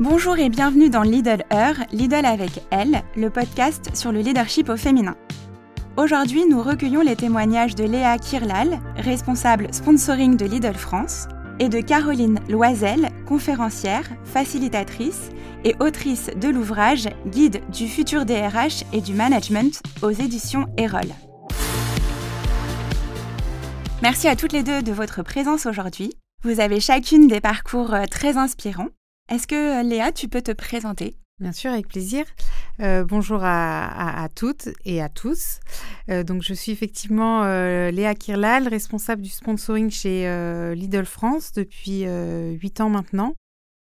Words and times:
Bonjour 0.00 0.38
et 0.38 0.48
bienvenue 0.48 0.90
dans 0.90 1.02
Lidl 1.02 1.42
Heure, 1.52 1.74
Lidl 1.90 2.24
avec 2.24 2.62
elle, 2.70 3.02
le 3.16 3.30
podcast 3.30 3.90
sur 3.96 4.12
le 4.12 4.20
leadership 4.20 4.68
au 4.68 4.76
féminin. 4.76 5.16
Aujourd'hui, 5.96 6.46
nous 6.46 6.62
recueillons 6.62 7.00
les 7.00 7.16
témoignages 7.16 7.74
de 7.74 7.82
Léa 7.82 8.16
Kirlal, 8.16 8.78
responsable 8.94 9.66
sponsoring 9.74 10.36
de 10.36 10.46
Lidl 10.46 10.74
France, 10.74 11.26
et 11.58 11.68
de 11.68 11.80
Caroline 11.80 12.38
Loisel, 12.48 13.08
conférencière, 13.26 14.08
facilitatrice 14.22 15.30
et 15.64 15.74
autrice 15.80 16.30
de 16.36 16.48
l'ouvrage 16.48 17.08
Guide 17.26 17.60
du 17.72 17.88
futur 17.88 18.24
DRH 18.24 18.84
et 18.92 19.00
du 19.00 19.14
management 19.14 19.82
aux 20.02 20.10
éditions 20.10 20.66
Erol. 20.76 21.08
Merci 24.00 24.28
à 24.28 24.36
toutes 24.36 24.52
les 24.52 24.62
deux 24.62 24.80
de 24.80 24.92
votre 24.92 25.24
présence 25.24 25.66
aujourd'hui. 25.66 26.12
Vous 26.44 26.60
avez 26.60 26.78
chacune 26.78 27.26
des 27.26 27.40
parcours 27.40 27.94
euh, 27.94 28.04
très 28.08 28.36
inspirants. 28.36 28.90
Est-ce 29.28 29.46
que 29.46 29.80
euh, 29.80 29.82
Léa, 29.82 30.10
tu 30.10 30.28
peux 30.28 30.40
te 30.40 30.52
présenter? 30.52 31.14
Bien 31.38 31.52
sûr, 31.52 31.70
avec 31.70 31.86
plaisir. 31.86 32.24
Euh, 32.80 33.04
bonjour 33.04 33.40
à, 33.42 34.26
toutes 34.34 34.70
et 34.84 35.02
à 35.02 35.08
tous. 35.08 35.60
donc, 36.08 36.42
je 36.42 36.52
suis 36.52 36.72
effectivement 36.72 37.44
Léa 37.90 38.14
Kirlal, 38.16 38.66
responsable 38.66 39.22
du 39.22 39.28
sponsoring 39.28 39.88
chez 39.88 40.24
Lidl 40.74 41.04
France 41.04 41.52
depuis 41.52 42.06
8 42.06 42.80
ans 42.80 42.90
maintenant. 42.90 43.34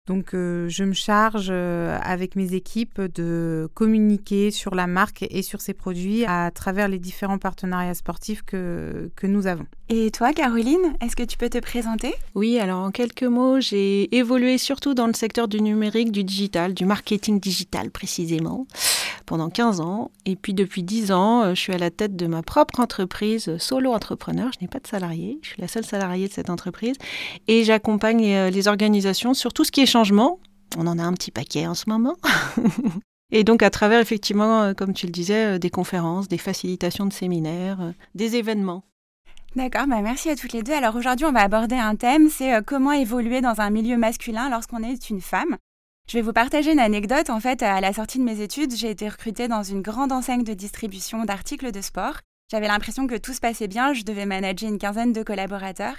Donc, 0.07 0.33
euh, 0.33 0.69
je 0.69 0.85
me 0.85 0.93
charge 0.93 1.49
euh, 1.51 1.99
avec 2.01 2.37
mes 2.37 2.53
équipes 2.53 3.01
de 3.01 3.69
communiquer 3.73 4.51
sur 4.51 4.73
la 4.73 4.87
marque 4.87 5.25
et 5.29 5.41
sur 5.41 5.59
ses 5.59 5.73
produits 5.73 6.25
à 6.25 6.49
travers 6.49 6.87
les 6.87 6.97
différents 6.97 7.37
partenariats 7.37 7.93
sportifs 7.93 8.41
que, 8.41 9.11
que 9.17 9.27
nous 9.27 9.47
avons. 9.47 9.65
Et 9.89 10.09
toi, 10.11 10.31
Caroline, 10.33 10.95
est-ce 11.01 11.15
que 11.15 11.23
tu 11.23 11.37
peux 11.37 11.49
te 11.49 11.59
présenter? 11.59 12.13
Oui, 12.35 12.57
alors 12.57 12.83
en 12.83 12.91
quelques 12.91 13.23
mots, 13.23 13.59
j'ai 13.59 14.15
évolué 14.15 14.57
surtout 14.57 14.93
dans 14.93 15.07
le 15.07 15.13
secteur 15.13 15.49
du 15.49 15.61
numérique, 15.61 16.11
du 16.11 16.23
digital, 16.23 16.73
du 16.73 16.85
marketing 16.85 17.39
digital 17.39 17.91
précisément 17.91 18.65
pendant 19.27 19.49
15 19.49 19.81
ans. 19.81 20.09
Et 20.25 20.35
puis 20.35 20.55
depuis 20.55 20.81
10 20.81 21.11
ans, 21.11 21.43
euh, 21.43 21.49
je 21.53 21.59
suis 21.59 21.73
à 21.73 21.77
la 21.77 21.91
tête 21.91 22.15
de 22.15 22.25
ma 22.25 22.41
propre 22.41 22.79
entreprise, 22.79 23.49
euh, 23.49 23.59
solo 23.59 23.91
entrepreneur. 23.91 24.49
Je 24.53 24.63
n'ai 24.63 24.67
pas 24.67 24.79
de 24.79 24.87
salarié, 24.87 25.37
je 25.43 25.49
suis 25.49 25.61
la 25.61 25.67
seule 25.67 25.85
salariée 25.85 26.27
de 26.27 26.33
cette 26.33 26.49
entreprise. 26.49 26.95
Et 27.47 27.63
j'accompagne 27.63 28.25
euh, 28.33 28.49
les 28.49 28.67
organisations 28.67 29.35
sur 29.35 29.53
tout 29.53 29.63
ce 29.63 29.71
qui 29.71 29.81
est 29.81 29.85
changement. 29.85 30.39
On 30.77 30.87
en 30.87 30.97
a 30.97 31.03
un 31.03 31.13
petit 31.13 31.29
paquet 31.29 31.67
en 31.67 31.75
ce 31.75 31.89
moment. 31.89 32.15
Et 33.31 33.43
donc 33.43 33.61
à 33.61 33.69
travers 33.69 33.99
effectivement, 33.99 34.73
comme 34.73 34.93
tu 34.93 35.05
le 35.05 35.11
disais, 35.11 35.59
des 35.59 35.69
conférences, 35.69 36.29
des 36.29 36.37
facilitations 36.37 37.05
de 37.05 37.11
séminaires, 37.11 37.91
des 38.15 38.37
événements. 38.37 38.85
D'accord, 39.57 39.85
bah 39.85 40.01
merci 40.01 40.29
à 40.29 40.37
toutes 40.37 40.53
les 40.53 40.63
deux. 40.63 40.71
Alors 40.71 40.95
aujourd'hui, 40.95 41.25
on 41.25 41.33
va 41.33 41.41
aborder 41.41 41.75
un 41.75 41.97
thème, 41.97 42.29
c'est 42.29 42.63
comment 42.65 42.93
évoluer 42.93 43.41
dans 43.41 43.59
un 43.59 43.69
milieu 43.69 43.97
masculin 43.97 44.49
lorsqu'on 44.49 44.81
est 44.81 45.09
une 45.09 45.19
femme. 45.19 45.57
Je 46.09 46.17
vais 46.17 46.21
vous 46.21 46.31
partager 46.31 46.71
une 46.71 46.79
anecdote. 46.79 47.29
En 47.29 47.41
fait, 47.41 47.61
à 47.61 47.81
la 47.81 47.91
sortie 47.91 48.17
de 48.17 48.23
mes 48.23 48.39
études, 48.39 48.73
j'ai 48.73 48.89
été 48.89 49.09
recrutée 49.09 49.49
dans 49.49 49.63
une 49.63 49.81
grande 49.81 50.13
enseigne 50.13 50.45
de 50.45 50.53
distribution 50.53 51.25
d'articles 51.25 51.73
de 51.73 51.81
sport. 51.81 52.21
J'avais 52.49 52.69
l'impression 52.69 53.07
que 53.07 53.15
tout 53.15 53.33
se 53.33 53.41
passait 53.41 53.67
bien, 53.67 53.91
je 53.91 54.03
devais 54.03 54.25
manager 54.25 54.69
une 54.69 54.77
quinzaine 54.77 55.11
de 55.11 55.21
collaborateurs. 55.21 55.97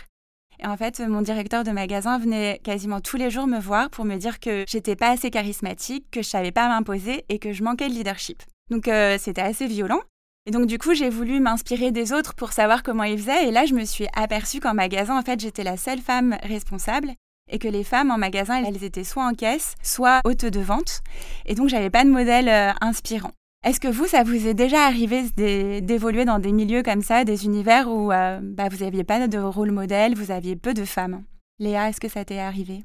Et 0.60 0.66
en 0.66 0.78
fait, 0.78 1.00
mon 1.00 1.20
directeur 1.20 1.62
de 1.62 1.72
magasin 1.72 2.18
venait 2.18 2.58
quasiment 2.64 3.02
tous 3.02 3.18
les 3.18 3.30
jours 3.30 3.46
me 3.46 3.60
voir 3.60 3.90
pour 3.90 4.06
me 4.06 4.16
dire 4.16 4.40
que 4.40 4.64
j'étais 4.66 4.96
pas 4.96 5.10
assez 5.10 5.30
charismatique, 5.30 6.10
que 6.10 6.22
je 6.22 6.28
savais 6.28 6.52
pas 6.52 6.68
m'imposer 6.68 7.26
et 7.28 7.38
que 7.38 7.52
je 7.52 7.62
manquais 7.62 7.90
de 7.90 7.94
leadership. 7.94 8.42
Donc 8.70 8.88
euh, 8.88 9.18
c'était 9.18 9.42
assez 9.42 9.66
violent. 9.66 10.00
Et 10.46 10.52
donc 10.52 10.66
du 10.66 10.78
coup, 10.78 10.94
j'ai 10.94 11.10
voulu 11.10 11.38
m'inspirer 11.38 11.92
des 11.92 12.14
autres 12.14 12.34
pour 12.34 12.54
savoir 12.54 12.82
comment 12.82 13.04
ils 13.04 13.18
faisaient. 13.18 13.46
Et 13.46 13.50
là, 13.50 13.66
je 13.66 13.74
me 13.74 13.84
suis 13.84 14.06
aperçue 14.14 14.60
qu'en 14.60 14.72
magasin, 14.72 15.18
en 15.18 15.22
fait, 15.22 15.38
j'étais 15.38 15.64
la 15.64 15.76
seule 15.76 16.00
femme 16.00 16.38
responsable 16.42 17.12
et 17.50 17.58
que 17.58 17.68
les 17.68 17.84
femmes 17.84 18.10
en 18.10 18.18
magasin, 18.18 18.62
elles 18.64 18.84
étaient 18.84 19.04
soit 19.04 19.26
en 19.26 19.34
caisse, 19.34 19.74
soit 19.82 20.20
hôtes 20.24 20.44
de 20.44 20.60
vente. 20.60 21.02
Et 21.46 21.54
donc, 21.54 21.68
j'avais 21.68 21.90
pas 21.90 22.04
de 22.04 22.10
modèle 22.10 22.48
euh, 22.48 22.72
inspirant. 22.80 23.32
Est-ce 23.64 23.80
que 23.80 23.88
vous, 23.88 24.06
ça 24.06 24.22
vous 24.22 24.46
est 24.46 24.54
déjà 24.54 24.86
arrivé 24.86 25.24
d'évoluer 25.80 26.24
dans 26.24 26.38
des 26.38 26.52
milieux 26.52 26.82
comme 26.82 27.02
ça, 27.02 27.24
des 27.24 27.44
univers 27.44 27.88
où 27.88 28.12
euh, 28.12 28.38
bah, 28.40 28.68
vous 28.70 28.84
n'aviez 28.84 29.02
pas 29.02 29.26
de 29.26 29.38
rôle 29.38 29.72
modèle, 29.72 30.14
vous 30.14 30.30
aviez 30.30 30.54
peu 30.54 30.74
de 30.74 30.84
femmes? 30.84 31.24
Léa, 31.58 31.88
est-ce 31.88 32.00
que 32.00 32.08
ça 32.08 32.24
t'est 32.24 32.38
arrivé? 32.38 32.84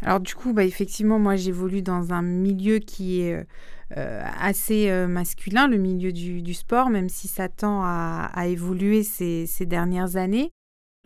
Alors 0.00 0.20
du 0.20 0.34
coup, 0.34 0.54
bah, 0.54 0.64
effectivement, 0.64 1.18
moi 1.18 1.36
j'évolue 1.36 1.82
dans 1.82 2.14
un 2.14 2.22
milieu 2.22 2.78
qui 2.78 3.20
est 3.20 3.46
euh, 3.98 4.22
assez 4.40 4.90
masculin, 5.06 5.68
le 5.68 5.76
milieu 5.76 6.10
du, 6.10 6.54
sport, 6.54 6.88
même 6.88 7.10
si 7.10 7.28
ça 7.28 7.50
tend 7.50 7.82
à, 7.84 8.46
évoluer 8.46 9.02
ces, 9.02 9.46
dernières 9.66 10.16
années. 10.16 10.50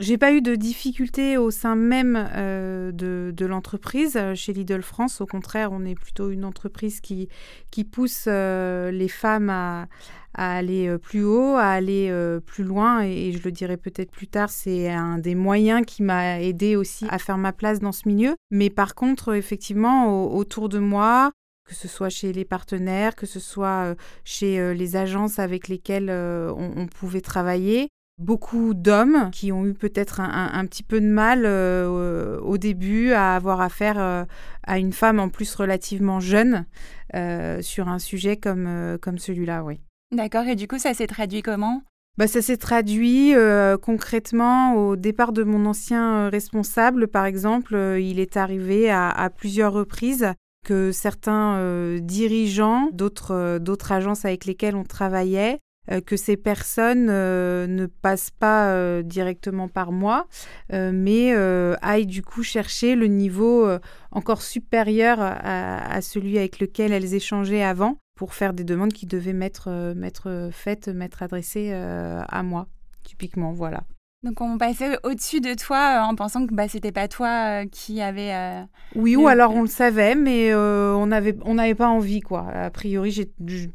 J'ai 0.00 0.16
pas 0.16 0.32
eu 0.32 0.41
de 0.41 0.54
difficultés 0.54 1.36
au 1.38 1.50
sein 1.50 1.75
même 1.75 2.16
euh, 2.36 2.92
de, 2.92 3.47
l'entreprise 3.47 4.16
euh, 4.16 4.36
chez 4.36 4.53
Lidl 4.53 4.81
France. 4.81 5.20
Au 5.20 5.26
contraire, 5.26 5.72
on 5.72 5.84
est 5.84 5.97
plutôt 5.97 6.31
une 6.31 6.44
entreprise 6.44 7.00
qui, 7.00 7.28
qui 7.72 7.82
pousse 7.82 8.26
euh, 8.28 8.92
les 8.92 9.08
femmes 9.08 9.50
à, 9.50 9.88
aller 10.34 10.97
plus 10.98 11.25
haut, 11.25 11.56
à 11.56 11.64
aller 11.64 12.14
plus 12.47 12.62
loin. 12.62 13.03
Et, 13.03 13.32
je 13.32 13.42
le 13.42 13.50
dirai 13.50 13.76
peut-être 13.76 14.12
plus 14.12 14.28
tard, 14.28 14.50
c'est 14.50 14.88
un 14.88 15.19
des 15.19 15.34
moyens 15.34 15.84
qui 15.84 16.04
m'a 16.04 16.41
aidé 16.41 16.76
aussi 16.76 17.06
à 17.08 17.19
faire 17.19 17.38
ma 17.38 17.53
place 17.53 17.81
dans 17.81 17.91
ce 17.91 18.06
milieu. 18.06 18.37
Mais 18.53 18.70
par 18.70 18.94
contre, 18.94 19.34
effectivement, 19.34 20.32
autour 20.32 20.69
de 20.69 20.78
moi, 20.78 21.32
que 21.66 21.75
ce 21.75 21.88
soit 21.88 22.08
chez 22.08 22.32
les 22.32 22.44
partenaires, 22.44 23.16
que 23.16 23.26
ce 23.26 23.41
soit 23.41 23.97
chez 24.22 24.75
les 24.75 24.94
agences 24.94 25.41
avec 25.41 25.66
lesquelles 25.66 26.10
on, 26.10 26.87
pouvait 26.87 27.20
travailler, 27.20 27.88
beaucoup 28.19 28.75
d'hommes 28.75 29.31
qui 29.33 29.53
ont 29.53 29.65
eu 29.65 29.75
peut-être 29.75 30.21
un, 30.21 30.67
petit 30.67 30.83
peu 30.83 31.01
de 31.01 31.06
mal 31.06 31.45
euh, 31.45 32.39
au 32.41 32.59
début 32.59 33.12
à 33.12 33.37
avoir 33.37 33.61
affaire 33.61 33.99
euh, 33.99 34.25
à 34.67 34.79
une 34.79 34.93
femme 34.93 35.21
en 35.21 35.29
plus 35.29 35.55
relativement 35.55 36.21
jeune 36.21 36.67
euh, 37.15 37.62
sur 37.62 37.89
un 37.89 37.99
sujet 37.99 38.37
comme, 38.37 38.99
comme 39.01 39.19
celui-là, 39.19 39.65
oui. 39.65 39.81
D'accord, 40.15 40.47
et 40.47 40.56
du 40.56 40.67
coup 40.67 40.79
ça 40.79 40.95
s'est 40.95 41.06
traduit 41.06 41.43
comment? 41.43 41.83
Bah, 42.17 42.27
ça 42.27 42.43
s'est 42.43 42.56
traduit 42.56 43.34
concrètement 43.81 44.75
au 44.75 44.97
départ 44.97 45.33
de 45.33 45.45
mon 45.45 45.67
ancien 45.67 46.29
responsable, 46.29 47.06
par 47.06 47.27
exemple. 47.27 47.77
il 48.00 48.19
est 48.19 48.37
arrivé 48.37 48.91
à, 48.91 49.09
à, 49.09 49.31
plusieurs 49.31 49.73
reprises 49.73 50.33
que 50.67 50.91
certains 50.91 51.97
dirigeants 52.00 52.89
d'autres 52.93 53.93
agences 53.93 54.25
avec 54.25 54.47
lesquelles 54.47 54.75
on 54.75 54.83
travaillait 54.83 55.61
que 56.04 56.16
ces 56.16 56.37
personnes 56.37 57.09
euh, 57.09 57.66
ne 57.66 57.87
passent 57.87 58.31
pas 58.31 58.71
euh, 58.71 59.03
directement 59.03 59.69
par 59.69 59.93
moi, 59.93 60.26
mais 60.71 61.34
aillent 61.82 62.06
du 62.06 62.22
coup 62.22 62.43
chercher 62.43 62.94
le 62.94 63.06
niveau 63.06 63.69
encore 64.10 64.43
supérieur 64.43 65.19
à, 65.21 66.00
celui 66.00 66.38
avec 66.38 66.60
lequel 66.60 66.93
elles 66.93 67.15
échangeaient 67.15 67.62
avant 67.62 67.99
pour 68.16 68.34
faire 68.34 68.53
des 68.53 68.65
demandes 68.65 68.93
qui 68.93 69.06
devaient 69.06 69.32
m'être 69.32 70.50
faites, 70.53 70.88
m'être 70.88 71.22
adressées 71.22 71.72
à 71.72 72.43
moi, 72.43 72.66
typiquement, 73.03 73.53
voilà. 73.53 73.84
Donc 74.25 74.41
on 74.41 74.59
passait 74.59 74.99
au-dessus 75.05 75.41
de 75.41 75.55
toi 75.55 76.05
en 76.05 76.16
pensant 76.16 76.44
que 76.44 76.53
bah, 76.53 76.66
c'était 76.66 76.91
pas 76.91 77.06
toi 77.06 77.65
qui 77.66 78.00
avait. 78.00 78.66
oui, 78.94 79.16
ou 79.16 79.28
alors 79.28 79.53
on 79.55 79.62
le 79.62 79.69
savait, 79.69 80.15
mais 80.15 80.55
on 80.55 81.06
n'avait 81.06 81.37
on 81.44 81.55
n'avait 81.55 81.75
pas 81.75 81.88
envie 81.88 82.20
quoi. 82.20 82.49
A 82.49 82.70
priori, 82.70 83.10
je 83.12 83.25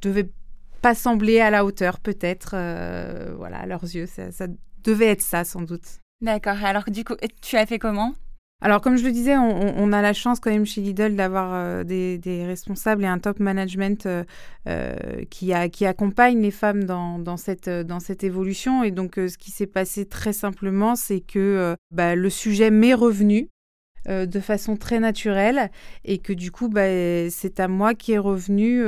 devais 0.02 0.30
pas 0.84 0.94
semblé 0.94 1.40
à 1.40 1.50
la 1.50 1.66
hauteur, 1.66 2.00
peut-être. 2.00 2.52
Euh, 2.54 3.34
voilà, 3.38 3.60
à 3.60 3.66
leurs 3.66 3.84
yeux, 3.84 4.06
ça, 4.06 4.48
devait 4.84 5.08
être 5.08 5.22
ça, 5.22 5.46
sans 5.46 5.62
doute. 5.62 6.02
D'accord. 6.22 6.64
Alors, 6.64 6.84
du 6.88 7.06
coup, 7.06 7.16
tu 7.42 7.56
as 7.56 7.66
fait 7.66 7.80
comment? 7.80 8.14
Alors, 8.62 8.82
comme 8.82 8.98
je 8.98 9.04
le 9.04 9.12
disais, 9.12 9.36
on, 9.38 9.92
a 9.92 10.02
la 10.02 10.14
chance 10.14 10.40
quand 10.40 10.52
même 10.52 10.66
chez 10.66 10.80
Lidl 10.80 11.16
d'avoir 11.16 11.52
euh, 11.54 11.84
des, 11.84 12.46
responsables 12.46 13.04
et 13.04 13.08
un 13.08 13.20
top 13.20 13.40
management 13.40 14.08
euh, 14.68 14.96
qui, 15.30 15.54
a, 15.54 15.68
qui 15.68 15.86
accompagne 15.86 16.42
les 16.42 16.52
femmes 16.52 16.86
dans, 16.86 17.20
dans, 17.20 17.36
cette, 17.36 17.70
dans 17.70 18.00
cette 18.00 18.24
évolution. 18.24 18.84
Et 18.84 18.92
donc, 18.92 19.16
ce 19.16 19.38
qui 19.38 19.52
s'est 19.52 19.68
passé 19.68 20.06
très 20.06 20.32
simplement, 20.32 20.96
c'est 20.96 21.20
que 21.20 21.76
bah, 21.92 22.16
le 22.16 22.30
sujet 22.30 22.72
m'est 22.72 22.94
revenu 22.94 23.50
de 24.08 24.40
façon 24.40 24.78
très 24.78 25.00
naturelle 25.00 25.70
et 26.06 26.20
que 26.20 26.32
du 26.32 26.52
coup, 26.52 26.70
bah, 26.70 27.30
c'est 27.30 27.60
à 27.60 27.68
moi 27.68 27.96
qui 27.96 28.14
est 28.14 28.18
revenu 28.18 28.82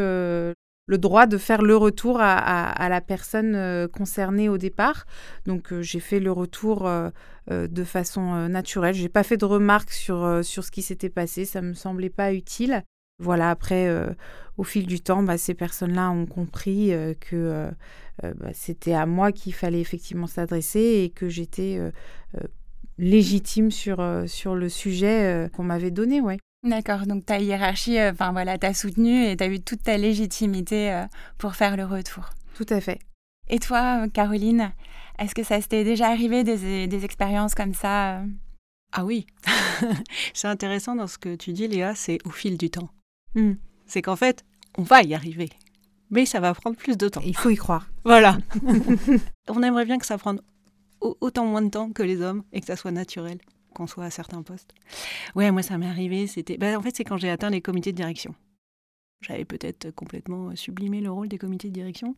le 0.87 0.97
droit 0.97 1.25
de 1.25 1.37
faire 1.37 1.61
le 1.61 1.75
retour 1.75 2.19
à, 2.19 2.89
la 2.89 3.01
personne 3.01 3.55
euh, 3.55 3.87
concernée 3.87 4.49
au 4.49 4.57
départ. 4.57 5.05
Donc 5.45 5.73
euh, 5.73 5.81
j'ai 5.81 5.99
fait 5.99 6.19
le 6.19 6.31
retour 6.31 6.87
euh, 6.87 7.09
de 7.49 7.83
façon 7.83 8.47
naturelle. 8.47 8.95
J'ai 8.95 9.09
pas 9.09 9.23
fait 9.23 9.37
de 9.37 9.45
remarques 9.45 9.91
sur, 9.91 10.43
sur 10.43 10.63
ce 10.63 10.71
qui 10.71 10.81
s'était 10.81 11.09
passé. 11.09 11.45
Ça 11.45 11.61
me 11.61 11.73
semblait 11.73 12.09
pas 12.09 12.33
utile. 12.33 12.83
Voilà, 13.19 13.49
après, 13.49 13.89
au 14.57 14.63
fil 14.63 14.87
du 14.87 14.99
temps, 14.99 15.23
bah, 15.23 15.37
ces 15.37 15.53
personnes-là 15.53 16.11
ont 16.11 16.25
compris 16.25 16.91
que 17.21 17.69
bah, 18.21 18.49
c'était 18.51 18.93
à 18.93 19.05
moi 19.05 19.31
qu'il 19.31 19.53
fallait 19.53 19.79
effectivement 19.79 20.27
s'adresser 20.27 21.03
et 21.03 21.11
que 21.11 21.29
j'étais 21.29 21.79
légitime 22.97 23.71
sur, 23.71 24.03
sur 24.25 24.55
le 24.55 24.67
sujet 24.67 25.49
qu'on 25.53 25.63
m'avait 25.63 25.91
donné. 25.91 26.19
Ouais. 26.19 26.39
D'accord, 26.65 27.05
donc 27.05 27.27
ta 27.27 27.37
hiérarchie, 27.39 27.99
euh, 27.99 28.11
enfin 28.11 28.31
voilà, 28.31 28.57
t'as 28.57 28.73
soutenu 28.73 29.23
et 29.27 29.37
t'as 29.37 29.49
eu 29.49 29.61
toute 29.61 29.83
ta 29.83 29.97
légitimité 29.97 30.91
euh, 30.91 31.05
pour 31.37 31.53
faire 31.53 31.77
le 31.77 31.85
retour. 31.85 32.31
Tout 32.55 32.65
à 32.69 32.81
fait. 32.81 32.99
Et 33.49 33.59
toi, 33.59 34.07
Caroline, 34.11 34.71
est-ce 35.19 35.35
que 35.35 35.43
ça 35.43 35.61
s'était 35.61 35.83
déjà 35.83 36.07
arrivé 36.07 36.43
des, 36.43 36.87
des 36.87 37.05
expériences 37.05 37.53
comme 37.53 37.75
ça 37.75 38.23
Ah 38.91 39.05
oui, 39.05 39.27
c'est 40.33 40.47
intéressant 40.47 40.95
dans 40.95 41.05
ce 41.05 41.19
que 41.19 41.35
tu 41.35 41.53
dis, 41.53 41.67
Léa, 41.67 41.93
c'est 41.93 42.17
au 42.25 42.31
fil 42.31 42.57
du 42.57 42.71
temps. 42.71 42.89
Hmm. 43.35 43.53
C'est 43.85 44.01
qu'en 44.01 44.15
fait, 44.15 44.43
on 44.75 44.81
va 44.81 45.03
y 45.03 45.13
arriver. 45.13 45.51
Mais 46.09 46.25
ça 46.25 46.39
va 46.39 46.55
prendre 46.55 46.77
plus 46.77 46.97
de 46.97 47.09
temps. 47.09 47.21
Il 47.23 47.37
faut 47.37 47.51
y 47.51 47.55
croire. 47.55 47.87
Voilà. 48.05 48.39
on 49.49 49.61
aimerait 49.61 49.85
bien 49.85 49.99
que 49.99 50.05
ça 50.07 50.17
prenne 50.17 50.41
autant 50.99 51.45
moins 51.45 51.61
de 51.61 51.69
temps 51.69 51.91
que 51.91 52.01
les 52.01 52.21
hommes 52.21 52.43
et 52.53 52.59
que 52.59 52.65
ça 52.65 52.75
soit 52.75 52.91
naturel 52.91 53.37
qu'on 53.75 53.87
soit 53.87 54.05
à 54.05 54.09
certains 54.09 54.41
postes. 54.41 54.73
Ouais, 55.35 55.51
moi 55.51 55.61
ça 55.61 55.77
m'est 55.77 55.87
arrivé, 55.87 56.25
c'était 56.25 56.57
ben, 56.57 56.75
en 56.77 56.81
fait 56.81 56.95
c'est 56.95 57.03
quand 57.03 57.17
j'ai 57.17 57.29
atteint 57.29 57.51
les 57.51 57.61
comités 57.61 57.91
de 57.91 57.97
direction. 57.97 58.33
J'avais 59.21 59.45
peut-être 59.45 59.91
complètement 59.91 60.55
sublimé 60.55 61.01
le 61.01 61.11
rôle 61.11 61.27
des 61.27 61.37
comités 61.37 61.69
de 61.69 61.73
direction, 61.73 62.15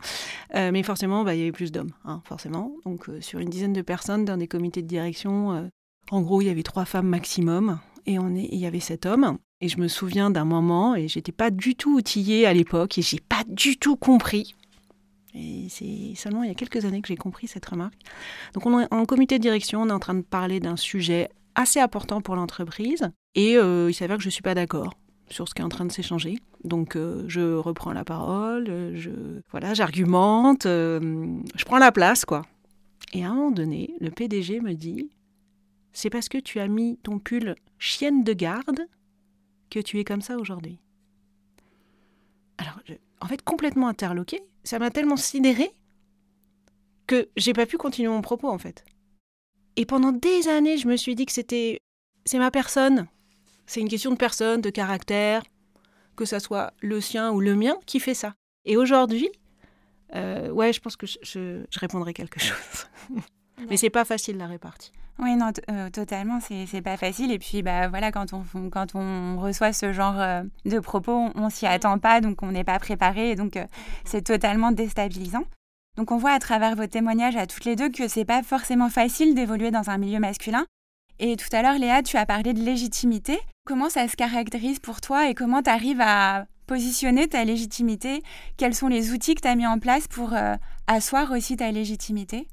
euh, 0.56 0.71
mais 0.71 0.83
forcément, 0.83 1.24
bah, 1.24 1.36
il 1.36 1.39
y 1.39 1.42
avait 1.44 1.51
plus 1.51 1.71
d'hommes, 1.71 1.92
hein, 2.04 2.21
forcément. 2.25 2.75
Donc, 2.86 3.07
euh, 3.07 3.21
sur 3.21 3.39
une 3.39 3.50
dizaine 3.50 3.74
de 3.74 3.81
personnes 3.81 4.25
dans 4.25 4.36
des 4.36 4.48
comités 4.48 4.81
de 4.81 4.88
direction, 4.88 5.54
euh, 5.54 5.68
en 6.12 6.21
gros, 6.21 6.42
il 6.42 6.48
y 6.48 6.50
avait 6.50 6.63
trois 6.63 6.86
femmes 6.86 7.07
maximum, 7.07 7.80
et 8.06 8.19
on 8.19 8.36
il 8.36 8.56
y 8.56 8.65
avait 8.65 8.80
sept 8.80 9.06
hommes. 9.06 9.38
Et 9.62 9.69
je 9.69 9.77
me 9.80 9.88
souviens 9.88 10.30
d'un 10.30 10.45
moment, 10.45 10.95
et 10.95 11.07
j'étais 11.07 11.31
pas 11.31 11.50
du 11.50 11.75
tout 11.75 11.95
outillée 11.95 12.45
à 12.45 12.54
l'époque, 12.54 12.98
et 12.98 13.01
j'ai 13.01 13.19
pas 13.19 13.44
du 13.48 13.77
tout 13.77 13.95
compris. 13.95 14.56
Et 15.33 15.68
c'est 15.69 16.13
seulement 16.15 16.44
il 16.44 16.50
y 16.50 16.51
a 16.51 16.56
quelques 16.56 16.83
années 16.83 17.01
que 17.01 17.07
j'ai 17.07 17.15
compris 17.15 17.48
cette 17.48 17.65
remarque. 17.65 18.01
Donc, 18.54 18.65
on 18.65 18.80
est 18.81 18.88
en 18.92 19.06
comité 19.06 19.38
de 19.38 19.44
direction, 19.44 19.83
on 19.83 19.89
est 19.89 19.94
en 19.94 20.00
train 20.00 20.15
de 20.15 20.21
parler 20.21 20.59
d'un 20.59 20.75
sujet 20.75 21.30
assez 21.57 21.81
important 21.81 22.21
pour 22.21 22.38
l'entreprise, 22.38 23.12
et 23.36 23.56
il 23.56 23.94
s'avère 23.94 24.18
que 24.18 24.24
je 24.24 24.30
suis 24.30 24.42
pas 24.42 24.56
d'accord 24.56 24.94
sur 25.30 25.48
ce 25.48 25.54
qui 25.54 25.62
est 25.62 25.65
en 25.65 25.69
train 25.69 25.86
de 25.86 25.92
s'échanger. 25.92 26.38
Donc 26.63 26.95
euh, 26.95 27.24
je 27.27 27.56
reprends 27.56 27.94
la 27.94 28.04
parole, 28.04 28.95
je 28.95 29.12
voilà, 29.51 29.74
j'argumente, 29.74 30.65
euh, 30.65 31.39
je 31.56 31.65
prends 31.65 31.77
la 31.77 31.92
place 31.92 32.25
quoi. 32.25 32.44
Et 33.13 33.24
à 33.24 33.30
un 33.30 33.36
moment 33.36 33.51
donné, 33.51 33.94
le 34.00 34.09
PDG 34.09 34.59
me 34.59 34.74
dit 34.74 35.09
"C'est 35.94 36.09
parce 36.09 36.30
que 36.30 36.38
tu 36.38 36.59
as 36.59 36.68
mis 36.68 36.98
ton 37.04 37.19
pull 37.19 37.56
chienne 37.80 38.24
de 38.24 38.33
garde 38.33 38.81
que 39.69 39.80
tu 39.80 40.00
es 40.00 40.04
comme 40.04 40.21
ça 40.21 40.38
aujourd'hui." 40.38 40.80
Alors 42.57 42.80
en 43.21 43.27
fait 43.27 43.42
complètement 43.44 43.88
interloqué, 43.88 44.42
ça 44.63 44.80
m'a 44.80 44.89
tellement 44.89 45.18
sidéré 45.18 45.71
que 47.06 47.30
j'ai 47.38 47.54
pas 47.54 47.65
pu 47.65 47.77
continuer 47.77 48.09
mon 48.09 48.21
propos 48.21 48.50
en 48.50 48.57
fait. 48.57 48.83
Et 49.77 49.85
pendant 49.85 50.12
des 50.12 50.47
années, 50.47 50.77
je 50.77 50.88
me 50.88 50.97
suis 50.97 51.15
dit 51.15 51.25
que 51.25 51.31
c'était 51.31 51.79
c'est 52.25 52.39
ma 52.39 52.51
personne, 52.51 53.07
c'est 53.68 53.79
une 53.79 53.88
question 53.88 54.12
de 54.12 54.18
personne, 54.18 54.59
de 54.59 54.69
caractère, 54.71 55.44
que 56.15 56.25
ça 56.25 56.39
soit 56.39 56.74
le 56.81 57.00
sien 57.00 57.31
ou 57.31 57.39
le 57.39 57.56
mien 57.56 57.75
qui 57.85 58.00
fait 58.00 58.15
ça. 58.15 58.33
Et 58.65 58.75
aujourd'hui, 58.75 59.29
euh, 60.15 60.50
ouais, 60.50 60.74
je 60.74 60.81
pense 60.81 60.95
que 60.95 61.06
je, 61.06 61.63
répondrai 61.79 62.13
quelque 62.13 62.39
chose. 62.39 62.88
Mais 63.69 63.77
c'est 63.77 63.89
pas 63.89 64.03
facile 64.03 64.38
la 64.38 64.47
répartie. 64.47 64.91
Oui, 65.19 65.35
non, 65.35 65.51
euh, 65.71 65.89
totalement, 65.89 66.39
c'est 66.39 66.81
pas 66.81 66.97
facile. 66.97 67.31
Et 67.31 67.39
puis, 67.39 67.63
bah, 67.63 67.88
voilà, 67.88 68.12
quand 68.12 68.33
on, 68.33 68.69
quand 68.69 68.94
on 68.94 69.39
reçoit 69.39 69.73
ce 69.73 69.94
genre 69.94 70.19
euh, 70.19 70.44
de 70.65 70.80
propos, 70.80 71.30
on, 71.33 71.50
s'y 71.50 71.65
attend 71.65 71.97
pas, 71.97 72.21
donc 72.21 72.44
on 72.44 72.51
n'est 72.51 72.63
pas 72.63 72.77
préparé, 72.77 73.35
donc 73.35 73.59
c'est 74.06 74.23
totalement 74.23 74.71
déstabilisant. 74.71 75.44
Donc 75.97 76.11
on 76.11 76.17
voit 76.17 76.31
à 76.31 76.39
travers 76.39 76.75
vos 76.75 76.88
témoignages 76.88 77.35
à 77.35 77.47
toutes 77.47 77.65
les 77.65 77.75
deux 77.75 77.89
que 77.89 78.07
c'est 78.07 78.25
pas 78.25 78.44
forcément 78.44 78.89
facile 78.89 79.35
d'évoluer 79.35 79.71
dans 79.71 79.89
un 79.89 79.97
milieu 79.97 80.19
masculin, 80.19 80.65
et 81.19 81.35
tout 81.35 81.47
à 81.51 81.63
l'heure, 81.63 81.79
Léa, 81.79 82.03
tu 82.03 82.15
as 82.17 82.25
parlé 82.25 82.53
de 82.53 82.61
légitimité. 82.61 83.39
Comment 83.65 83.89
ça 83.89 84.07
se 84.07 84.15
caractérise 84.15 84.79
pour 84.79 85.01
toi 85.01 85.29
et 85.29 85.33
comment 85.33 85.63
tu 85.63 85.69
arrives 85.69 86.01
à 86.01 86.45
positionner 86.67 87.27
ta 87.27 87.44
légitimité? 87.44 88.21
Quels 88.57 88.75
sont 88.75 88.88
les 88.88 89.11
outils 89.11 89.33
que 89.33 89.41
tu 89.41 89.47
as 89.47 89.55
mis 89.55 89.65
en 89.65 89.79
place 89.79 90.07
pour 90.07 90.33
euh, 90.33 90.55
asseoir 90.85 91.31
aussi 91.31 91.57
ta 91.57 91.71
légitimité? 91.71 92.47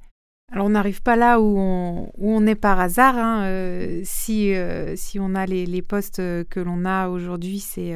Alors 0.51 0.67
on 0.67 0.71
n'arrive 0.71 1.03
pas 1.03 1.17
là 1.17 1.41
où 1.41 1.59
on, 1.59 2.11
où 2.17 2.31
on, 2.31 2.47
est 2.47 2.55
par 2.55 2.81
hasard. 2.81 3.19
Hein. 3.19 3.45
Euh, 3.45 4.01
si, 4.05 4.55
euh, 4.55 4.97
si 4.97 5.19
on 5.21 5.35
a 5.35 5.45
les, 5.45 5.83
postes 5.83 6.17
que 6.17 6.61
l'on 6.61 6.85
a 6.85 7.09
aujourd'hui, 7.09 7.61
c'est 7.61 7.95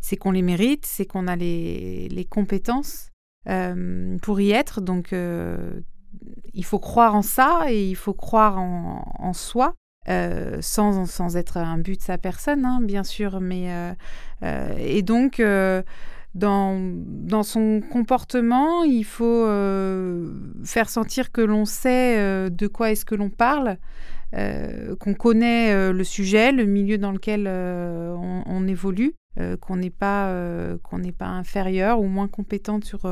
c'est 0.00 0.16
qu'on 0.16 0.32
les 0.32 0.42
mérite, 0.42 0.84
c'est 0.84 1.06
qu'on 1.06 1.26
a 1.26 1.34
les, 1.34 2.08
les 2.08 2.24
compétences 2.26 3.10
pour 3.46 4.40
y 4.40 4.50
être. 4.50 4.80
Donc 4.80 5.12
il 6.54 6.64
faut 6.64 6.78
croire 6.78 7.14
en 7.14 7.22
ça 7.22 7.64
et 7.68 7.88
il 7.88 7.96
faut 7.96 8.14
croire 8.14 8.58
en, 8.58 9.32
soi. 9.32 9.74
Euh, 10.10 10.58
sans, 10.60 11.06
sans 11.06 11.38
être 11.38 11.56
un 11.56 11.78
but 11.78 11.98
de 11.98 12.04
sa 12.04 12.18
personne, 12.18 12.66
hein, 12.66 12.80
bien 12.82 13.04
sûr. 13.04 13.40
Mais, 13.40 13.72
euh, 13.72 13.92
euh, 14.42 14.74
et 14.78 15.02
donc, 15.02 15.42
dans, 16.34 16.78
dans 16.94 17.42
son 17.42 17.80
comportement, 17.90 18.84
il 18.84 19.04
faut 19.04 19.46
faire 20.64 20.88
sentir 20.88 21.32
que 21.32 21.40
l'on 21.40 21.64
sait 21.64 22.50
de 22.50 22.66
quoi 22.66 22.90
est-ce 22.92 23.04
que 23.04 23.14
l'on 23.14 23.30
parle, 23.30 23.78
qu'on 24.32 25.14
connaît 25.14 25.92
le 25.92 26.04
sujet, 26.04 26.52
le 26.52 26.66
milieu 26.66 26.98
dans 26.98 27.12
lequel 27.12 27.48
on, 27.48 28.68
évolue. 28.68 29.14
Qu'on 29.60 29.76
n'est 29.76 29.90
pas 29.90 30.32
qu'on 30.82 30.98
n'est 30.98 31.12
pas 31.12 31.26
inférieur 31.26 32.00
ou 32.00 32.06
moins 32.06 32.28
compétente 32.28 32.84
sur 32.84 33.06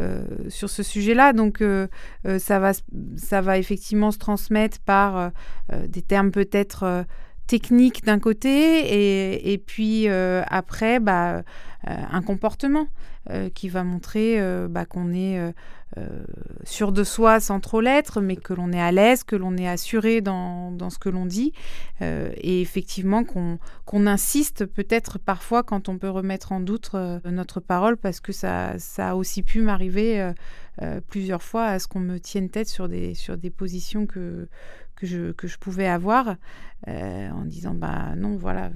euh, 0.00 0.26
sur 0.48 0.70
ce 0.70 0.84
sujet-là. 0.84 1.32
Donc 1.32 1.60
euh, 1.60 1.88
euh, 2.24 2.38
ça, 2.38 2.60
va, 2.60 2.70
ça 3.16 3.40
va 3.40 3.58
effectivement 3.58 4.12
se 4.12 4.18
transmettre 4.18 4.78
par 4.80 5.32
des 5.88 6.02
termes 6.02 6.30
peut-être 6.30 7.04
techniques 7.48 8.04
d'un 8.04 8.20
côté 8.20 9.50
et, 9.52 9.58
puis 9.58 10.06
après 10.08 11.00
bah, 11.00 11.42
un 11.84 12.22
comportement 12.22 12.86
qui 13.54 13.68
va 13.68 13.82
montrer 13.82 14.40
bah, 14.68 14.84
qu'on 14.84 15.12
est 15.12 15.52
sûr 16.64 16.92
de 16.92 17.02
soi 17.02 17.40
sans 17.40 17.60
trop 17.60 17.80
l'être, 17.80 18.20
mais 18.20 18.36
que 18.36 18.52
l'on 18.52 18.72
est 18.72 18.80
à 18.80 18.92
l'aise, 18.92 19.24
que 19.24 19.34
l'on 19.34 19.56
est 19.56 19.66
assuré 19.66 20.20
dans, 20.20 20.76
ce 20.90 20.98
que 20.98 21.08
l'on 21.08 21.26
dit, 21.26 21.52
et 22.00 22.60
effectivement 22.60 23.24
qu'on 23.24 24.06
insiste 24.06 24.66
peut-être 24.66 25.18
parfois 25.18 25.62
quand 25.62 25.88
on 25.88 25.98
peut 25.98 26.10
remettre 26.10 26.52
en 26.52 26.60
doute 26.60 26.90
notre 27.24 27.60
parole, 27.60 27.96
parce 27.96 28.20
que 28.20 28.32
ça, 28.32 28.78
ça 28.78 29.10
a 29.10 29.14
aussi 29.14 29.42
pu 29.42 29.62
m'arriver 29.62 30.32
plusieurs 31.08 31.42
fois 31.42 31.64
à 31.64 31.78
ce 31.78 31.88
qu'on 31.88 32.00
me 32.00 32.18
tienne 32.18 32.50
tête 32.50 32.68
sur 32.68 32.88
des, 32.88 33.14
sur 33.14 33.36
des 33.36 33.50
positions 33.50 34.06
que, 34.06 34.48
que 34.98 35.06
je, 35.06 35.32
que 35.32 35.46
je 35.46 35.58
pouvais 35.58 35.86
avoir 35.86 36.36
euh, 36.88 37.30
en 37.30 37.44
disant 37.44 37.74
bah 37.74 38.14
non 38.16 38.36
voilà 38.36 38.70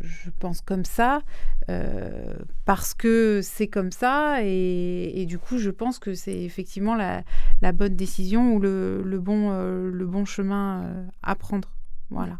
je 0.00 0.30
pense 0.38 0.60
comme 0.60 0.84
ça 0.84 1.22
euh, 1.70 2.34
parce 2.64 2.94
que 2.94 3.40
c'est 3.42 3.68
comme 3.68 3.92
ça 3.92 4.42
et, 4.42 5.24
du 5.26 5.38
coup 5.38 5.58
je 5.58 5.70
pense 5.70 5.98
que 5.98 6.14
c'est 6.14 6.42
effectivement 6.42 6.94
la, 6.94 7.22
la, 7.62 7.72
bonne 7.72 7.94
décision 7.94 8.54
ou 8.54 8.60
le, 8.60 9.02
le 9.02 9.18
bon, 9.18 9.50
euh, 9.52 9.90
le 9.90 10.06
bon 10.06 10.24
chemin 10.24 11.06
à 11.22 11.34
prendre. 11.34 11.68
Voilà 12.10 12.38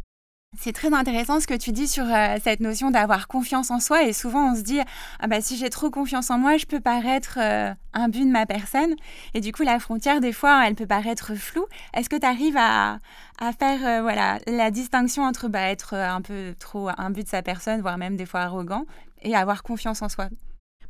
c'est 0.56 0.72
très 0.72 0.92
intéressant 0.92 1.40
ce 1.40 1.46
que 1.46 1.54
tu 1.54 1.72
dis 1.72 1.86
sur 1.86 2.04
euh, 2.04 2.36
cette 2.42 2.60
notion 2.60 2.90
d'avoir 2.90 3.28
confiance 3.28 3.70
en 3.70 3.80
soi. 3.80 4.04
Et 4.04 4.12
souvent, 4.12 4.52
on 4.52 4.54
se 4.54 4.62
dit 4.62 4.80
ah 5.20 5.26
bah, 5.26 5.40
si 5.40 5.56
j'ai 5.56 5.70
trop 5.70 5.90
confiance 5.90 6.30
en 6.30 6.38
moi, 6.38 6.56
je 6.56 6.66
peux 6.66 6.80
paraître 6.80 7.38
euh, 7.40 7.72
un 7.94 8.08
but 8.08 8.24
de 8.24 8.30
ma 8.30 8.44
personne. 8.44 8.94
Et 9.34 9.40
du 9.40 9.52
coup, 9.52 9.62
la 9.62 9.78
frontière, 9.78 10.20
des 10.20 10.32
fois, 10.32 10.64
elle 10.66 10.74
peut 10.74 10.86
paraître 10.86 11.34
floue. 11.34 11.66
Est-ce 11.94 12.08
que 12.08 12.16
tu 12.16 12.26
arrives 12.26 12.56
à, 12.58 12.98
faire 13.58 13.86
euh, 13.86 14.02
voilà, 14.02 14.38
la 14.46 14.70
distinction 14.70 15.22
entre 15.22 15.48
bah, 15.48 15.70
être 15.70 15.94
un 15.94 16.22
peu 16.22 16.54
trop 16.58 16.88
un 16.96 17.10
but 17.10 17.22
de 17.22 17.28
sa 17.28 17.42
personne, 17.42 17.80
voire 17.80 17.98
même 17.98 18.16
des 18.16 18.26
fois 18.26 18.40
arrogant, 18.40 18.84
et 19.22 19.36
avoir 19.36 19.62
confiance 19.62 20.02
en 20.02 20.08
soi? 20.08 20.28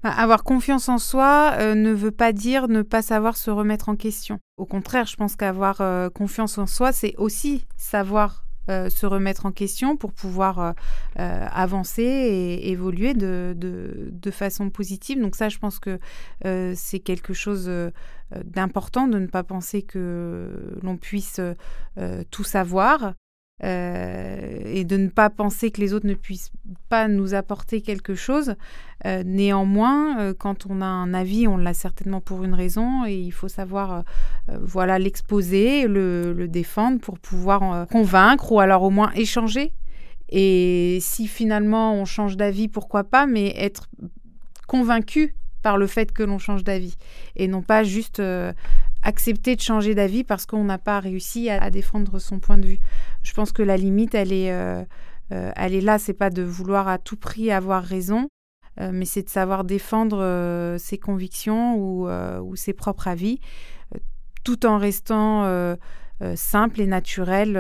Bah, 0.03 0.11
avoir 0.11 0.45
confiance 0.45 0.89
en 0.89 0.99
soi 0.99 1.57
ne 1.75 1.93
veut 1.93 2.13
pas 2.13 2.33
dire 2.33 2.69
ne 2.69 2.83
pas 2.83 3.03
savoir 3.03 3.37
se 3.37 3.51
remettre 3.51 3.89
en 3.89 3.97
question. 3.97 4.39
Au 4.57 4.65
contraire, 4.65 5.07
je 5.07 5.17
pense 5.17 5.37
qu'avoir 5.37 5.83
confiance 6.13 6.57
en 6.57 6.67
soi, 6.67 6.93
c'est 6.93 7.15
aussi 7.17 7.67
savoir 7.77 8.48
euh, 8.69 8.91
se 8.91 9.07
remettre 9.07 9.47
en 9.47 9.53
question 9.53 9.97
pour 9.97 10.13
pouvoir 10.13 10.59
euh, 10.59 10.73
euh, 11.19 11.47
avancer 11.53 12.03
et 12.03 12.71
évoluer 12.71 13.15
de, 13.15 13.55
de, 13.57 14.31
façon 14.31 14.69
positive. 14.69 15.21
Donc 15.21 15.37
ça, 15.37 15.49
je 15.49 15.59
pense 15.59 15.79
que 15.79 15.99
c'est 16.75 17.01
quelque 17.01 17.33
chose 17.33 17.71
d'important 18.45 19.09
de 19.09 19.19
ne 19.19 19.27
pas 19.27 19.43
penser 19.43 19.83
que 19.83 20.79
l'on 20.83 20.99
puisse 20.99 21.41
tout 22.31 22.45
savoir. 22.45 23.15
Euh, 23.65 24.61
et 24.67 24.85
de 24.85 24.97
ne 24.97 25.09
pas 25.09 25.31
penser 25.31 25.73
que 25.73 25.81
les 25.81 25.93
autres 25.93 26.07
ne 26.07 26.15
puissent 26.15 26.53
pas 26.89 27.09
nous 27.09 27.35
apporter 27.35 27.81
quelque 27.81 28.15
chose. 28.15 28.55
Euh, 29.05 29.25
néanmoins, 29.25 30.21
euh, 30.21 30.35
quand 30.37 30.67
on 30.69 30.81
a 30.81 30.87
un 30.87 31.13
avis, 31.13 31.49
on 31.49 31.57
l'a 31.57 31.75
certainement 31.75 32.21
pour 32.21 32.45
une 32.45 32.55
raison 32.55 33.05
et 33.05 33.15
il 33.15 33.33
faut 33.33 33.49
savoir 33.49 34.05
voilà 34.47 34.99
l'exposer, 34.99 35.89
le, 35.89 36.33
le, 36.33 36.49
défendre 36.49 37.01
pour 37.01 37.19
pouvoir 37.19 37.87
convaincre 37.89 38.53
ou 38.53 38.61
alors 38.61 38.83
au 38.83 38.91
moins 38.91 39.11
échanger. 39.15 39.73
Et 40.31 40.99
si 41.01 41.27
finalement 41.27 41.95
on 41.95 42.05
change 42.05 42.37
d'avis, 42.37 42.69
pourquoi 42.69 43.05
pas, 43.05 43.27
mais 43.27 43.55
être 43.57 43.89
convaincu 44.67 45.35
par 45.63 45.79
le 45.79 45.87
fait 45.87 46.13
que 46.13 46.23
l'on 46.23 46.39
change 46.39 46.63
d'avis 46.63 46.97
et 47.35 47.49
non 47.49 47.63
pas 47.63 47.83
juste 47.83 48.23
accepter 49.03 49.57
de 49.57 49.61
changer 49.61 49.95
d'avis 49.95 50.25
parce 50.25 50.47
qu'on 50.47 50.65
n'a 50.65 50.79
pas 50.79 51.01
réussi 51.01 51.51
à, 51.51 51.71
défendre 51.71 52.19
son 52.19 52.41
point 52.41 52.59
de 52.59 52.67
vue. 52.67 52.79
Je 53.23 53.33
pense 53.33 53.53
que 53.53 53.63
la 53.63 53.77
limite, 53.77 54.15
elle 54.15 54.33
est, 54.33 54.53
euh, 54.53 54.85
euh, 55.33 55.53
elle 55.57 55.85
là. 55.85 55.99
C'est 55.99 56.15
pas 56.15 56.31
de 56.31 56.43
vouloir 56.43 56.89
à 56.89 56.99
tout 56.99 57.17
prix 57.17 57.51
avoir 57.51 57.83
raison, 57.83 58.29
euh, 58.81 58.91
mais 58.93 59.05
c'est 59.05 59.23
de 59.23 59.29
savoir 59.29 59.65
défendre 59.65 60.77
ses 60.79 60.99
convictions 60.99 61.77
ou, 61.77 62.57
ses 62.57 62.73
propres 62.73 63.09
avis, 63.09 63.41
tout 64.45 64.67
en 64.67 64.79
restant 64.79 65.77
simple 66.35 66.81
et 66.81 66.87
naturel. 66.87 67.59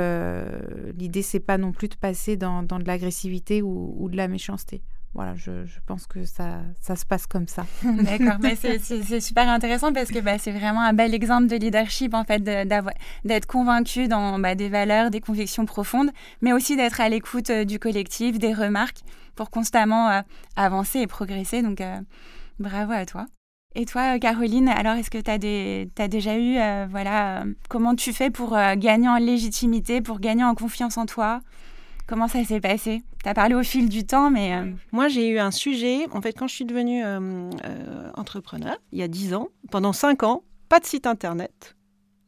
L'idée, 0.96 1.22
c'est 1.22 1.40
pas 1.40 1.58
non 1.58 1.72
plus 1.72 1.88
de 1.88 1.96
passer 1.96 2.36
dans, 2.36 2.62
de 2.62 2.86
l'agressivité 2.86 3.62
ou, 3.62 4.08
de 4.10 4.16
la 4.16 4.28
méchanceté. 4.28 4.82
Voilà, 5.18 5.34
je, 5.34 5.50
pense 5.84 6.06
que 6.06 6.24
ça, 6.24 6.60
ça 6.80 6.94
se 6.94 7.04
passe 7.04 7.26
comme 7.26 7.48
ça. 7.48 7.66
D'accord, 7.82 8.36
mais 8.40 8.54
c'est 8.54 9.20
super 9.20 9.48
intéressant 9.48 9.92
parce 9.92 10.12
que 10.12 10.20
bah, 10.20 10.38
c'est 10.38 10.52
vraiment 10.52 10.80
un 10.80 10.92
bel 10.92 11.12
exemple 11.12 11.48
de 11.48 11.56
leadership, 11.56 12.14
en 12.14 12.22
fait, 12.22 12.38
d'être 13.24 13.46
convaincu 13.46 14.06
dans 14.06 14.38
bah, 14.38 14.54
des 14.54 14.68
valeurs, 14.68 15.10
des 15.10 15.20
convictions 15.20 15.66
profondes, 15.66 16.12
mais 16.40 16.52
aussi 16.52 16.76
d'être 16.76 17.00
à 17.00 17.08
l'écoute 17.08 17.50
euh, 17.50 17.64
du 17.64 17.80
collectif, 17.80 18.38
des 18.38 18.54
remarques, 18.54 19.00
pour 19.34 19.50
constamment 19.50 20.08
euh, 20.08 20.20
avancer 20.54 21.00
et 21.00 21.08
progresser. 21.08 21.62
Donc, 21.62 21.80
euh, 21.80 21.98
bravo 22.60 22.92
à 22.92 23.04
toi. 23.04 23.26
Et 23.74 23.86
toi, 23.86 24.20
Caroline, 24.20 24.68
alors 24.68 24.94
est-ce 24.94 25.10
que 25.10 25.18
tu 25.18 25.30
as, 25.32 26.04
as, 26.04 26.08
déjà 26.08 26.38
eu, 26.38 26.58
voilà, 26.90 27.42
comment 27.68 27.96
tu 27.96 28.12
fais 28.12 28.30
pour 28.30 28.56
gagner 28.76 29.08
en 29.08 29.18
légitimité, 29.18 30.00
pour 30.00 30.20
gagner 30.20 30.44
en 30.44 30.54
confiance 30.54 30.96
en 30.96 31.06
toi? 31.06 31.40
Comment 32.08 32.26
ça 32.26 32.42
s'est 32.42 32.60
passé? 32.60 33.02
Tu 33.22 33.28
as 33.28 33.34
parlé 33.34 33.54
au 33.54 33.62
fil 33.62 33.90
du 33.90 34.06
temps, 34.06 34.30
mais... 34.30 34.54
Euh, 34.54 34.72
Moi, 34.92 35.08
j'ai 35.08 35.28
eu 35.28 35.38
un 35.38 35.50
sujet, 35.50 36.06
en 36.10 36.22
fait, 36.22 36.32
quand 36.32 36.48
je 36.48 36.54
suis 36.54 36.64
devenue 36.64 37.04
euh, 37.04 37.50
euh, 37.66 38.10
entrepreneur, 38.16 38.78
il 38.92 38.98
y 38.98 39.02
a 39.02 39.08
10 39.08 39.34
ans, 39.34 39.48
pendant 39.70 39.92
5 39.92 40.22
ans, 40.22 40.42
pas 40.70 40.80
de 40.80 40.86
site 40.86 41.06
internet. 41.06 41.76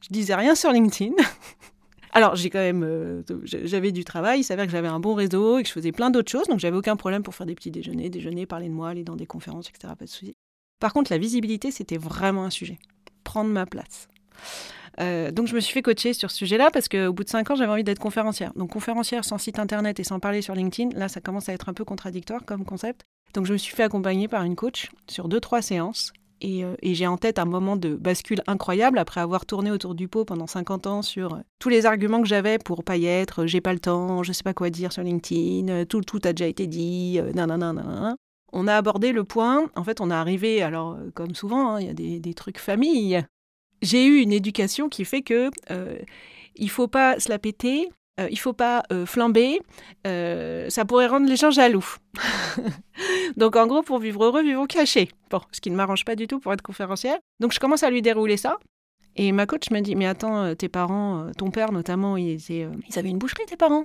Je 0.03 0.09
disais 0.11 0.35
rien 0.35 0.55
sur 0.55 0.71
LinkedIn. 0.71 1.15
Alors, 2.13 2.37
j'ai 2.37 2.51
quand 2.51 2.59
même, 2.59 3.25
j'avais 3.45 3.91
du 3.91 4.05
travail, 4.05 4.41
il 4.41 4.45
s'avère 4.45 4.67
que 4.67 4.73
j'avais 4.73 4.89
un 4.89 5.01
bon 5.01 5.15
réseau 5.15 5.59
et 5.59 5.63
que 5.63 5.69
je 5.69 5.73
faisais 5.73 5.93
plein 5.93 6.11
d'autres 6.11 6.31
choses, 6.31 6.47
donc 6.49 6.59
j'avais 6.59 6.77
aucun 6.77 6.97
problème 6.97 7.23
pour 7.23 7.35
faire 7.35 7.47
des 7.47 7.55
petits 7.55 7.71
déjeuners, 7.71 8.11
déjeuner, 8.11 8.45
parler 8.45 8.69
de 8.69 8.75
moi, 8.75 8.91
aller 8.91 9.05
dans 9.05 9.17
des 9.17 9.27
conférences, 9.27 9.71
etc. 9.71 9.95
Pas 9.99 10.05
de 10.05 10.11
souci. 10.11 10.35
Par 10.79 10.93
contre, 10.93 11.11
la 11.11 11.19
visibilité, 11.19 11.71
c'était 11.71 11.99
vraiment 11.99 12.45
un 12.45 12.51
sujet. 12.51 12.79
Prendre 13.25 13.51
ma 13.51 13.65
place. 13.65 14.09
Euh, 14.99 15.31
donc 15.31 15.47
je 15.47 15.55
me 15.55 15.61
suis 15.61 15.73
fait 15.73 15.83
coacher 15.83 16.13
sur 16.13 16.31
ce 16.31 16.37
sujet-là 16.39 16.71
parce 16.73 16.89
qu'au 16.89 17.13
bout 17.13 17.25
de 17.25 17.29
cinq 17.29 17.51
ans, 17.51 17.55
j'avais 17.55 17.73
envie 17.73 17.85
d'être 17.85 17.99
conférencière. 17.99 18.53
Donc 18.57 18.71
conférencière 18.71 19.25
sans 19.25 19.39
site 19.39 19.59
internet 19.59 20.01
et 20.01 20.05
sans 20.05 20.21
parler 20.21 20.43
sur 20.43 20.55
LinkedIn, 20.55 20.99
là, 20.99 21.09
ça 21.09 21.21
commence 21.21 21.49
à 21.49 21.53
être 21.53 21.69
un 21.69 21.75
peu 21.75 21.85
contradictoire 21.85 22.45
comme 22.45 22.65
concept. 22.65 23.05
Donc 23.35 23.47
je 23.47 23.53
me 23.53 23.59
suis 23.59 23.75
fait 23.75 23.85
accompagner 23.85 24.29
par 24.29 24.43
une 24.43 24.57
coach 24.57 24.91
sur 25.09 25.29
deux, 25.29 25.41
trois 25.41 25.63
séances. 25.63 26.13
Et, 26.43 26.65
euh, 26.65 26.75
j'ai 26.83 27.07
en 27.07 27.19
tête 27.19 27.39
un 27.39 27.45
moment 27.45 27.77
de 27.77 27.95
bascule 27.95 28.43
incroyable 28.47 28.99
après 28.99 29.21
avoir 29.21 29.45
tourné 29.45 29.71
autour 29.71 29.95
du 29.95 30.09
pot 30.09 30.25
pendant 30.25 30.47
50 30.47 30.87
ans 30.87 31.03
sur 31.03 31.35
euh, 31.35 31.39
tous 31.59 31.69
les 31.69 31.85
arguments 31.85 32.23
que 32.23 32.29
j'avais 32.29 32.59
pour 32.59 32.83
pas 32.83 32.97
y 32.97 33.05
être, 33.05 33.45
j'ai 33.45 33.61
pas 33.61 33.75
le 33.75 33.79
temps, 33.79 34.23
je 34.23 34.33
sais 34.33 34.43
pas 34.43 34.55
quoi 34.55 34.71
dire 34.71 34.91
sur 34.91 35.03
LinkedIn, 35.03 35.85
tout, 35.85 36.01
tout 36.01 36.21
a 36.25 36.33
déjà 36.33 36.47
été 36.47 36.67
dit, 36.67 37.21
nanana, 37.35 38.17
On 38.55 38.67
a 38.67 38.75
abordé 38.75 39.13
le 39.13 39.25
point, 39.25 39.71
en 39.77 39.85
fait, 39.85 40.01
on 40.01 40.11
est 40.11 40.15
arrivé, 40.15 40.63
alors 40.63 40.97
comme 41.13 41.35
souvent, 41.35 41.73
hein, 41.73 41.81
il 41.81 41.87
y 41.89 41.91
a 41.91 41.95
des, 41.95 42.21
des 42.21 42.33
trucs 42.33 42.59
famille, 42.59 43.23
j'ai 43.83 44.07
eu 44.07 44.21
une 44.21 44.33
éducation 44.33 44.89
qui 44.89 45.05
fait 45.05 45.23
que 45.23 45.51
euh, 45.71 45.99
il 46.57 46.71
faut 46.71 46.89
pas 46.89 47.19
se 47.19 47.29
la 47.29 47.39
péter, 47.39 47.89
euh, 48.21 48.29
il 48.31 48.39
faut 48.39 48.53
pas 48.53 48.83
euh, 48.93 49.07
flamber, 49.07 49.61
euh, 50.07 50.69
ça 50.69 50.85
pourrait 50.85 51.07
rendre 51.07 51.29
les 51.29 51.37
gens 51.37 51.51
jaloux. 51.51 51.97
Donc 53.37 53.57
en 53.57 53.67
gros, 53.67 53.83
pour 53.83 53.99
vivre 53.99 54.25
heureux, 54.25 54.43
vivons 54.43 54.67
cachés. 54.67 55.09
Bon, 55.31 55.41
ce 55.53 55.61
qui 55.61 55.71
ne 55.71 55.77
m'arrange 55.77 56.05
pas 56.05 56.17
du 56.17 56.27
tout 56.27 56.39
pour 56.39 56.53
être 56.53 56.63
conférencière. 56.63 57.19
Donc 57.41 57.53
je 57.53 57.61
commence 57.61 57.83
à 57.83 57.91
lui 57.91 58.03
dérouler 58.03 58.37
ça. 58.37 58.59
Et 59.17 59.33
ma 59.33 59.47
coach 59.47 59.71
m'a 59.71 59.81
dit, 59.81 59.97
mais 59.97 60.07
attends, 60.07 60.55
tes 60.55 60.69
parents, 60.69 61.31
ton 61.37 61.51
père 61.51 61.73
notamment, 61.73 62.17
ils, 62.17 62.41
ils 62.51 62.99
avaient 62.99 63.09
une 63.09 63.19
boucherie, 63.19 63.45
tes 63.47 63.57
parents? 63.57 63.85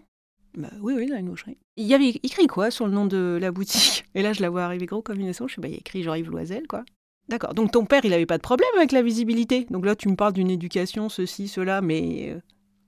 Bah, 0.56 0.70
oui, 0.82 0.94
oui, 0.96 1.10
avaient 1.12 1.20
une 1.20 1.30
boucherie. 1.30 1.58
Il 1.78 1.86
y 1.86 1.94
avait 1.94 2.10
écrit 2.10 2.48
quoi 2.48 2.72
sur 2.72 2.86
le 2.86 2.94
nom 2.94 3.06
de 3.06 3.38
la 3.42 3.52
boutique? 3.52 4.06
Et 4.16 4.22
là, 4.22 4.34
je 4.34 4.42
la 4.42 4.50
vois 4.50 4.64
arriver 4.64 4.86
gros 4.86 5.02
comme 5.02 5.20
une 5.20 5.28
leçon. 5.28 5.48
Je 5.48 5.54
suis, 5.54 5.62
bah, 5.62 5.68
il 5.68 5.72
y 5.72 5.76
a 5.76 5.80
écrit 5.80 6.04
Jean-Yves 6.04 6.30
Loisel, 6.30 6.68
quoi. 6.68 6.84
D'accord. 7.28 7.54
Donc 7.54 7.72
ton 7.72 7.86
père, 7.86 8.02
il 8.04 8.12
n'avait 8.12 8.26
pas 8.26 8.38
de 8.38 8.44
problème 8.44 8.70
avec 8.78 8.92
la 8.92 9.02
visibilité. 9.02 9.66
Donc 9.70 9.86
là, 9.86 9.96
tu 9.96 10.10
me 10.10 10.16
parles 10.16 10.34
d'une 10.34 10.52
éducation, 10.52 11.10
ceci, 11.10 11.48
cela, 11.48 11.82
mais 11.82 12.30
euh, 12.30 12.40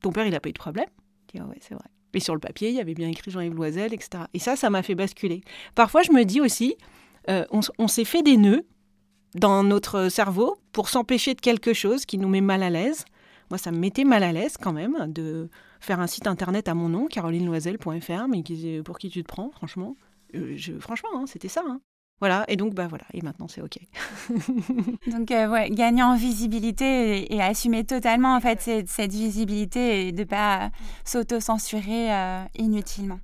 ton 0.02 0.12
père, 0.12 0.26
il 0.26 0.32
n'a 0.32 0.40
pas 0.40 0.50
eu 0.50 0.54
de 0.54 0.60
problème. 0.60 0.88
Ouais, 1.34 1.58
c'est 1.60 1.76
vrai. 1.76 1.86
Et 2.14 2.20
sur 2.20 2.34
le 2.34 2.40
papier, 2.40 2.70
il 2.70 2.76
y 2.76 2.80
avait 2.80 2.96
bien 2.96 3.08
écrit 3.08 3.30
Jean-Yves 3.30 3.54
Loisel, 3.54 3.94
etc. 3.94 4.24
Et 4.34 4.40
ça, 4.40 4.56
ça 4.56 4.72
m'a 4.72 4.82
fait 4.82 4.96
basculer. 4.96 5.42
Parfois, 5.76 6.02
je 6.02 6.12
me 6.12 6.24
dis 6.24 6.42
aussi, 6.42 6.76
euh, 7.30 7.46
on, 7.52 7.88
s'est 7.88 8.06
fait 8.06 8.24
des 8.24 8.38
nœuds 8.38 8.66
dans 9.36 9.64
notre 9.64 10.10
cerveau 10.10 10.58
pour 10.72 10.90
s'empêcher 10.90 11.36
de 11.36 11.42
quelque 11.42 11.74
chose 11.74 12.08
qui 12.08 12.18
nous 12.18 12.28
met 12.28 12.42
mal 12.42 12.64
à 12.64 12.72
l'aise. 12.72 13.06
Moi, 13.52 13.60
ça 13.60 13.72
me 13.72 13.78
mettait 13.78 14.04
mal 14.04 14.24
à 14.24 14.32
l'aise 14.32 14.58
quand 14.58 14.74
même 14.74 15.14
de 15.14 15.48
faire 15.80 16.00
un 16.00 16.08
site 16.08 16.26
internet 16.26 16.68
à 16.68 16.74
mon 16.74 16.90
nom, 16.90 17.06
carolinenoisel.fr, 17.06 18.28
mais 18.28 18.82
pour 18.82 18.98
qui 18.98 19.10
tu 19.10 19.22
te 19.22 19.28
prends, 19.28 19.52
franchement 19.52 19.96
euh, 20.34 20.58
Franchement, 20.80 21.10
hein, 21.14 21.26
c'était 21.28 21.50
ça. 21.50 21.64
Hein. 21.68 21.82
Voilà, 22.20 22.46
et 22.48 22.56
donc 22.56 22.74
bah 22.74 22.88
voilà, 22.88 23.04
et 23.14 23.22
maintenant 23.22 23.48
c'est 23.48 23.62
ok. 23.62 23.78
donc 25.12 25.30
euh, 25.30 25.68
gagner 25.70 26.02
en 26.02 26.16
visibilité 26.16 27.32
et, 27.34 27.42
assumer 27.42 27.84
totalement 27.84 28.36
en 28.36 28.42
fait 28.42 28.60
cette, 28.88 29.12
visibilité 29.12 30.08
et 30.08 30.12
de 30.12 30.24
pas 30.24 30.72
s'auto-censurer 31.06 32.12
euh, 32.12 32.44
inutilement. 32.58 33.20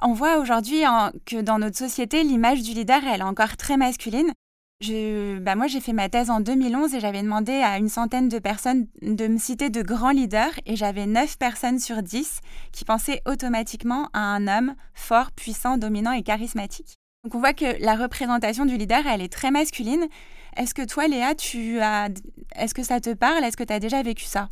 On 0.00 0.14
voit 0.14 0.38
aujourd'hui 0.38 0.82
que 1.26 1.40
dans 1.42 1.58
notre 1.58 1.76
société, 1.76 2.24
l'image 2.24 2.62
du 2.62 2.72
leader, 2.72 3.02
elle 3.04 3.20
est 3.20 3.24
encore 3.24 3.56
très 3.56 3.76
masculine. 3.76 4.32
Je, 4.80 5.38
bah 5.38 5.54
moi, 5.54 5.68
j'ai 5.68 5.80
fait 5.80 5.92
ma 5.92 6.08
thèse 6.08 6.28
en 6.28 6.40
2011 6.40 6.92
et 6.94 7.00
j'avais 7.00 7.22
demandé 7.22 7.52
à 7.52 7.78
une 7.78 7.88
centaine 7.88 8.28
de 8.28 8.40
personnes 8.40 8.88
de 9.00 9.28
me 9.28 9.38
citer 9.38 9.70
de 9.70 9.80
grands 9.80 10.10
leaders 10.10 10.54
et 10.66 10.74
j'avais 10.74 11.06
9 11.06 11.38
personnes 11.38 11.78
sur 11.78 12.02
10 12.02 12.40
qui 12.72 12.84
pensaient 12.84 13.22
automatiquement 13.26 14.08
à 14.12 14.20
un 14.20 14.48
homme 14.48 14.74
fort, 14.92 15.30
puissant, 15.30 15.78
dominant 15.78 16.10
et 16.10 16.24
charismatique. 16.24 16.98
Donc 17.24 17.36
on 17.36 17.38
voit 17.38 17.52
que 17.52 17.80
la 17.80 17.94
représentation 17.94 18.66
du 18.66 18.76
leader, 18.76 19.06
elle 19.06 19.22
est 19.22 19.32
très 19.32 19.52
masculine. 19.52 20.08
Est-ce 20.56 20.74
que 20.74 20.84
toi, 20.84 21.06
Léa, 21.06 21.34
tu 21.36 21.78
as, 21.78 22.08
est-ce 22.56 22.74
que 22.74 22.82
ça 22.82 23.00
te 23.00 23.14
parle? 23.14 23.44
Est-ce 23.44 23.56
que 23.56 23.62
tu 23.62 23.72
as 23.72 23.78
déjà 23.78 24.02
vécu 24.02 24.24
ça? 24.24 24.48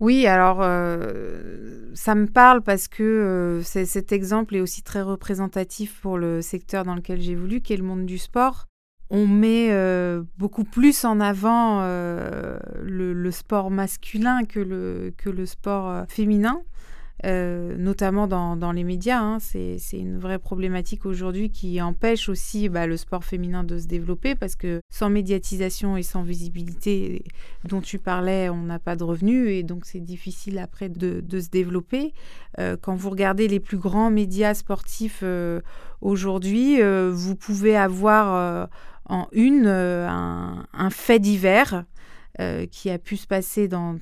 Oui, 0.00 0.26
alors 0.26 0.60
euh, 0.60 1.90
ça 1.94 2.14
me 2.14 2.26
parle 2.26 2.62
parce 2.62 2.88
que 2.88 3.02
euh, 3.02 3.62
cet 3.62 4.12
exemple 4.12 4.56
est 4.56 4.60
aussi 4.60 4.82
très 4.82 5.02
représentatif 5.02 6.00
pour 6.00 6.18
le 6.18 6.42
secteur 6.42 6.84
dans 6.84 6.94
lequel 6.94 7.20
j'évolue, 7.20 7.62
qui 7.62 7.72
est 7.72 7.78
le 7.78 7.84
monde 7.84 8.06
du 8.06 8.18
sport. 8.18 8.66
On 9.10 9.26
met 9.26 9.68
euh, 9.70 10.22
beaucoup 10.38 10.64
plus 10.64 11.04
en 11.04 11.20
avant 11.20 11.82
le, 11.82 13.30
sport 13.30 13.70
masculin 13.70 14.44
que 14.44 14.60
le, 14.60 15.12
que 15.16 15.30
le 15.30 15.46
sport 15.46 16.04
féminin. 16.08 16.62
Euh, 17.26 17.76
notamment 17.76 18.26
dans, 18.26 18.72
les 18.72 18.84
médias. 18.84 19.20
Hein. 19.20 19.38
C'est 19.40 19.78
une 19.92 20.18
vraie 20.18 20.38
problématique 20.38 21.04
aujourd'hui 21.04 21.50
qui 21.50 21.80
empêche 21.82 22.28
aussi 22.28 22.68
bah, 22.68 22.86
le 22.86 22.96
sport 22.96 23.24
féminin 23.24 23.62
de 23.62 23.78
se 23.78 23.86
développer 23.86 24.34
parce 24.34 24.56
que 24.56 24.80
sans 24.90 25.10
médiatisation 25.10 25.98
et 25.98 26.02
sans 26.02 26.22
visibilité 26.22 27.24
dont 27.64 27.82
tu 27.82 27.98
parlais, 27.98 28.48
on 28.48 28.62
n'a 28.62 28.78
pas 28.78 28.96
de 28.96 29.04
revenus 29.04 29.50
et 29.50 29.62
donc 29.62 29.84
c'est 29.84 30.00
difficile 30.00 30.58
après 30.58 30.88
de, 30.88 31.22
se 31.40 31.50
développer. 31.50 32.14
Euh, 32.58 32.76
quand 32.80 32.94
vous 32.94 33.10
regardez 33.10 33.48
les 33.48 33.60
plus 33.60 33.78
grands 33.78 34.10
médias 34.10 34.54
sportifs 34.54 35.20
euh, 35.22 35.60
aujourd'hui, 36.00 36.80
vous 37.10 37.36
pouvez 37.36 37.76
avoir 37.76 38.68
en 39.04 39.28
une 39.32 39.66
un, 39.66 40.66
un 40.72 40.90
fait 40.90 41.18
divers 41.18 41.84
euh, 42.40 42.64
qui 42.64 42.88
a 42.88 42.98
pu 42.98 43.18
se 43.18 43.26
passer 43.26 43.68
dans, 43.68 43.98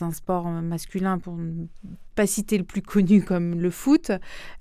un 0.00 0.12
sport 0.12 0.46
masculin, 0.46 1.18
pour 1.18 1.36
ne 1.36 1.66
pas 2.14 2.26
citer 2.26 2.56
le 2.56 2.64
plus 2.64 2.80
connu 2.80 3.22
comme 3.22 3.60
le 3.60 3.70
foot. 3.70 4.12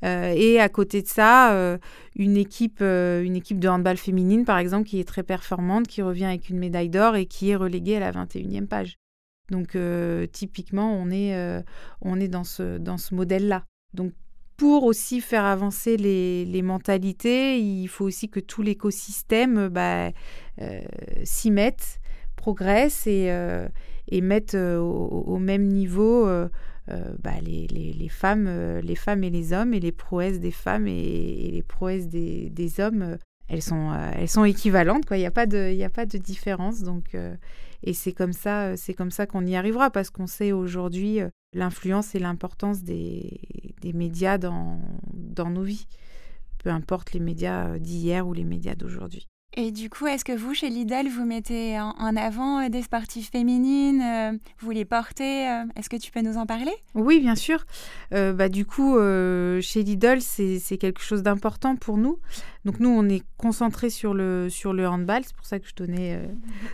Euh, 0.03 0.33
et 0.35 0.59
à 0.59 0.67
côté 0.67 1.01
de 1.01 1.07
ça, 1.07 1.53
euh, 1.53 1.77
une, 2.17 2.35
équipe, 2.35 2.81
une 2.81 3.37
équipe 3.37 3.59
de 3.59 3.69
handball 3.69 3.95
féminine, 3.95 4.43
par 4.43 4.57
exemple, 4.57 4.89
qui 4.89 4.99
est 4.99 5.07
très 5.07 5.23
performante, 5.23 5.87
qui 5.87 6.01
revient 6.01 6.25
avec 6.25 6.49
une 6.49 6.59
médaille 6.59 6.89
d'or 6.89 7.15
et 7.15 7.25
qui 7.25 7.51
est 7.51 7.55
reléguée 7.55 7.95
à 7.97 7.99
la 8.01 8.11
21e 8.11 8.67
page. 8.67 8.97
Donc 9.49 9.77
typiquement, 10.33 10.93
on 10.93 11.09
est, 11.09 11.63
on 12.01 12.19
est 12.19 12.27
dans 12.27 12.43
ce, 12.43 12.79
dans 12.79 12.97
ce 12.97 13.15
modèle-là. 13.15 13.63
Donc 13.93 14.11
pour 14.57 14.83
aussi 14.83 15.21
faire 15.21 15.45
avancer 15.45 15.95
les, 15.95 16.43
les, 16.43 16.61
mentalités, 16.61 17.59
il 17.59 17.87
faut 17.87 18.05
aussi 18.05 18.29
que 18.29 18.41
tout 18.41 18.61
l'écosystème 18.61 19.69
bah, 19.69 20.11
s'y 21.23 21.49
mette 21.49 22.00
progressent 22.41 23.05
et, 23.05 23.27
euh, 23.29 23.67
et 24.07 24.21
mettent 24.21 24.55
euh, 24.55 24.79
au, 24.79 25.37
même 25.37 25.67
niveau 25.67 26.27
euh, 26.27 26.49
bah, 27.19 27.39
les, 27.45 28.09
femmes, 28.09 28.49
les 28.79 28.95
femmes 28.95 29.23
et 29.23 29.29
les 29.29 29.53
hommes, 29.53 29.75
et 29.75 29.79
les 29.79 29.91
prouesses 29.91 30.39
des 30.39 30.51
femmes 30.51 30.87
et, 30.87 31.51
les 31.51 31.61
prouesses 31.61 32.07
des, 32.07 32.73
hommes, 32.79 33.17
elles 33.47 33.61
sont, 33.61 34.43
équivalentes. 34.43 35.05
Quoi. 35.05 35.17
Il 35.17 35.19
n'y 35.19 35.27
a, 35.27 35.31
pas 35.31 35.45
de, 35.45 35.75
de 35.75 36.17
différence. 36.17 36.81
Donc, 36.81 37.15
et 37.83 37.93
c'est 37.93 38.11
comme 38.11 38.33
ça, 38.33 38.75
c'est 38.75 38.95
comme 38.95 39.11
ça 39.11 39.27
qu'on 39.27 39.45
y 39.45 39.55
arrivera, 39.55 39.91
parce 39.91 40.09
qu'on 40.09 40.27
sait 40.27 40.51
aujourd'hui 40.51 41.19
l'influence 41.53 42.15
et 42.15 42.19
l'importance 42.19 42.81
des, 42.83 43.39
médias 43.93 44.39
dans 44.39 44.79
nos 45.13 45.63
vies, 45.63 45.85
peu 46.57 46.71
importe 46.71 47.13
les 47.13 47.19
médias 47.19 47.77
d'hier 47.77 48.27
ou 48.27 48.33
les 48.33 48.45
médias 48.45 48.75
d'aujourd'hui. 48.75 49.27
Et 49.53 49.71
du 49.71 49.89
coup, 49.89 50.07
est-ce 50.07 50.23
que 50.23 50.31
vous, 50.31 50.53
chez 50.53 50.69
Lidl, 50.69 51.09
vous 51.09 51.25
mettez 51.25 51.77
en 51.77 52.15
avant 52.15 52.61
euh, 52.61 52.69
des 52.69 52.81
sportives 52.81 53.29
féminines 53.29 54.01
euh, 54.01 54.37
Vous 54.59 54.71
les 54.71 54.85
portez 54.85 55.45
euh, 55.49 55.65
Est-ce 55.75 55.89
que 55.89 55.97
tu 55.97 56.09
peux 56.09 56.21
nous 56.21 56.37
en 56.37 56.45
parler? 56.45 56.71
Oui, 56.95 57.19
bien 57.19 57.35
sûr. 57.35 57.65
bah, 58.11 58.47
du 58.47 58.65
coup, 58.65 58.97
chez 59.61 59.83
Lidl, 59.83 60.21
c'est 60.21 60.77
quelque 60.77 61.01
chose 61.01 61.21
d'important 61.21 61.75
pour 61.75 61.97
nous. 61.97 62.19
Donc 62.63 62.79
nous, 62.79 62.89
on 62.89 63.09
est 63.09 63.23
concentré 63.37 63.89
sur 63.89 64.13
le, 64.13 64.47
handball. 64.87 65.23
C'est 65.25 65.35
pour 65.35 65.45
ça 65.45 65.59
que 65.59 65.67
je 65.67 65.75
donnais 65.75 66.21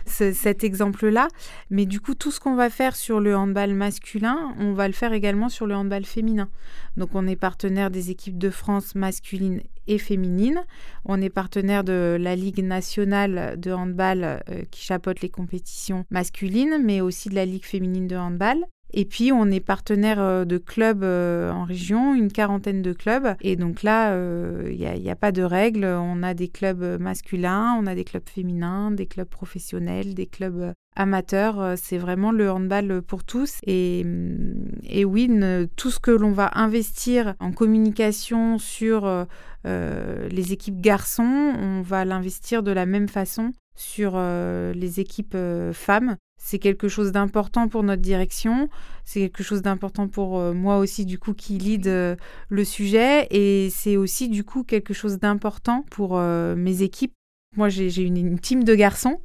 cet 0.06 0.62
exemple-là. 0.62 1.28
Mais 1.70 1.84
du 1.84 2.00
coup, 2.00 2.14
tout 2.14 2.30
ce 2.30 2.38
qu'on 2.38 2.54
va 2.54 2.70
faire 2.70 2.94
sur 2.94 3.18
le 3.18 3.36
handball 3.36 3.74
masculin, 3.74 4.54
on 4.58 4.72
va 4.72 4.86
le 4.86 4.94
faire 4.94 5.12
également 5.12 5.48
sur 5.48 5.66
le 5.66 5.74
handball 5.74 6.04
féminin. 6.04 6.48
Donc 6.96 7.10
on 7.14 7.26
est 7.26 7.36
partenaire 7.36 7.90
des 7.90 8.10
équipes 8.10 8.38
de 8.38 8.50
France 8.50 8.94
masculines 8.94 9.62
et 9.88 9.98
féminine. 9.98 10.64
On 11.04 11.20
est 11.20 11.30
partenaire 11.30 11.82
de 11.82 12.16
la 12.20 12.36
Ligue 12.36 12.62
nationale 12.62 13.58
de 13.58 13.72
handball 13.72 14.42
qui 14.70 14.82
chapeaute 14.82 15.20
les 15.20 15.30
compétitions 15.30 16.04
masculines, 16.10 16.78
mais 16.84 17.00
aussi 17.00 17.28
de 17.28 17.34
la 17.34 17.44
Ligue 17.44 17.64
féminine 17.64 18.06
de 18.06 18.16
handball. 18.16 18.64
Et 18.92 19.04
puis, 19.04 19.32
on 19.32 19.50
est 19.50 19.60
partenaire 19.60 20.20
euh, 20.20 20.44
de 20.44 20.56
clubs 20.56 21.04
euh, 21.04 21.50
en 21.50 21.64
région, 21.64 22.14
une 22.14 22.32
quarantaine 22.32 22.82
de 22.82 22.92
clubs. 22.92 23.34
Et 23.40 23.56
donc 23.56 23.82
là, 23.82 24.12
il 24.12 24.16
euh, 24.16 24.98
n'y 24.98 25.10
a, 25.10 25.16
pas 25.16 25.32
de 25.32 25.42
règles. 25.42 25.84
On 25.84 26.22
a 26.22 26.34
des 26.34 26.48
clubs 26.48 26.82
masculins, 27.00 27.76
on 27.78 27.86
a 27.86 27.94
des 27.94 28.04
clubs 28.04 28.28
féminins, 28.28 28.90
des 28.90 29.06
clubs 29.06 29.28
professionnels, 29.28 30.14
des 30.14 30.26
clubs 30.26 30.72
amateurs. 30.96 31.74
C'est 31.76 31.98
vraiment 31.98 32.32
le 32.32 32.50
handball 32.50 33.02
pour 33.02 33.24
tous. 33.24 33.58
Et, 33.66 34.04
mm, 34.04 34.70
et 34.84 35.04
oui, 35.04 35.30
tout 35.76 35.90
ce 35.90 36.00
que 36.00 36.10
l'on 36.10 36.32
va 36.32 36.50
investir 36.54 37.34
en 37.40 37.52
communication 37.52 38.58
sur 38.58 39.26
les 39.64 40.52
équipes 40.52 40.80
garçons, 40.80 41.52
on 41.60 41.82
va 41.82 42.06
l'investir 42.06 42.62
de 42.62 42.72
la 42.72 42.86
même 42.86 43.08
façon 43.08 43.52
sur 43.74 44.18
les 44.18 45.00
équipes 45.00 45.36
femmes 45.72 46.16
c'est 46.38 46.58
quelque 46.58 46.88
chose 46.88 47.12
d'important 47.12 47.68
pour 47.68 47.82
notre 47.82 48.00
direction, 48.00 48.70
c'est 49.04 49.20
quelque 49.20 49.42
chose 49.42 49.60
d'important 49.60 50.08
pour 50.08 50.38
euh, 50.38 50.54
moi 50.54 50.78
aussi 50.78 51.04
du 51.04 51.18
coup 51.18 51.34
qui 51.34 51.58
lead 51.58 51.86
euh, 51.88 52.16
le 52.48 52.64
sujet 52.64 53.26
et 53.30 53.68
c'est 53.70 53.96
aussi 53.96 54.28
du 54.28 54.44
coup 54.44 54.62
quelque 54.62 54.94
chose 54.94 55.18
d'important 55.18 55.84
pour 55.90 56.16
euh, 56.16 56.54
mes 56.54 56.82
équipes. 56.82 57.12
Moi 57.56 57.68
j'ai 57.70 58.02
une, 58.02 58.38
team 58.38 58.62
de 58.62 58.74
garçons 58.74 59.20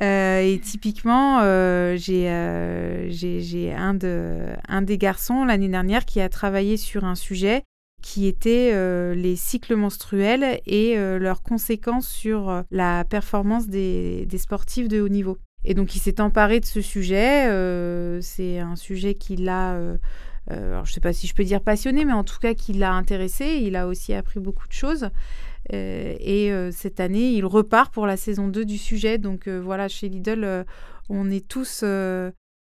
et 0.00 0.60
typiquement 0.62 1.40
j'ai 1.96 2.28
un, 2.28 3.94
de, 3.94 4.46
un 4.68 4.82
des 4.82 4.96
garçons 4.96 5.44
l'année 5.44 5.68
dernière 5.68 6.06
qui 6.06 6.20
a 6.20 6.28
travaillé 6.28 6.76
sur 6.76 7.04
un 7.04 7.16
sujet 7.16 7.62
qui 8.00 8.28
était 8.28 8.72
les 9.16 9.34
cycles 9.34 9.74
menstruels 9.74 10.60
et 10.66 10.96
leurs 10.96 11.42
conséquences 11.42 12.08
sur 12.08 12.62
la 12.70 13.04
performance 13.04 13.66
des, 13.66 14.24
des 14.26 14.38
sportifs 14.38 14.86
de 14.86 15.00
haut 15.00 15.08
niveau. 15.08 15.36
Et 15.64 15.74
donc 15.74 15.94
il 15.96 15.98
s'est 15.98 16.20
emparé 16.20 16.60
de 16.60 16.66
ce 16.66 16.80
sujet. 16.80 17.48
Euh, 17.48 18.20
c'est 18.20 18.58
un 18.58 18.76
sujet 18.76 19.14
qui 19.14 19.36
l'a, 19.36 19.74
euh, 19.74 19.96
euh, 20.50 20.82
je 20.84 20.90
ne 20.90 20.94
sais 20.94 21.00
pas 21.00 21.12
si 21.12 21.26
je 21.26 21.34
peux 21.34 21.44
dire 21.44 21.60
passionné, 21.60 22.04
mais 22.04 22.12
en 22.12 22.24
tout 22.24 22.38
cas 22.38 22.54
qui 22.54 22.72
l'a 22.72 22.92
intéressé. 22.92 23.60
Il 23.62 23.76
a 23.76 23.86
aussi 23.86 24.12
appris 24.14 24.40
beaucoup 24.40 24.68
de 24.68 24.72
choses. 24.72 25.08
et 25.70 26.52
cette 26.72 27.00
année, 27.00 27.32
il 27.32 27.46
repart 27.46 27.92
pour 27.92 28.06
la 28.06 28.16
saison 28.16 28.48
2 28.48 28.64
du 28.64 28.78
sujet. 28.78 29.18
Donc 29.18 29.48
voilà, 29.48 29.88
chez 29.88 30.08
Lidl, 30.08 30.66
on 31.08 31.30
est 31.30 31.46
tous 31.46 31.82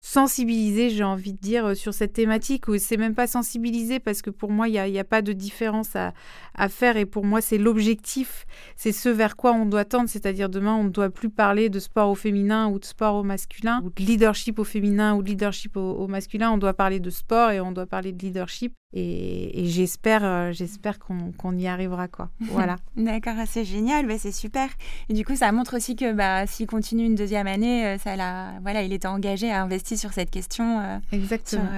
sensibiliser, 0.00 0.90
j'ai 0.90 1.04
envie 1.04 1.32
de 1.32 1.38
dire, 1.38 1.66
euh, 1.66 1.74
sur 1.74 1.92
cette 1.92 2.12
thématique, 2.12 2.68
ou 2.68 2.78
c'est 2.78 2.96
même 2.96 3.14
pas 3.14 3.26
sensibiliser 3.26 4.00
parce 4.00 4.22
que 4.22 4.30
pour 4.30 4.50
moi, 4.50 4.68
il 4.68 4.72
n'y 4.72 4.98
a, 4.98 5.00
a, 5.00 5.04
pas 5.04 5.22
de 5.22 5.32
différence 5.32 5.94
à, 5.94 6.14
à 6.54 6.68
faire 6.68 6.96
et 6.96 7.06
pour 7.06 7.24
moi, 7.24 7.40
c'est 7.40 7.58
l'objectif, 7.58 8.46
c'est 8.76 8.92
ce 8.92 9.08
vers 9.08 9.36
quoi 9.36 9.52
on 9.52 9.66
doit 9.66 9.84
tendre, 9.84 10.08
c'est-à-dire 10.08 10.48
demain, 10.48 10.74
on 10.74 10.84
ne 10.84 10.90
doit 10.90 11.10
plus 11.10 11.30
parler 11.30 11.68
de 11.68 11.78
sport 11.78 12.10
au 12.10 12.14
féminin 12.14 12.68
ou 12.68 12.78
de 12.78 12.84
sport 12.84 13.16
au 13.16 13.22
masculin, 13.22 13.82
ou 13.84 13.90
de 13.90 14.02
leadership 14.02 14.58
au 14.58 14.64
féminin 14.64 15.14
ou 15.14 15.22
de 15.22 15.28
leadership 15.28 15.76
au 15.76 16.06
masculin, 16.08 16.50
on 16.50 16.58
doit 16.58 16.74
parler 16.74 17.00
de 17.00 17.10
sport 17.10 17.50
et 17.50 17.60
on 17.60 17.72
doit 17.72 17.86
parler 17.86 18.12
de 18.12 18.22
leadership 18.22 18.74
et, 18.92 19.66
j'espère, 19.66 20.24
euh, 20.24 20.50
j'espère 20.50 20.98
qu'on 20.98 21.56
y 21.56 21.68
arrivera 21.68 22.08
quoi. 22.08 22.30
Voilà. 22.40 22.76
D'accord, 22.96 23.34
c'est 23.46 23.64
génial, 23.64 24.06
bah, 24.06 24.18
c'est 24.18 24.32
super. 24.32 24.68
Et 25.08 25.14
du 25.14 25.24
coup, 25.24 25.36
ça 25.36 25.52
montre 25.52 25.76
aussi 25.76 25.94
que 25.94 26.12
bah, 26.12 26.46
s'il 26.48 26.66
continue 26.66 27.04
une 27.04 27.14
deuxième 27.14 27.46
année, 27.46 27.86
euh, 27.86 27.98
ça 27.98 28.16
l'a, 28.16 28.58
voilà, 28.62 28.82
il 28.82 28.92
était 28.92 29.06
engagé 29.06 29.50
à 29.50 29.62
investir 29.62 29.89
sur 29.96 30.12
cette 30.12 30.30
question. 30.30 30.80
Euh, 30.80 30.98
Exactement. 31.12 31.68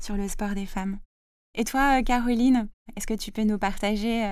Sur, 0.00 0.16
le 0.16 0.28
sport 0.28 0.54
des 0.54 0.66
femmes. 0.66 0.98
Et 1.54 1.64
toi, 1.64 2.02
Caroline, 2.02 2.68
est-ce 2.96 3.06
que 3.06 3.14
tu 3.14 3.32
peux 3.32 3.42
nous 3.42 3.58
partager 3.58 4.24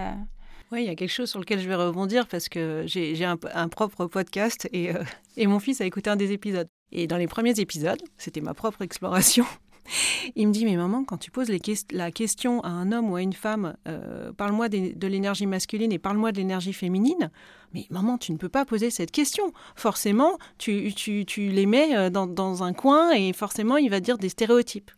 Oui, 0.72 0.82
il 0.82 0.86
y 0.86 0.90
a 0.90 0.94
quelque 0.94 1.12
chose 1.12 1.28
sur 1.28 1.40
lequel 1.40 1.60
je 1.60 1.68
vais 1.68 1.74
rebondir 1.74 2.26
parce 2.28 2.48
que 2.48 2.84
j'ai 2.86 3.24
un, 3.24 3.38
un, 3.54 3.68
propre 3.68 4.06
podcast 4.06 4.68
et, 4.72 4.92
et 5.36 5.46
mon 5.46 5.58
fils 5.58 5.80
a 5.80 5.84
écouté 5.84 6.10
un 6.10 6.16
des 6.16 6.32
épisodes. 6.32 6.68
Et 6.92 7.06
dans 7.06 7.16
les 7.16 7.26
premiers 7.26 7.58
épisodes, 7.60 8.00
c'était 8.16 8.40
ma 8.40 8.54
propre 8.54 8.82
exploration. 8.82 9.44
Il 10.36 10.48
me 10.48 10.52
dit, 10.52 10.64
mais 10.64 10.76
maman, 10.76 11.04
quand 11.04 11.18
tu 11.18 11.30
poses 11.30 11.50
la 11.90 12.10
question 12.10 12.60
à 12.62 12.68
un 12.68 12.92
homme 12.92 13.10
ou 13.10 13.16
à 13.16 13.22
une 13.22 13.32
femme, 13.32 13.76
euh, 13.86 14.32
parle-moi 14.32 14.68
de, 14.68 15.06
l'énergie 15.06 15.46
masculine 15.46 15.92
et 15.92 15.98
parle-moi 15.98 16.32
de 16.32 16.38
l'énergie 16.38 16.72
féminine, 16.72 17.30
mais 17.74 17.86
maman, 17.90 18.18
tu 18.18 18.32
ne 18.32 18.36
peux 18.36 18.48
pas 18.48 18.64
poser 18.64 18.90
cette 18.90 19.10
question. 19.10 19.52
Forcément, 19.76 20.38
tu, 20.58 20.92
les 21.36 21.66
mets 21.66 21.96
euh, 21.96 22.10
dans, 22.10 22.62
un 22.62 22.72
coin 22.72 23.12
et 23.12 23.32
forcément, 23.32 23.76
il 23.76 23.90
va 23.90 24.00
dire 24.00 24.18
des 24.18 24.28
stéréotypes. 24.28 24.90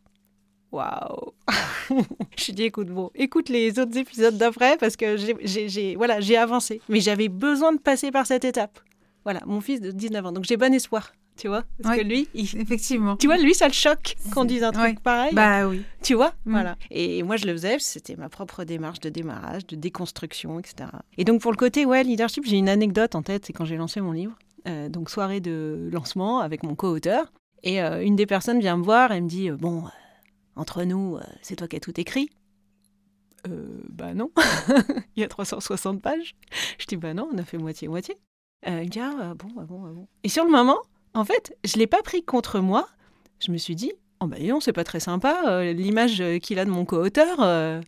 Waouh 0.72 1.32
Je 2.38 2.52
dis, 2.52 2.62
écoute, 2.62 2.88
bon, 2.88 3.10
écoute 3.14 3.48
les 3.48 3.78
autres 3.78 3.96
épisodes 3.96 4.36
d'après 4.36 4.76
parce 4.76 4.96
que 4.96 5.16
j'ai 5.16 5.96
voilà, 5.96 6.18
avancé. 6.40 6.80
Mais 6.88 7.00
j'avais 7.00 7.28
besoin 7.28 7.72
de 7.72 7.80
passer 7.80 8.10
par 8.12 8.26
cette 8.26 8.44
étape. 8.44 8.78
Voilà, 9.24 9.40
mon 9.46 9.60
fils 9.60 9.80
de 9.80 9.90
19 9.90 10.26
ans. 10.26 10.32
Donc 10.32 10.44
j'ai 10.44 10.56
bon 10.56 10.72
espoir 10.72 11.12
tu 11.36 11.48
vois? 11.48 11.64
Parce 11.82 11.96
que 11.96 12.02
lui, 12.02 12.28
effectivement. 12.34 13.16
Tu 13.16 13.26
vois, 13.26 13.38
lui, 13.38 13.54
ça 13.54 13.66
le 13.66 13.72
choque 13.72 14.16
qu'on 14.32 14.44
dise 14.44 14.62
un 14.62 14.72
truc 14.72 15.00
pareil. 15.00 15.34
Bah 15.34 15.66
oui. 15.66 15.82
Tu 16.02 16.14
vois? 16.14 16.34
Mm. 16.44 16.50
Voilà. 16.50 16.76
Et 16.90 17.22
moi, 17.22 17.36
je 17.36 17.46
le 17.46 17.52
faisais, 17.52 17.78
c'était 17.78 18.16
ma 18.16 18.28
propre 18.28 18.64
démarche 18.64 19.00
de 19.00 19.08
démarrage, 19.08 19.66
de 19.66 19.76
déconstruction, 19.76 20.58
etc. 20.58 20.90
Et 21.16 21.24
donc, 21.24 21.40
pour 21.40 21.50
le 21.50 21.56
côté, 21.56 21.86
ouais, 21.86 22.04
leadership, 22.04 22.44
j'ai 22.44 22.58
une 22.58 22.68
anecdote 22.68 23.14
en 23.14 23.22
tête, 23.22 23.46
c'est 23.46 23.54
quand 23.54 23.64
j'ai 23.64 23.76
lancé 23.76 24.02
mon 24.02 24.12
livre. 24.12 24.36
Euh, 24.68 24.90
donc, 24.90 25.08
soirée 25.08 25.40
de 25.40 25.88
lancement 25.92 26.40
avec 26.40 26.62
mon 26.62 26.74
co-auteur. 26.74 27.32
Et 27.62 27.82
euh, 27.82 28.02
une 28.04 28.16
des 28.16 28.26
personnes 28.26 28.60
vient 28.60 28.76
me 28.76 28.82
voir 28.82 29.12
et 29.12 29.20
me 29.20 29.28
dit 29.28 29.50
euh, 29.50 29.56
Bon, 29.56 29.84
entre 30.56 30.84
nous, 30.84 31.18
c'est 31.40 31.56
toi 31.56 31.68
qui 31.68 31.76
as 31.76 31.80
tout 31.80 31.98
écrit? 31.98 32.30
Bah 33.88 34.12
non, 34.12 34.30
il 35.16 35.22
y 35.22 35.24
a 35.24 35.28
360 35.28 36.02
pages. 36.02 36.36
Je 36.78 36.84
dis 36.84 36.96
bah 36.98 37.14
non, 37.14 37.26
on 37.32 37.38
a 37.38 37.42
fait 37.42 37.56
moitié-moitié. 37.56 38.18
Il 38.66 38.90
dit 38.90 39.00
ah 39.00 39.32
bon, 39.34 39.48
ah 39.58 39.62
bon, 39.62 39.86
ah 39.86 39.92
bon. 39.94 40.08
Et 40.24 40.28
sur 40.28 40.44
le 40.44 40.50
moment, 40.50 40.78
en 41.14 41.24
fait, 41.24 41.56
je 41.64 41.76
l'ai 41.76 41.86
pas 41.86 42.02
pris 42.02 42.22
contre 42.22 42.60
moi. 42.60 42.88
Je 43.44 43.52
me 43.52 43.56
suis 43.56 43.74
dit, 43.74 43.92
oh 44.20 44.26
ben 44.26 44.46
non, 44.46 44.60
c'est 44.60 44.72
pas 44.72 44.84
très 44.84 45.00
sympa, 45.00 45.42
euh, 45.46 45.72
l'image 45.72 46.20
euh, 46.20 46.38
qu'il 46.38 46.58
a 46.58 46.64
de 46.64 46.70
mon 46.70 46.84
co-auteur. 46.84 47.38
Euh. 47.40 47.80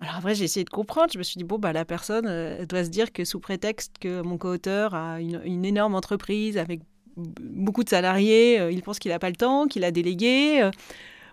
Alors 0.00 0.14
après, 0.16 0.34
j'ai 0.34 0.44
essayé 0.44 0.64
de 0.64 0.70
comprendre. 0.70 1.10
Je 1.12 1.18
me 1.18 1.22
suis 1.22 1.36
dit, 1.36 1.44
bon, 1.44 1.58
bah, 1.58 1.72
la 1.72 1.84
personne 1.84 2.64
doit 2.64 2.84
se 2.84 2.88
dire 2.88 3.12
que 3.12 3.24
sous 3.24 3.38
prétexte 3.40 3.96
que 4.00 4.22
mon 4.22 4.38
co-auteur 4.38 4.94
a 4.94 5.20
une, 5.20 5.64
énorme 5.64 5.94
entreprise 5.94 6.56
avec 6.56 6.80
beaucoup 7.16 7.84
de 7.84 7.90
salariés, 7.90 8.70
il 8.70 8.82
pense 8.82 8.98
qu'il 8.98 9.10
n'a 9.10 9.18
pas 9.18 9.28
le 9.28 9.36
temps, 9.36 9.66
qu'il 9.66 9.84
a 9.84 9.90
délégué. 9.90 10.70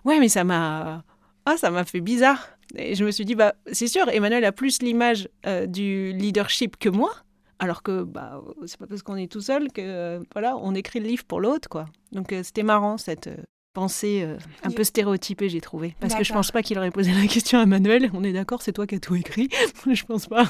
Ouais, 0.04 0.20
mais 0.20 0.28
ça 0.28 0.44
m'a... 0.44 1.02
Ah, 1.46 1.56
ça 1.56 1.70
m'a 1.70 1.86
fait 1.86 2.02
bizarre. 2.02 2.46
Et 2.76 2.94
je 2.94 3.06
me 3.06 3.10
suis 3.10 3.24
dit, 3.24 3.34
bah, 3.34 3.54
c'est 3.72 3.86
sûr, 3.86 4.06
Emmanuel 4.10 4.44
a 4.44 4.52
plus 4.52 4.82
l'image 4.82 5.30
du 5.66 6.12
leadership 6.12 6.76
que 6.76 6.90
moi. 6.90 7.12
Alors 7.58 7.82
que 7.82 8.02
bah, 8.04 8.40
c'est 8.66 8.78
pas 8.78 8.86
parce 8.86 9.02
qu'on 9.02 9.16
est 9.16 9.30
tout 9.30 9.40
seul 9.40 9.72
que 9.72 10.20
voilà, 10.32 10.56
on 10.56 10.74
écrit 10.74 11.00
le 11.00 11.06
livre 11.06 11.24
pour 11.24 11.40
l'autre, 11.40 11.68
quoi. 11.68 11.86
Donc 12.12 12.32
euh, 12.32 12.42
c'était 12.42 12.62
marrant 12.62 12.98
cette 12.98 13.26
euh, 13.26 13.36
pensée 13.72 14.22
euh, 14.22 14.38
un 14.62 14.70
peu 14.70 14.84
stéréotypée, 14.84 15.48
j'ai 15.48 15.60
trouvé. 15.60 15.96
Parce 15.98 16.14
que 16.14 16.22
je 16.22 16.32
pense 16.32 16.52
pas 16.52 16.62
qu'il 16.62 16.78
aurait 16.78 16.90
posé 16.90 17.12
la 17.12 17.26
question 17.26 17.58
à 17.58 17.66
Manuel. 17.66 18.10
On 18.14 18.22
est 18.22 18.32
d'accord, 18.32 18.62
c'est 18.62 18.72
toi 18.72 18.86
qui 18.86 18.94
as 18.94 19.00
tout 19.00 19.16
écrit. 19.16 19.48
je 19.90 20.04
pense 20.04 20.26
pas. 20.26 20.44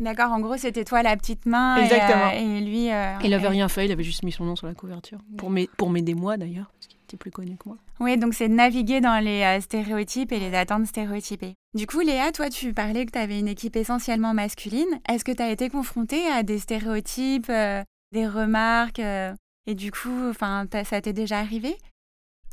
D'accord, 0.00 0.32
en 0.32 0.40
gros, 0.40 0.56
c'était 0.56 0.84
toi 0.84 1.02
la 1.02 1.16
petite 1.16 1.46
main. 1.46 1.76
Exactement. 1.76 2.30
Et, 2.30 2.60
lui. 2.60 2.86
il 3.24 3.34
avait 3.34 3.48
rien 3.48 3.68
fait, 3.68 3.86
il 3.86 3.92
avait 3.92 4.04
juste 4.04 4.22
mis 4.22 4.32
son 4.32 4.44
nom 4.44 4.56
sur 4.56 4.66
la 4.66 4.74
couverture. 4.74 5.18
Pour 5.38 5.90
m'aider 5.90 6.14
moi 6.14 6.36
d'ailleurs 6.36 6.70
plus 7.16 7.30
connu 7.30 7.56
que 7.56 7.68
moi. 7.68 7.78
Oui, 8.00 8.16
donc 8.16 8.34
c'est 8.34 8.48
de 8.48 8.54
naviguer 8.54 9.00
dans 9.00 9.22
les 9.22 9.42
euh, 9.42 9.60
stéréotypes 9.60 10.32
et 10.32 10.38
les 10.38 10.54
attentes 10.54 10.86
stéréotypées. 10.86 11.54
Du 11.74 11.86
coup, 11.86 12.00
Léa, 12.00 12.32
toi, 12.32 12.50
tu 12.50 12.72
parlais 12.72 13.06
que 13.06 13.12
tu 13.12 13.18
avais 13.18 13.38
une 13.38 13.48
équipe 13.48 13.76
essentiellement 13.76 14.34
masculine. 14.34 15.00
Est-ce 15.08 15.24
que 15.24 15.32
tu 15.32 15.42
as 15.42 15.50
été 15.50 15.68
confrontée 15.70 16.26
à 16.26 16.42
des 16.42 16.58
stéréotypes, 16.58 17.50
euh, 17.50 17.82
des 18.12 18.26
remarques 18.26 18.98
euh, 18.98 19.34
Et 19.66 19.74
du 19.74 19.92
coup, 19.92 20.28
enfin, 20.28 20.66
ça 20.84 21.00
t'est 21.00 21.12
déjà 21.12 21.38
arrivé? 21.38 21.76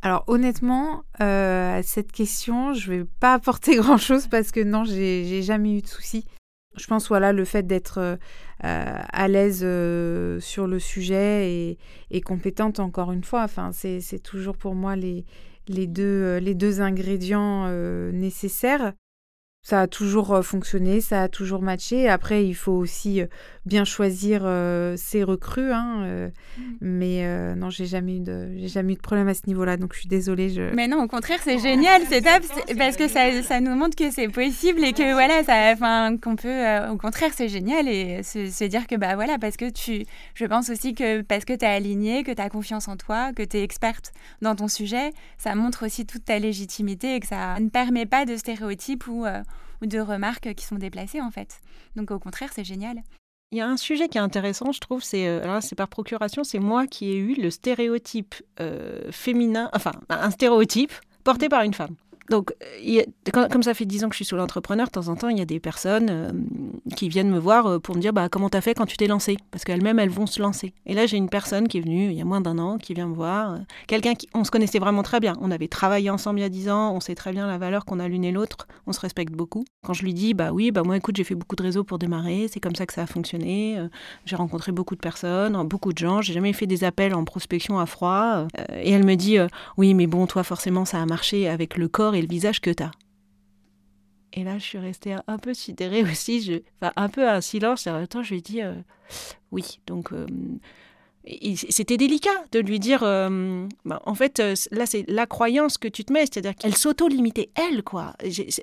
Alors 0.04 0.24
honnêtement, 0.28 1.04
à 1.20 1.82
cette 1.82 2.12
question, 2.12 2.74
je 2.74 2.92
vais 2.92 3.06
pas 3.20 3.34
apporter 3.36 3.78
grand-chose 3.78 4.28
parce 4.28 4.52
que 4.52 4.60
non, 4.60 4.84
j'ai 4.84 5.42
jamais 5.42 5.78
eu 5.78 5.82
de 5.82 5.88
soucis 5.88 6.26
je 6.78 6.88
pense 6.88 7.08
voilà 7.08 7.34
le 7.34 7.46
fait 7.46 7.64
d'être 7.64 8.00
euh, 8.00 8.18
à 8.62 9.28
l'aise 9.28 9.62
euh, 9.64 10.40
sur 10.40 10.68
le 10.68 10.80
sujet 10.80 11.78
et, 12.12 12.22
compétente 12.22 12.80
encore 12.80 13.12
une 13.12 13.24
fois. 13.24 13.44
Enfin 13.44 13.72
c'est 13.72 14.22
toujours 14.24 14.58
pour 14.58 14.76
moi 14.76 14.96
les, 14.96 15.26
euh, 15.70 16.40
les 16.40 16.56
deux 16.56 16.82
ingrédients 16.82 17.70
nécessaires 18.12 18.94
ça 19.68 19.82
a 19.82 19.88
toujours 19.88 20.34
euh, 20.34 20.42
fonctionné, 20.44 21.02
ça 21.02 21.24
a 21.24 21.28
toujours 21.28 21.62
matché. 21.62 22.08
Après, 22.08 22.46
il 22.46 22.54
faut 22.54 22.72
aussi 22.72 23.20
euh, 23.20 23.26
bien 23.66 23.84
choisir 23.84 24.44
euh, 24.46 24.96
ses 24.96 25.26
recrues. 25.26 25.74
Hein, 25.74 26.30
mm. 26.58 26.62
Mais 26.80 27.56
non, 27.58 27.70
j'ai 27.70 27.86
jamais 27.86 28.16
eu 28.16 28.20
de, 28.22 28.48
j'ai 28.56 28.70
jamais 28.70 28.94
eu 28.94 28.96
de 28.96 29.02
problème 29.02 29.28
à 29.28 29.34
ce 29.34 29.42
niveau-là. 29.46 29.76
Donc, 29.76 29.94
je 29.94 30.00
suis 30.00 30.08
désolée. 30.08 30.50
Je... 30.50 30.74
Mais 30.74 30.88
non, 30.88 31.04
au 31.04 31.08
contraire, 31.10 31.40
c'est 31.44 31.60
génial, 31.60 32.02
c'est 32.08 32.22
top, 32.22 32.44
parce 32.78 32.96
que 32.96 33.10
ça, 33.10 33.44
ça, 33.44 33.60
nous 33.60 33.76
montre 33.76 33.98
que 33.98 34.10
c'est 34.10 34.30
possible 34.30 34.86
et 34.86 34.94
que 34.94 35.12
voilà, 35.12 35.44
ça, 35.44 35.74
enfin, 35.74 36.16
qu'on 36.16 36.38
peut. 36.38 36.90
au 36.90 36.96
contraire, 36.96 37.32
c'est 37.36 37.50
génial 37.50 37.90
et 37.90 38.24
se, 38.24 38.64
dire 38.68 38.88
que 38.88 38.96
bah 38.96 39.16
voilà, 39.16 39.38
parce 39.38 39.58
que 39.58 39.70
tu, 39.70 40.06
je 40.34 40.46
pense 40.46 40.70
aussi 40.70 40.94
que 40.94 41.22
parce 41.24 41.44
que 41.44 41.52
tu 41.52 41.66
es 41.66 41.68
aligné, 41.68 42.24
que 42.24 42.32
tu 42.32 42.42
as 42.42 42.50
confiance 42.50 42.88
en 42.88 42.96
toi, 42.96 43.34
que 43.34 43.44
tu 43.44 43.58
es 43.58 43.64
experte 43.64 44.14
dans 44.42 44.56
ton 44.56 44.70
sujet, 44.70 45.12
ça 45.38 45.56
montre 45.56 45.86
aussi 45.86 46.06
toute 46.06 46.24
ta 46.24 46.40
légitimité 46.40 47.16
et 47.16 47.20
que 47.20 47.28
ça 47.28 47.60
ne 47.60 47.68
permet 47.68 48.06
pas 48.06 48.26
de 48.26 48.38
stéréotypes 48.38 49.08
ou 49.08 49.26
ou 49.82 49.86
de 49.86 50.00
remarques 50.00 50.54
qui 50.56 50.66
sont 50.66 50.76
déplacées 50.76 51.22
en 51.22 51.32
fait. 51.32 51.60
Donc 51.96 52.12
au 52.12 52.20
contraire, 52.20 52.52
c'est 52.54 52.64
génial. 52.64 53.02
Il 53.52 53.58
y 53.58 53.62
a 53.62 53.68
un 53.68 53.78
sujet 53.78 54.10
qui 54.10 54.18
est 54.18 54.22
intéressant, 54.22 54.74
je 54.74 54.80
trouve, 54.82 55.02
c'est 55.02 55.28
euh, 55.28 55.62
c'est 55.62 55.76
par 55.76 55.88
procuration, 55.88 56.44
c'est 56.44 56.60
moi 56.60 56.86
qui 56.86 57.12
ai 57.12 57.18
eu 57.18 57.36
le 57.36 57.50
stéréotype 57.50 58.36
euh, 58.60 59.10
féminin, 59.12 59.70
enfin 59.74 59.94
un 60.10 60.32
stéréotype 60.32 60.92
porté 61.24 61.48
par 61.48 61.62
une 61.62 61.74
femme. 61.74 61.96
Donc, 62.30 62.54
comme 63.34 63.64
ça 63.64 63.74
fait 63.74 63.86
dix 63.86 64.04
ans 64.04 64.10
que 64.10 64.14
je 64.14 64.18
suis 64.18 64.26
sous 64.26 64.36
l'entrepreneur, 64.36 64.88
de 64.88 64.92
temps 64.92 65.08
en 65.08 65.16
temps, 65.16 65.30
il 65.30 65.38
y 65.38 65.42
a 65.42 65.46
des 65.46 65.60
personnes 65.60 66.08
euh, 66.10 66.32
qui 66.96 67.08
viennent 67.08 67.30
me 67.30 67.40
voir 67.40 67.68
euh, 67.68 67.80
pour 67.80 67.96
me 67.96 68.02
dire 68.02 68.12
bah, 68.12 68.28
comment 68.30 68.50
t'as 68.50 68.60
fait 68.60 68.74
quand 68.74 68.86
tu 68.86 68.98
t'es 68.98 69.08
lancé? 69.08 69.38
Parce 69.50 69.64
qu'elles-mêmes, 69.64 70.00
elles 70.00 70.10
vont 70.10 70.26
se 70.26 70.42
lancer. 70.42 70.74
Et 70.86 70.94
là, 70.94 71.06
j'ai 71.06 71.18
une 71.18 71.30
personne 71.30 71.68
qui 71.68 71.78
est 71.78 71.82
venue 71.82 72.08
il 72.10 72.14
y 72.14 72.22
a 72.22 72.26
moins 72.26 72.42
d'un 72.42 72.58
an, 72.60 72.78
qui 72.78 72.94
vient 72.94 73.08
me 73.08 73.16
voir. 73.16 73.54
Euh, 73.54 73.58
quelqu'un 73.88 74.14
qui, 74.14 74.28
on 74.34 74.44
se 74.44 74.52
connaissait 74.52 74.80
vraiment 74.80 75.04
très 75.04 75.22
bien. 75.22 75.36
On 75.40 75.52
avait 75.52 75.70
travaillé 75.70 76.10
ensemble 76.10 76.40
il 76.40 76.44
y 76.44 76.46
a 76.46 76.50
dix 76.50 76.70
ans, 76.70 76.94
on 76.94 77.00
sait 77.00 77.16
très 77.16 77.32
bien 77.32 77.48
la 77.48 77.58
valeur 77.58 77.86
qu'on 77.86 78.00
a 78.00 78.08
l'une 78.10 78.26
et 78.26 78.32
l'autre, 78.32 78.68
on 78.88 78.94
se 78.94 79.00
respecte 79.00 79.34
beaucoup. 79.34 79.64
Quand 79.86 79.94
je 79.94 80.04
lui 80.04 80.14
dis 80.14 80.34
bah 80.34 80.52
oui, 80.52 80.72
bah 80.72 80.84
moi 80.84 80.98
écoute, 80.98 81.16
j'ai 81.16 81.24
fait 81.24 81.36
beaucoup 81.36 81.56
de 81.56 81.64
réseaux 81.64 81.86
pour 81.86 81.98
démarrer, 81.98 82.50
c'est 82.52 82.60
comme 82.60 82.76
ça 82.76 82.86
que 82.86 82.94
ça 82.94 83.04
a 83.04 83.08
fonctionné. 83.08 83.80
j'ai 84.26 84.36
rencontré 84.36 84.72
beaucoup 84.72 84.96
de 84.96 85.00
personnes, 85.00 85.62
beaucoup 85.66 85.94
de 85.94 85.98
gens, 85.98 86.22
j'ai 86.22 86.34
jamais 86.34 86.52
fait 86.52 86.68
des 86.68 86.84
appels 86.84 87.14
en 87.14 87.24
prospection 87.24 87.80
à 87.80 87.86
froid. 87.86 88.48
et 88.74 88.92
elle 88.92 89.06
me 89.06 89.16
dit 89.16 89.38
oui, 89.78 89.94
mais 89.94 90.08
bon, 90.08 90.28
toi 90.28 90.44
forcément, 90.44 90.84
ça 90.84 91.02
a 91.02 91.06
marché 91.06 91.48
avec 91.48 91.78
le 91.78 91.88
corps 91.88 92.16
le 92.22 92.28
visage 92.28 92.62
que 92.62 92.70
tu 92.70 92.84
as. 92.84 92.92
Et 94.34 94.44
là, 94.44 94.58
je 94.58 94.64
suis 94.64 94.78
restée 94.78 95.16
un 95.26 95.38
peu 95.38 95.54
sidérée 95.54 96.04
aussi, 96.12 96.42
je, 96.42 96.62
enfin, 96.80 96.94
un 96.96 97.10
peu 97.10 97.28
un 97.28 97.42
silence. 97.42 97.88
Et 97.88 97.90
en 97.90 97.98
même 97.98 98.08
temps, 98.08 98.24
je 98.24 98.32
lui 98.32 98.38
ai 98.38 98.42
dit 98.42 98.62
euh, 98.62 98.76
oui. 99.52 99.80
Donc, 99.88 100.12
euh, 100.14 100.26
c'était 101.56 101.98
délicat 101.98 102.46
de 102.52 102.60
lui 102.60 102.80
dire 102.80 103.02
euh, 103.04 103.68
bah, 103.86 104.02
en 104.06 104.16
fait, 104.16 104.42
là, 104.72 104.86
c'est 104.86 105.06
la 105.08 105.26
croyance 105.26 105.78
que 105.78 105.88
tu 105.88 106.06
te 106.06 106.14
mets, 106.14 106.26
c'est-à-dire 106.26 106.56
qu'elle 106.56 106.76
s'auto-limitait, 106.76 107.50
elle, 107.56 107.84
quoi. 107.84 108.14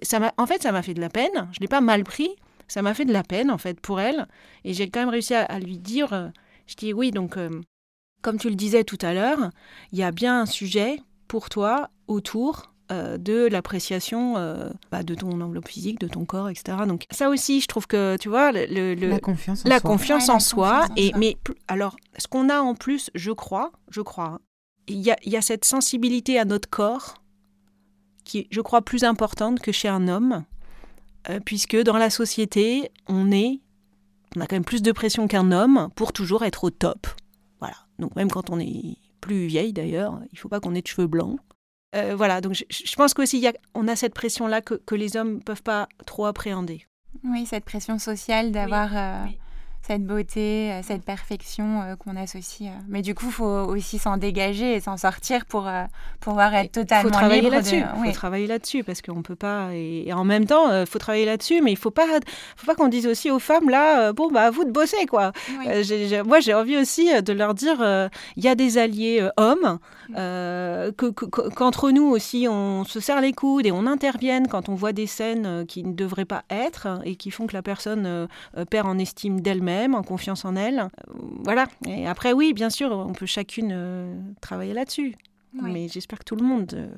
Ça 0.02 0.32
en 0.36 0.46
fait, 0.46 0.62
ça 0.62 0.72
m'a 0.72 0.82
fait 0.82 0.94
de 0.94 1.00
la 1.00 1.10
peine. 1.10 1.48
Je 1.52 1.58
ne 1.58 1.62
l'ai 1.62 1.68
pas 1.68 1.80
mal 1.80 2.04
pris. 2.04 2.30
Ça 2.66 2.80
m'a 2.80 2.94
fait 2.94 3.04
de 3.04 3.12
la 3.12 3.22
peine, 3.22 3.50
en 3.50 3.58
fait, 3.58 3.80
pour 3.80 4.00
elle. 4.00 4.26
Et 4.64 4.72
j'ai 4.72 4.88
quand 4.88 5.00
même 5.00 5.10
réussi 5.10 5.34
à, 5.34 5.58
lui 5.58 5.78
dire 5.78 6.32
je 6.66 6.76
dis 6.76 6.94
oui, 6.94 7.10
donc, 7.10 7.36
comme 8.22 8.38
tu 8.38 8.48
le 8.48 8.54
disais 8.54 8.84
tout 8.84 8.98
à 9.02 9.12
l'heure, 9.12 9.50
il 9.92 9.98
y 9.98 10.02
a 10.02 10.12
bien 10.12 10.40
un 10.40 10.46
sujet 10.46 10.98
pour 11.28 11.50
toi 11.50 11.90
autour 12.06 12.73
euh, 12.92 13.16
de 13.16 13.46
l'appréciation 13.46 14.36
euh, 14.36 14.68
bah, 14.90 15.02
de 15.02 15.14
ton 15.14 15.40
enveloppe 15.40 15.68
physique, 15.68 15.98
de 16.00 16.06
ton 16.06 16.24
corps, 16.26 16.50
etc. 16.50 16.78
Donc 16.86 17.06
ça 17.10 17.30
aussi, 17.30 17.60
je 17.60 17.66
trouve 17.66 17.86
que 17.86 18.16
tu 18.18 18.28
vois, 18.28 18.52
le, 18.52 18.94
la 18.94 19.20
confiance 19.20 19.64
en 19.64 19.68
la 19.70 19.80
soi. 19.80 19.90
Confiance 19.90 20.28
en 20.28 20.38
soi 20.38 20.86
et 20.96 21.12
mais 21.16 21.36
alors, 21.66 21.96
ce 22.18 22.26
qu'on 22.26 22.50
a 22.50 22.60
en 22.60 22.74
plus, 22.74 23.10
je 23.14 23.32
crois, 23.32 23.72
je 23.90 24.02
crois, 24.02 24.38
il 24.86 24.98
y 24.98 25.10
a, 25.10 25.16
y 25.24 25.36
a 25.36 25.40
cette 25.40 25.64
sensibilité 25.64 26.38
à 26.38 26.44
notre 26.44 26.68
corps 26.68 27.14
qui 28.24 28.40
est, 28.40 28.48
je 28.50 28.60
crois, 28.60 28.82
plus 28.82 29.04
importante 29.04 29.60
que 29.60 29.72
chez 29.72 29.88
un 29.88 30.06
homme, 30.08 30.44
euh, 31.30 31.40
puisque 31.44 31.76
dans 31.76 31.96
la 31.96 32.10
société, 32.10 32.90
on 33.08 33.30
est, 33.32 33.60
on 34.36 34.40
a 34.40 34.46
quand 34.46 34.56
même 34.56 34.64
plus 34.64 34.82
de 34.82 34.92
pression 34.92 35.26
qu'un 35.26 35.52
homme 35.52 35.88
pour 35.96 36.12
toujours 36.12 36.44
être 36.44 36.64
au 36.64 36.70
top. 36.70 37.06
Voilà. 37.60 37.76
Donc 37.98 38.14
même 38.16 38.30
quand 38.30 38.50
on 38.50 38.58
est 38.58 38.98
plus 39.22 39.46
vieille 39.46 39.72
d'ailleurs, 39.72 40.20
il 40.32 40.38
faut 40.38 40.50
pas 40.50 40.60
qu'on 40.60 40.74
ait 40.74 40.82
de 40.82 40.86
cheveux 40.86 41.06
blancs. 41.06 41.38
Euh, 41.94 42.14
voilà, 42.16 42.40
donc 42.40 42.54
je, 42.54 42.96
pense 42.96 43.14
qu'aussi 43.14 43.46
on 43.74 43.86
a 43.88 43.96
cette 43.96 44.14
pression-là 44.14 44.60
que, 44.60 44.74
que 44.74 44.94
les 44.94 45.16
hommes 45.16 45.34
ne 45.34 45.40
peuvent 45.40 45.62
pas 45.62 45.88
trop 46.06 46.26
appréhender. 46.26 46.86
Oui, 47.22 47.46
cette 47.46 47.64
pression 47.64 47.98
sociale 47.98 48.50
d'avoir 48.50 48.96
euh, 48.96 49.24
cette 49.86 50.04
beauté, 50.04 50.72
euh, 50.72 50.80
cette 50.82 51.02
perfection 51.02 51.82
euh, 51.82 51.96
qu'on 51.96 52.16
associe. 52.16 52.70
Euh. 52.70 52.80
Mais 52.88 53.02
du 53.02 53.14
coup, 53.14 53.26
il 53.26 53.32
faut 53.32 53.44
aussi 53.44 53.98
s'en 53.98 54.16
dégager 54.16 54.74
et 54.74 54.80
s'en 54.80 54.96
sortir 54.96 55.44
pour 55.44 55.70
pouvoir 56.20 56.54
être 56.54 56.72
totalement 56.72 57.10
faut 57.10 57.10
travailler 57.10 57.50
là-dessus. 57.50 57.82
Il 57.98 58.06
faut 58.06 58.12
travailler 58.12 58.46
là-dessus 58.46 58.82
parce 58.82 59.02
qu'on 59.02 59.22
peut 59.22 59.36
pas. 59.36 59.74
Et, 59.74 60.10
en 60.12 60.24
même 60.24 60.46
temps, 60.46 60.74
il 60.80 60.86
faut 60.86 60.98
travailler 60.98 61.26
là-dessus, 61.26 61.60
mais 61.60 61.72
il 61.72 61.76
faut 61.76 61.90
pas, 61.90 62.06
faut 62.56 62.66
pas 62.66 62.74
qu'on 62.74 62.88
dise 62.88 63.06
aussi 63.06 63.30
aux 63.30 63.38
femmes 63.38 63.68
là, 63.68 64.12
bon 64.12 64.30
bah 64.30 64.44
à 64.44 64.50
vous 64.50 64.64
de 64.64 64.70
bosser 64.70 65.06
quoi. 65.06 65.32
moi, 66.24 66.40
j'ai 66.40 66.54
envie 66.54 66.76
aussi 66.76 67.10
de 67.22 67.32
leur 67.32 67.54
dire, 67.54 68.10
il 68.36 68.44
y 68.44 68.48
a 68.48 68.54
des 68.54 68.78
alliés 68.78 69.28
hommes, 69.36 69.78
qu'entre 70.16 71.90
nous 71.90 72.06
aussi, 72.06 72.46
on 72.48 72.84
se 72.84 73.00
serre 73.00 73.20
les 73.20 73.32
coudes 73.32 73.66
et 73.66 73.72
on 73.72 73.86
intervienne 73.86 74.48
quand 74.48 74.68
on 74.68 74.74
voit 74.74 74.92
des 74.92 75.06
scènes 75.06 75.64
qui 75.66 75.82
ne 75.84 75.92
devraient 75.92 76.24
pas 76.24 76.44
être 76.50 77.00
et 77.04 77.16
qui 77.16 77.30
font 77.30 77.46
que 77.46 77.54
la 77.54 77.62
personne 77.62 78.28
perd 78.70 78.86
en 78.86 78.98
estime 78.98 79.40
d'elle-même 79.40 79.94
en 79.94 80.02
confiance 80.02 80.44
en 80.44 80.56
elle. 80.56 80.88
Voilà. 81.44 81.66
Et 81.86 82.06
après, 82.06 82.32
oui, 82.32 82.52
bien 82.52 82.70
sûr, 82.70 82.90
on 82.90 83.12
peut 83.12 83.26
chacune 83.26 83.72
euh, 83.72 84.14
travailler 84.40 84.74
là-dessus. 84.74 85.14
Mais 85.62 85.86
j'espère 85.86 86.18
que 86.18 86.24
tout 86.24 86.34
le 86.34 86.44
monde 86.44 86.72
euh, 86.74 86.88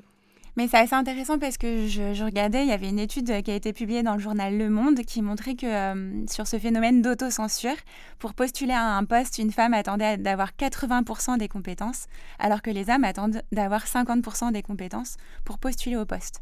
mais 0.57 0.69
c'est 0.69 0.79
assez 0.79 0.95
intéressant 0.95 1.38
parce 1.38 1.59
que 1.59 1.87
je, 1.87 2.25
regardais, 2.25 2.62
il 2.62 2.69
y 2.69 2.73
avait 2.73 2.88
une 2.88 2.99
étude 2.99 3.42
qui 3.42 3.51
a 3.51 3.55
été 3.55 3.75
publiée 3.75 4.03
dans 4.03 4.14
le 4.14 4.21
journal 4.21 4.57
Le 4.57 4.71
Monde 4.71 5.01
qui 5.01 5.21
montrait 5.21 5.55
que 5.55 5.66
euh, 5.66 6.27
sur 6.29 6.47
ce 6.47 6.59
phénomène 6.59 7.03
d'autocensure, 7.03 7.77
pour 8.19 8.33
postuler 8.33 8.73
à 8.73 8.97
un 8.97 9.05
poste, 9.05 9.38
une 9.38 9.53
femme 9.53 9.75
attendait 9.75 10.16
d'avoir 10.16 10.53
80% 10.53 11.37
des 11.37 11.49
compétences, 11.49 12.07
alors 12.38 12.62
que 12.62 12.71
les 12.71 12.88
hommes 12.88 13.05
attendent 13.05 13.42
d'avoir 13.53 13.85
50% 13.85 14.53
des 14.53 14.62
compétences 14.62 15.19
pour 15.45 15.59
postuler 15.59 15.97
au 15.97 16.07
poste. 16.07 16.40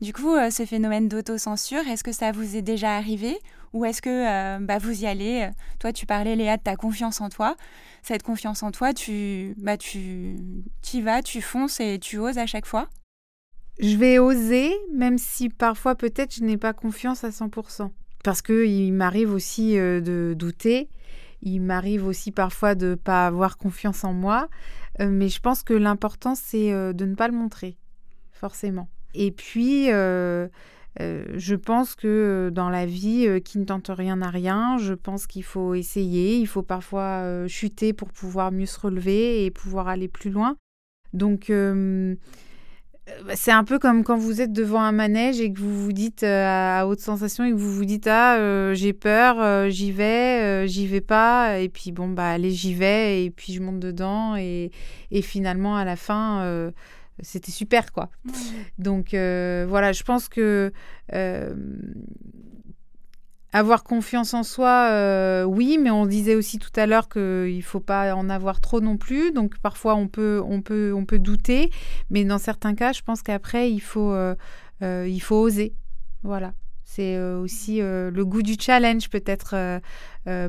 Du 0.00 0.12
coup, 0.12 0.34
euh, 0.34 0.50
ce 0.50 0.66
phénomène 0.66 1.06
d'autocensure, 1.06 1.86
est-ce 1.86 2.02
que 2.02 2.12
ça 2.12 2.32
vous 2.32 2.56
est 2.56 2.62
déjà 2.62 2.96
arrivé 2.96 3.38
ou 3.72 3.84
est-ce 3.84 4.02
que 4.02 4.10
euh, 4.10 4.58
bah, 4.60 4.78
vous 4.78 5.02
y 5.02 5.06
allez 5.06 5.48
Toi, 5.78 5.92
tu 5.92 6.04
parlais, 6.04 6.34
Léa, 6.34 6.56
de 6.56 6.62
ta 6.62 6.76
confiance 6.76 7.20
en 7.20 7.28
toi. 7.28 7.56
Cette 8.02 8.24
confiance 8.24 8.62
en 8.64 8.72
toi, 8.72 8.92
tu, 8.92 9.54
bah, 9.56 9.76
tu 9.76 10.36
y 10.92 11.00
vas, 11.00 11.22
tu 11.22 11.40
fonces 11.40 11.78
et 11.80 11.98
tu 12.00 12.18
oses 12.18 12.38
à 12.38 12.46
chaque 12.46 12.66
fois? 12.66 12.88
Je 13.82 13.96
vais 13.96 14.18
oser, 14.20 14.72
même 14.94 15.18
si 15.18 15.48
parfois 15.48 15.96
peut-être 15.96 16.36
je 16.36 16.44
n'ai 16.44 16.56
pas 16.56 16.72
confiance 16.72 17.24
à 17.24 17.30
100%. 17.30 17.90
Parce 18.22 18.40
qu'il 18.40 18.92
m'arrive 18.92 19.32
aussi 19.32 19.76
euh, 19.76 20.00
de 20.00 20.34
douter, 20.38 20.88
il 21.42 21.60
m'arrive 21.60 22.06
aussi 22.06 22.30
parfois 22.30 22.76
de 22.76 22.90
ne 22.90 22.94
pas 22.94 23.26
avoir 23.26 23.56
confiance 23.56 24.04
en 24.04 24.12
moi, 24.12 24.48
euh, 25.00 25.08
mais 25.10 25.28
je 25.28 25.40
pense 25.40 25.64
que 25.64 25.74
l'important 25.74 26.36
c'est 26.36 26.72
euh, 26.72 26.92
de 26.92 27.04
ne 27.04 27.16
pas 27.16 27.26
le 27.26 27.34
montrer, 27.34 27.76
forcément. 28.30 28.88
Et 29.14 29.32
puis, 29.32 29.88
je 29.88 31.54
pense 31.54 31.96
que 31.96 32.50
dans 32.54 32.70
la 32.70 32.86
vie, 32.86 33.42
qui 33.44 33.58
ne 33.58 33.64
tente 33.64 33.90
rien 33.92 34.16
n'a 34.16 34.30
rien, 34.30 34.78
je 34.78 34.94
pense 34.94 35.26
qu'il 35.26 35.42
faut 35.42 35.74
essayer, 35.74 36.38
il 36.38 36.46
faut 36.46 36.62
parfois 36.62 37.46
chuter 37.46 37.92
pour 37.92 38.08
pouvoir 38.08 38.52
mieux 38.52 38.64
se 38.64 38.80
relever 38.80 39.44
et 39.44 39.50
pouvoir 39.50 39.88
aller 39.88 40.08
plus 40.08 40.30
loin. 40.30 40.56
Donc, 41.12 41.52
c'est 43.34 43.50
un 43.50 43.64
peu 43.64 43.78
comme 43.78 44.04
quand 44.04 44.16
vous 44.16 44.40
êtes 44.40 44.52
devant 44.52 44.80
un 44.80 44.92
manège 44.92 45.40
et 45.40 45.52
que 45.52 45.58
vous 45.58 45.84
vous 45.84 45.92
dites 45.92 46.22
euh, 46.22 46.80
à 46.80 46.86
haute 46.86 47.00
sensation 47.00 47.44
et 47.44 47.50
que 47.50 47.56
vous 47.56 47.72
vous 47.72 47.84
dites 47.84 48.06
ah 48.06 48.36
euh, 48.36 48.74
j'ai 48.74 48.92
peur 48.92 49.70
j'y 49.70 49.90
vais 49.90 50.66
j'y 50.68 50.86
vais 50.86 51.00
pas. 51.00 51.58
Et 51.58 51.68
puis 51.68 51.92
bon 51.92 52.08
bah 52.08 52.30
allez 52.30 52.50
j'y 52.50 52.74
vais 52.74 53.24
et 53.24 53.30
puis 53.30 53.52
je 53.52 53.60
monte 53.60 53.80
dedans. 53.80 54.36
Et, 54.36 54.70
et 55.10 55.22
finalement 55.22 55.76
à 55.76 55.84
la 55.84 55.96
fin 55.96 56.72
c'était 57.20 57.52
super 57.52 57.92
quoi. 57.92 58.08
Donc 58.78 59.10
voilà 59.10 59.92
je 59.92 60.02
pense 60.02 60.28
que 60.28 60.72
avoir 63.52 63.84
confiance 63.84 64.32
en 64.34 64.42
soi, 64.42 64.88
euh, 64.90 65.44
oui, 65.44 65.78
mais 65.78 65.90
on 65.90 66.06
disait 66.06 66.34
aussi 66.34 66.58
tout 66.58 66.70
à 66.74 66.86
l'heure 66.86 67.08
qu'il 67.08 67.56
ne 67.56 67.62
faut 67.62 67.80
pas 67.80 68.14
en 68.14 68.30
avoir 68.30 68.60
trop 68.60 68.80
non 68.80 68.96
plus. 68.96 69.32
Donc 69.32 69.58
parfois 69.58 69.94
on 69.94 70.08
peut, 70.08 70.42
on 70.44 70.62
peut, 70.62 70.92
on 70.94 71.04
peut 71.04 71.18
douter, 71.18 71.70
mais 72.10 72.24
dans 72.24 72.38
certains 72.38 72.74
cas, 72.74 72.92
je 72.92 73.02
pense 73.02 73.22
qu'après 73.22 73.70
il 73.70 73.80
faut, 73.80 74.12
euh, 74.12 74.34
euh, 74.82 75.06
il 75.08 75.20
faut 75.20 75.36
oser. 75.36 75.74
Voilà. 76.22 76.52
C'est 76.94 77.18
aussi 77.18 77.80
le 77.80 78.22
goût 78.24 78.42
du 78.42 78.56
challenge 78.60 79.08
peut-être 79.08 79.80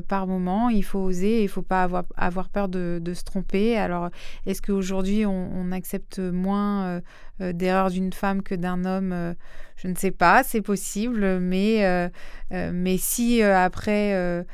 par 0.08 0.26
moment. 0.26 0.68
Il 0.68 0.84
faut 0.84 0.98
oser, 0.98 1.40
il 1.40 1.44
ne 1.44 1.48
faut 1.48 1.62
pas 1.62 1.82
avoir, 1.82 2.04
avoir 2.16 2.50
peur 2.50 2.68
de, 2.68 3.00
de 3.02 3.14
se 3.14 3.24
tromper. 3.24 3.78
Alors, 3.78 4.10
est-ce 4.44 4.60
qu'aujourd'hui, 4.60 5.24
on, 5.24 5.50
on, 5.54 5.72
accepte 5.72 6.18
moins 6.18 7.00
d'erreurs 7.40 7.90
d'une 7.90 8.12
femme 8.12 8.42
que 8.42 8.54
d'un 8.54 8.84
homme? 8.84 9.34
Je 9.76 9.88
ne 9.88 9.94
sais 9.94 10.10
pas, 10.10 10.42
c'est 10.42 10.60
possible. 10.60 11.40
Mais, 11.40 12.10
mais 12.50 12.98
si 12.98 13.42
après... 13.42 14.44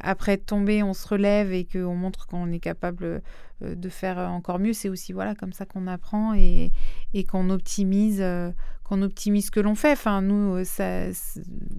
après 0.00 0.36
tomber, 0.36 0.84
on 0.84 0.94
se 0.94 1.08
relève 1.08 1.52
et 1.52 1.64
qu'on 1.64 1.96
montre 1.96 2.28
qu'on 2.28 2.52
est 2.52 2.60
capable 2.60 3.22
de 3.60 3.88
faire 3.88 4.18
encore 4.18 4.60
mieux, 4.60 4.72
c'est 4.72 4.88
aussi 4.88 5.12
voilà 5.12 5.34
comme 5.34 5.52
ça 5.52 5.64
qu'on 5.64 5.88
apprend 5.88 6.34
et, 6.34 6.70
et 7.12 7.24
qu'on 7.24 7.50
optimise, 7.50 8.22
qu'on 8.84 9.00
optimise 9.00 9.46
ce 9.46 9.50
que 9.50 9.60
l'on 9.60 9.74
fait. 9.74 9.92
Enfin, 9.92 10.20
nous, 10.20 10.56
euh, 10.56 10.64
ça, 10.64 11.06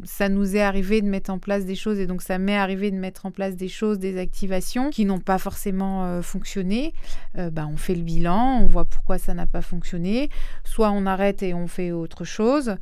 ça 0.03 0.27
nous 0.27 0.55
est 0.55 0.61
arrivé 0.61 1.01
de 1.01 1.07
mettre 1.07 1.29
en 1.29 1.37
place 1.37 1.63
des 1.63 1.75
choses 1.75 1.99
et 1.99 2.07
donc 2.07 2.23
ça 2.23 2.39
m'est 2.39 2.57
arrivé 2.57 2.89
de 2.89 2.97
mettre 2.97 3.27
en 3.27 3.31
place 3.31 3.55
des 3.55 3.67
choses, 3.67 3.99
des 3.99 4.17
activations 4.17 4.89
qui 4.89 5.05
n'ont 5.05 5.19
pas 5.19 5.37
forcément 5.37 6.05
euh, 6.05 6.21
fonctionné. 6.23 6.93
Euh, 7.37 7.51
bah, 7.51 7.67
on 7.71 7.77
fait 7.77 7.95
le 7.95 8.01
bilan, 8.01 8.59
on 8.61 8.65
voit 8.65 8.85
pourquoi 8.85 9.19
ça 9.19 9.35
n'a 9.35 9.45
pas 9.45 9.61
fonctionné. 9.61 10.29
Soit 10.63 10.89
on 10.91 11.05
arrête 11.05 11.43
et 11.43 11.53
on 11.53 11.67
fait 11.67 11.91
autre 11.91 12.25
chose, 12.25 12.75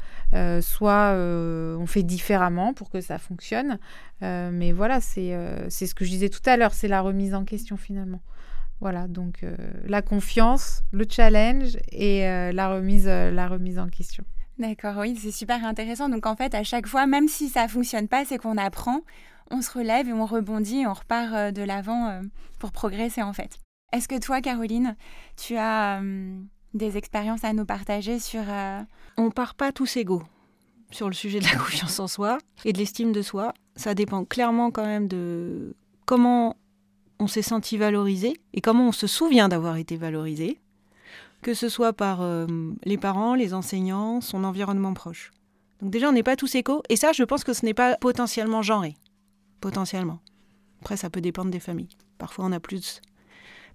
soit 0.61 1.13
on 1.13 1.85
fait 1.85 2.03
différemment 2.03 2.73
pour 2.73 2.89
que 2.89 3.01
ça 3.01 3.17
fonctionne. 3.17 3.77
mais 4.21 4.71
voilà, 4.71 5.01
c'est 5.01 5.37
c'est 5.69 5.85
ce 5.85 5.95
que 5.95 6.05
je 6.05 6.09
disais 6.09 6.29
tout 6.29 6.41
à 6.45 6.55
l'heure, 6.55 6.73
c'est 6.73 6.87
la 6.87 7.01
remise 7.01 7.33
en 7.33 7.43
question 7.43 7.77
finalement. 7.77 8.21
Voilà, 8.83 9.07
donc 9.07 9.43
euh, 9.43 9.55
la 9.85 10.01
confiance, 10.01 10.83
le 10.91 11.05
challenge 11.09 11.77
et 11.93 12.27
euh, 12.27 12.51
la, 12.51 12.67
remise, 12.67 13.07
euh, 13.07 13.31
la 13.31 13.47
remise 13.47 13.79
en 13.79 13.87
question. 13.87 14.25
D'accord, 14.59 14.97
oui, 14.97 15.17
c'est 15.17 15.31
super 15.31 15.65
intéressant. 15.65 16.09
Donc 16.09 16.25
en 16.25 16.35
fait, 16.35 16.53
à 16.53 16.63
chaque 16.63 16.87
fois, 16.87 17.07
même 17.07 17.29
si 17.29 17.47
ça 17.47 17.69
fonctionne 17.69 18.09
pas, 18.09 18.25
c'est 18.25 18.37
qu'on 18.37 18.57
apprend, 18.57 18.99
on 19.51 19.61
se 19.61 19.71
relève 19.71 20.09
et 20.09 20.13
on 20.13 20.25
rebondit 20.25 20.79
et 20.79 20.87
on 20.87 20.93
repart 20.93 21.33
euh, 21.33 21.51
de 21.51 21.61
l'avant 21.61 22.09
euh, 22.09 22.21
pour 22.59 22.73
progresser 22.73 23.21
en 23.21 23.31
fait. 23.31 23.57
Est-ce 23.93 24.09
que 24.09 24.19
toi, 24.19 24.41
Caroline, 24.41 24.97
tu 25.37 25.55
as 25.55 26.01
euh, 26.01 26.37
des 26.73 26.97
expériences 26.97 27.45
à 27.45 27.53
nous 27.53 27.65
partager 27.65 28.19
sur... 28.19 28.41
On 29.17 29.29
part 29.29 29.55
pas 29.55 29.71
tous 29.71 29.95
égaux 29.95 30.23
sur 30.91 31.07
le 31.07 31.13
sujet 31.13 31.39
de 31.39 31.45
la 31.45 31.55
confiance 31.57 31.99
en 32.01 32.07
soi 32.07 32.37
et 32.65 32.73
de 32.73 32.79
l'estime 32.79 33.13
de 33.13 33.21
soi. 33.21 33.53
Ça 33.77 33.93
dépend 33.93 34.25
clairement 34.25 34.71
quand 34.71 34.85
même 34.85 35.07
de 35.07 35.75
comment 36.05 36.57
on 37.19 37.27
s'est 37.27 37.41
senti 37.41 37.77
valorisé 37.77 38.39
et 38.53 38.61
comment 38.61 38.89
on 38.89 38.91
se 38.91 39.07
souvient 39.07 39.49
d'avoir 39.49 39.77
été 39.77 39.97
valorisé 39.97 40.59
que 41.43 41.53
ce 41.53 41.69
soit 41.69 41.93
par 41.93 42.21
euh, 42.21 42.47
les 42.85 42.97
parents, 42.97 43.35
les 43.35 43.53
enseignants, 43.53 44.21
son 44.21 44.43
environnement 44.43 44.93
proche. 44.93 45.31
Donc 45.81 45.91
déjà, 45.91 46.09
on 46.09 46.13
n'est 46.13 46.23
pas 46.23 46.37
tous 46.37 46.55
égaux, 46.55 46.81
et 46.89 46.95
ça, 46.95 47.11
je 47.11 47.23
pense 47.23 47.43
que 47.43 47.53
ce 47.53 47.65
n'est 47.65 47.73
pas 47.73 47.97
potentiellement 47.97 48.63
genré. 48.63 48.95
Potentiellement. 49.61 50.19
Après, 50.81 50.97
ça 50.97 51.09
peut 51.09 51.21
dépendre 51.21 51.51
des 51.51 51.59
familles. 51.59 51.95
Parfois, 52.17 52.45
on 52.45 52.51
a 52.51 52.59
plus 52.59 53.01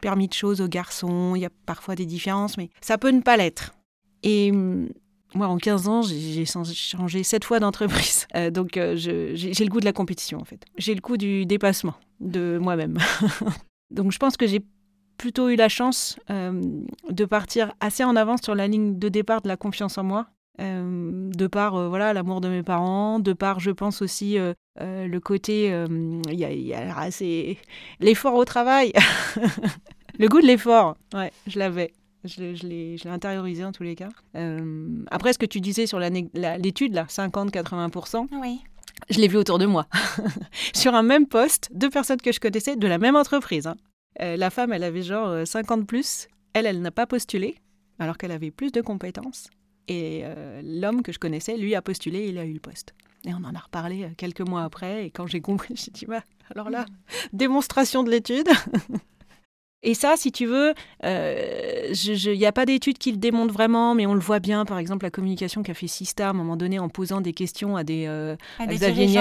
permis 0.01 0.29
de 0.29 0.33
choses 0.33 0.61
aux 0.61 0.69
garçons, 0.69 1.35
il 1.37 1.43
y 1.43 1.45
a 1.45 1.51
parfois 1.67 1.95
des 1.95 2.07
différences, 2.07 2.57
mais 2.57 2.71
ça 2.81 2.99
peut 2.99 3.11
ne 3.11 3.21
pas 3.21 3.37
l'être. 3.37 3.75
Et 4.23 4.51
hum, 4.51 4.89
moi, 5.35 5.49
en 5.49 5.59
15 5.59 5.89
ans, 5.89 6.03
j'ai 6.03 6.47
changé 6.47 7.23
sept 7.23 7.45
fois 7.45 7.61
d'entreprise. 7.61 8.27
Euh, 8.35 8.51
donc, 8.51 8.77
euh, 8.77 8.95
j'ai 8.97 9.65
le 9.65 9.69
goût 9.69 9.81
de 9.81 9.85
la 9.85 9.93
compétition, 9.93 10.39
en 10.41 10.45
fait. 10.45 10.65
J'ai 10.77 10.95
le 10.95 11.01
goût 11.01 11.17
du 11.17 11.47
dépassement 11.47 11.95
de 12.21 12.59
moi-même. 12.61 12.99
donc, 13.91 14.13
je 14.13 14.19
pense 14.19 14.37
que 14.37 14.47
j'ai 14.47 14.65
plutôt 15.19 15.49
eu 15.51 15.57
la 15.57 15.69
chance 15.69 16.19
euh, 16.31 16.63
de 17.11 17.25
partir 17.25 17.73
assez 17.81 18.05
en 18.05 18.17
avance 18.17 18.41
sur 18.43 18.55
la 18.55 18.69
ligne 18.69 18.99
de 18.99 19.09
départ 19.09 19.43
de 19.43 19.49
la 19.49 19.57
confiance 19.57 19.99
en 19.99 20.05
moi. 20.05 20.29
Euh, 20.61 21.31
de 21.31 21.47
par 21.47 21.77
euh, 21.77 21.89
voilà 21.89 22.13
l'amour 22.13 22.41
de 22.41 22.49
mes 22.49 22.65
parents, 22.65 23.21
de 23.21 23.33
par 23.33 23.61
je 23.61 23.71
pense 23.71 24.03
aussi 24.03 24.37
le 24.81 25.19
côté 25.19 25.67
il 25.69 26.35
y 26.35 26.75
a, 26.75 26.99
assez 26.99 27.59
l'effort 28.01 28.35
au 28.35 28.45
travail, 28.45 28.93
le 30.19 30.29
goût 30.29 30.41
de 30.41 30.47
l'effort, 30.47 30.97
ouais 31.15 31.31
je 31.47 31.61
l'avais, 31.61 31.93
je, 32.25 32.55
je 32.55 32.67
l'ai 32.67 32.97
intériorisé 33.07 33.65
en 33.65 33.71
tous 33.71 33.85
les 33.85 33.95
cas. 33.95 34.09
après 35.13 35.33
ce 35.33 35.39
que 35.39 35.47
tu 35.47 35.61
disais 35.61 35.87
sur 35.87 36.01
l'étude 36.01 36.95
là, 36.95 37.05
50-80%, 37.05 38.27
oui. 38.41 38.61
Je 39.11 39.19
l'ai 39.19 39.29
vu 39.29 39.37
autour 39.37 39.59
de 39.59 39.67
moi, 39.67 39.87
sur 40.75 40.95
un 40.95 41.03
même 41.03 41.27
poste, 41.27 41.69
deux 41.73 41.91
personnes 41.91 42.21
que 42.21 42.33
je 42.33 42.41
connaissais 42.41 42.77
de 42.77 42.87
la 42.87 42.99
même 42.99 43.17
entreprise. 43.17 43.67
Hein. 43.67 43.77
Euh, 44.21 44.37
la 44.37 44.51
femme, 44.51 44.73
elle 44.73 44.85
avait 44.85 45.03
genre 45.03 45.47
50 45.47 45.81
euh, 45.81 45.85
plus. 45.85 46.29
Elle, 46.53 46.67
elle 46.67 46.81
n'a 46.81 46.91
pas 46.91 47.07
postulé, 47.07 47.57
alors 47.99 48.19
qu'elle 48.19 48.33
avait 48.33 48.51
plus 48.51 48.73
de 48.73 48.81
compétences. 48.81 49.49
Et 49.87 50.23
euh, 50.25 50.61
l'homme 50.63 51.03
que 51.03 51.13
je 51.13 51.19
connaissais, 51.19 51.57
lui, 51.57 51.75
a 51.75 51.83
postulé 51.83 52.19
et 52.19 52.29
il 52.29 52.39
a 52.39 52.45
eu 52.45 52.53
le 52.53 52.61
poste. 52.61 52.95
Et 53.27 53.33
on 53.35 53.45
en 53.45 53.55
a 53.55 53.59
reparlé 53.59 54.11
quelques 54.17 54.41
mois 54.41 54.63
après. 54.63 55.07
Et 55.07 55.11
quand 55.11 55.27
j'ai 55.27 55.41
compris, 55.41 55.75
j'ai 55.83 55.91
dit, 55.91 56.07
bah, 56.07 56.23
alors 56.55 56.71
là, 56.71 56.85
démonstration 57.33 58.03
de 58.03 58.11
l'étude. 58.11 58.49
Et 59.85 59.95
ça, 59.95 60.15
si 60.17 60.33
tu 60.33 60.45
veux, 60.45 60.75
il 61.05 61.09
euh, 61.09 62.35
n'y 62.35 62.47
a 62.47 62.53
pas 62.53 62.67
d'études 62.67 62.99
qui 62.99 63.13
le 63.13 63.17
démontrent 63.17 63.55
vraiment, 63.55 63.95
mais 63.95 64.07
on 64.07 64.15
le 64.15 64.21
voit 64.21 64.41
bien, 64.41 64.65
par 64.65 64.79
exemple, 64.79 65.05
la 65.05 65.11
communication 65.11 65.63
qu'a 65.63 65.75
fait 65.75 65.87
Sista 65.87 66.27
à 66.27 66.31
un 66.31 66.33
moment 66.33 66.57
donné 66.57 66.81
en 66.81 66.89
posant 66.89 67.21
des 67.21 67.33
questions 67.33 67.77
à 67.77 67.85
des, 67.85 68.07
euh, 68.09 68.35
etc., 68.69 69.15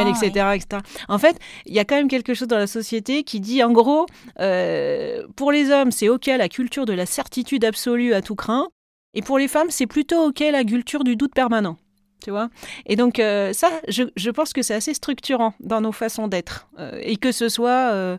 etc. 0.56 0.82
En 1.10 1.20
fait, 1.20 1.38
il 1.68 1.76
y 1.76 1.80
a 1.80 1.86
quand 1.86 1.96
même 1.96 2.08
quelque 2.08 2.34
chose 2.34 2.48
dans 2.48 2.58
la 2.58 2.66
société 2.66 3.24
qui 3.24 3.40
dit, 3.40 3.64
en 3.64 3.72
gros, 3.72 4.08
euh, 4.40 5.28
pour 5.36 5.52
les 5.52 5.70
hommes, 5.70 5.92
c'est 5.92 6.10
OK 6.10 6.26
la 6.26 6.50
culture 6.50 6.86
de 6.86 6.94
la 6.94 7.06
certitude 7.06 7.64
absolue 7.64 8.16
à 8.16 8.24
tout 8.24 8.36
craint, 8.36 8.68
et 9.14 9.22
pour 9.22 9.38
les 9.38 9.48
femmes, 9.48 9.70
c'est 9.70 9.88
plutôt 9.88 10.26
OK 10.26 10.40
la 10.40 10.64
culture 10.64 11.04
du 11.04 11.16
doute 11.16 11.36
permanent. 11.36 11.78
Tu 12.24 12.32
vois 12.32 12.50
Et 12.88 12.96
donc, 12.96 13.20
euh, 13.20 13.54
ça, 13.54 13.70
je, 13.88 14.04
je, 14.16 14.32
pense 14.32 14.52
que 14.54 14.64
c'est 14.64 14.74
assez 14.74 14.96
structurant 14.96 15.54
dans 15.60 15.82
nos 15.82 15.92
façons 15.92 16.28
d'être. 16.28 16.68
et 17.02 17.18
que 17.18 17.32
ce 17.32 17.48
soit 17.48 18.18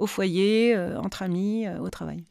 au 0.00 0.06
foyer, 0.06 0.74
euh, 0.74 0.98
entre 0.98 1.22
amis, 1.22 1.66
euh, 1.66 1.78
au 1.78 1.90
travail. 1.90 2.24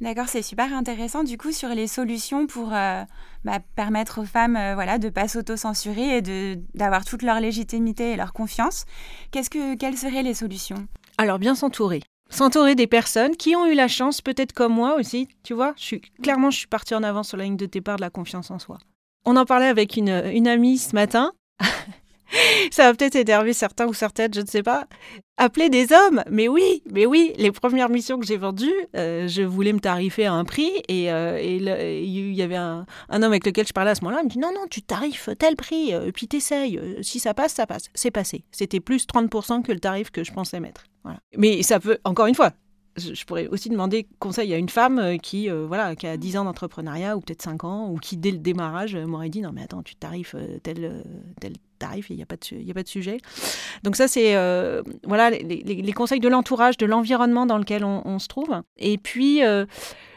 D'accord, 0.00 0.28
c'est 0.28 0.42
super 0.42 0.72
intéressant 0.72 1.24
du 1.24 1.36
coup 1.36 1.50
sur 1.50 1.70
les 1.70 1.88
solutions 1.88 2.46
pour 2.46 2.72
euh, 2.72 3.02
bah, 3.44 3.58
permettre 3.74 4.20
aux 4.20 4.24
femmes 4.24 4.56
voilà, 4.74 4.98
de 4.98 5.06
ne 5.06 5.10
pas 5.10 5.26
s'auto-censurer 5.26 6.18
et 6.18 6.56
d'avoir 6.74 7.04
toute 7.04 7.22
leur 7.22 7.40
légitimité 7.40 8.12
et 8.12 8.16
leur 8.16 8.32
confiance. 8.32 8.84
Qu'est-ce 9.32 9.50
que, 9.50 9.74
quelles 9.74 9.96
seraient 9.96 10.22
les 10.22 10.34
solutions? 10.34 10.86
Alors 11.18 11.40
bien 11.40 11.56
s'entourer. 11.56 12.00
S'entourer 12.30 12.76
des 12.76 12.86
personnes 12.86 13.34
qui 13.34 13.56
ont 13.56 13.66
eu 13.66 13.74
la 13.74 13.88
chance, 13.88 14.20
peut-être 14.20 14.52
comme 14.52 14.72
moi 14.72 14.94
aussi, 14.94 15.26
tu 15.42 15.52
vois, 15.52 15.74
je 15.76 15.82
suis, 15.82 16.00
clairement 16.22 16.50
je 16.50 16.58
suis 16.58 16.68
partie 16.68 16.94
en 16.94 17.02
avant 17.02 17.24
sur 17.24 17.36
la 17.36 17.44
ligne 17.44 17.56
de 17.56 17.66
départ 17.66 17.96
de 17.96 18.02
la 18.02 18.10
confiance 18.10 18.52
en 18.52 18.60
soi. 18.60 18.78
On 19.24 19.36
en 19.36 19.46
parlait 19.46 19.66
avec 19.66 19.96
une, 19.96 20.22
une 20.32 20.46
amie 20.46 20.78
ce 20.78 20.94
matin. 20.94 21.32
ça 22.70 22.84
va 22.84 22.94
peut-être 22.94 23.16
énerver 23.16 23.52
certains 23.52 23.86
ou 23.86 23.94
certaines, 23.94 24.32
je 24.34 24.40
ne 24.40 24.46
sais 24.46 24.62
pas. 24.62 24.86
Appeler 25.36 25.70
des 25.70 25.92
hommes, 25.92 26.22
mais 26.30 26.48
oui, 26.48 26.82
mais 26.90 27.06
oui, 27.06 27.32
les 27.36 27.52
premières 27.52 27.88
missions 27.88 28.18
que 28.18 28.26
j'ai 28.26 28.36
vendues, 28.36 28.74
euh, 28.96 29.28
je 29.28 29.42
voulais 29.42 29.72
me 29.72 29.78
tarifer 29.78 30.26
à 30.26 30.32
un 30.32 30.44
prix 30.44 30.70
et 30.88 31.12
euh, 31.12 31.40
il 31.40 32.34
y 32.34 32.42
avait 32.42 32.56
un, 32.56 32.86
homme 33.10 33.22
avec 33.22 33.46
lequel 33.46 33.66
je 33.66 33.72
parlais 33.72 33.92
à 33.92 33.94
ce 33.94 34.02
moment-là, 34.02 34.22
il 34.22 34.26
me 34.26 34.30
dit 34.30 34.38
non, 34.38 34.52
non, 34.52 34.66
tu 34.68 34.82
tarifes 34.82 35.28
tel 35.38 35.54
prix, 35.54 35.94
euh, 35.94 36.10
puis 36.12 36.26
t'essayes, 36.26 36.80
si 37.02 37.20
ça 37.20 37.34
passe, 37.34 37.54
ça 37.54 37.66
passe. 37.66 37.88
C'est 37.94 38.10
passé. 38.10 38.44
C'était 38.50 38.80
plus 38.80 39.06
30% 39.06 39.62
que 39.62 39.72
le 39.72 39.80
tarif 39.80 40.10
que 40.10 40.24
je 40.24 40.32
pensais 40.32 40.60
mettre. 40.60 40.84
Voilà. 41.04 41.20
Mais 41.36 41.62
ça 41.62 41.78
peut, 41.78 41.98
encore 42.04 42.26
une 42.26 42.34
fois, 42.34 42.52
je 42.96 43.24
pourrais 43.24 43.46
aussi 43.46 43.68
demander 43.68 44.08
conseil 44.18 44.52
à 44.52 44.56
une 44.56 44.68
femme 44.68 45.18
qui, 45.22 45.48
voilà, 45.48 45.94
qui 45.94 46.08
a 46.08 46.16
10 46.16 46.38
ans 46.38 46.44
d'entrepreneuriat 46.44 47.16
ou 47.16 47.20
peut-être 47.20 47.42
5 47.42 47.62
ans, 47.62 47.90
ou 47.90 47.98
qui 47.98 48.16
dès 48.16 48.32
le 48.32 48.38
démarrage 48.38 48.96
m'aurait 48.96 49.28
dit 49.28 49.40
non 49.40 49.52
mais 49.52 49.62
attends, 49.62 49.84
tu 49.84 49.94
tarifes 49.94 50.34
tel, 50.64 51.04
tel 51.40 51.52
il 52.08 52.16
n'y 52.16 52.22
a, 52.22 52.26
pas 52.26 52.36
de, 52.36 52.70
a 52.70 52.74
pas 52.74 52.82
de 52.82 52.88
sujet. 52.88 53.18
Donc 53.82 53.96
ça, 53.96 54.08
c'est 54.08 54.36
euh, 54.36 54.82
voilà 55.04 55.30
les, 55.30 55.92
conseils 55.92 56.20
de 56.20 56.28
l'entourage, 56.28 56.76
de 56.76 56.86
l'environnement 56.86 57.46
dans 57.46 57.58
lequel 57.58 57.84
on, 57.84 58.18
se 58.18 58.28
trouve. 58.28 58.62
Et 58.76 58.98
puis, 58.98 59.44
euh, 59.44 59.66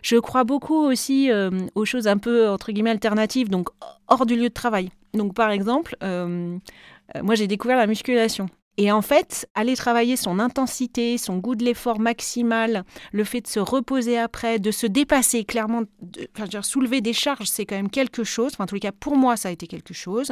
je 0.02 0.18
crois 0.18 0.44
beaucoup 0.44 0.76
aussi 0.76 1.32
euh, 1.32 1.52
aux 1.76 1.86
choses 1.86 2.08
un 2.08 2.18
peu, 2.18 2.50
entre 2.50 2.72
guillemets, 2.72 2.92
alternatives, 2.92 3.50
donc 3.50 3.70
hors 4.08 4.26
du 4.26 4.36
lieu 4.36 4.50
de 4.50 4.54
travail. 4.54 4.90
Donc 5.14 5.34
par 5.34 5.52
exemple, 5.52 5.96
moi 6.02 7.36
j'ai 7.36 7.48
découvert 7.48 7.78
la 7.78 7.88
musculation. 7.88 8.48
Et 8.78 8.92
en 8.92 9.02
fait, 9.02 9.48
aller 9.54 9.76
travailler 9.76 10.16
son 10.16 10.40
intensité, 10.40 11.18
son 11.18 11.38
goût 11.38 11.56
de 11.56 11.64
l'effort 11.64 12.00
maximal, 12.00 12.86
le 13.12 13.24
fait 13.24 13.42
de 13.42 13.48
se 13.48 13.60
reposer 13.60 14.18
après, 14.18 14.60
de 14.60 14.72
se 14.72 14.88
dépasser 14.88 15.44
clairement, 15.44 15.82
de, 16.02 16.28
enfin, 16.38 16.62
soulever 16.62 17.02
des 17.02 17.14
charges, 17.14 17.48
c'est 17.48 17.66
quand 17.66 17.76
même 17.76 17.90
quelque 17.90 18.24
chose. 18.24 18.52
Enfin, 18.54 18.64
en 18.64 18.68
tous 18.68 18.76
les 18.76 18.82
cas, 18.82 18.94
pour 18.94 19.18
moi, 19.18 19.36
ça 19.36 19.50
a 19.50 19.52
été 19.52 19.68
quelque 19.68 19.94
chose. 19.94 20.32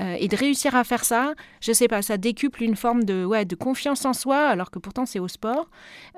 Euh, 0.00 0.16
et 0.20 0.28
de 0.28 0.36
réussir 0.36 0.74
à 0.74 0.84
faire 0.84 1.04
ça, 1.04 1.34
je 1.60 1.72
sais 1.72 1.88
pas, 1.88 2.02
ça 2.02 2.18
décuple 2.18 2.62
une 2.62 2.76
forme 2.76 3.04
de, 3.04 3.24
ouais, 3.24 3.44
de 3.46 3.56
confiance 3.56 4.04
en 4.04 4.12
soi, 4.12 4.46
alors 4.46 4.70
que 4.70 4.78
pourtant 4.78 5.06
c'est 5.06 5.18
au 5.18 5.28
sport. 5.28 5.68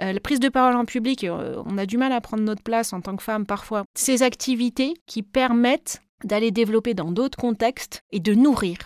Euh, 0.02 0.12
la 0.12 0.20
prise 0.20 0.40
de 0.40 0.48
parole 0.48 0.76
en 0.76 0.84
public, 0.84 1.24
euh, 1.24 1.62
on 1.64 1.78
a 1.78 1.86
du 1.86 1.96
mal 1.96 2.12
à 2.12 2.20
prendre 2.20 2.42
notre 2.42 2.62
place 2.62 2.92
en 2.92 3.00
tant 3.00 3.16
que 3.16 3.22
femme 3.22 3.46
parfois. 3.46 3.84
Ces 3.94 4.22
activités 4.22 4.94
qui 5.06 5.22
permettent 5.22 6.02
d'aller 6.24 6.50
développer 6.50 6.94
dans 6.94 7.12
d'autres 7.12 7.38
contextes 7.38 8.00
et 8.10 8.20
de 8.20 8.34
nourrir 8.34 8.76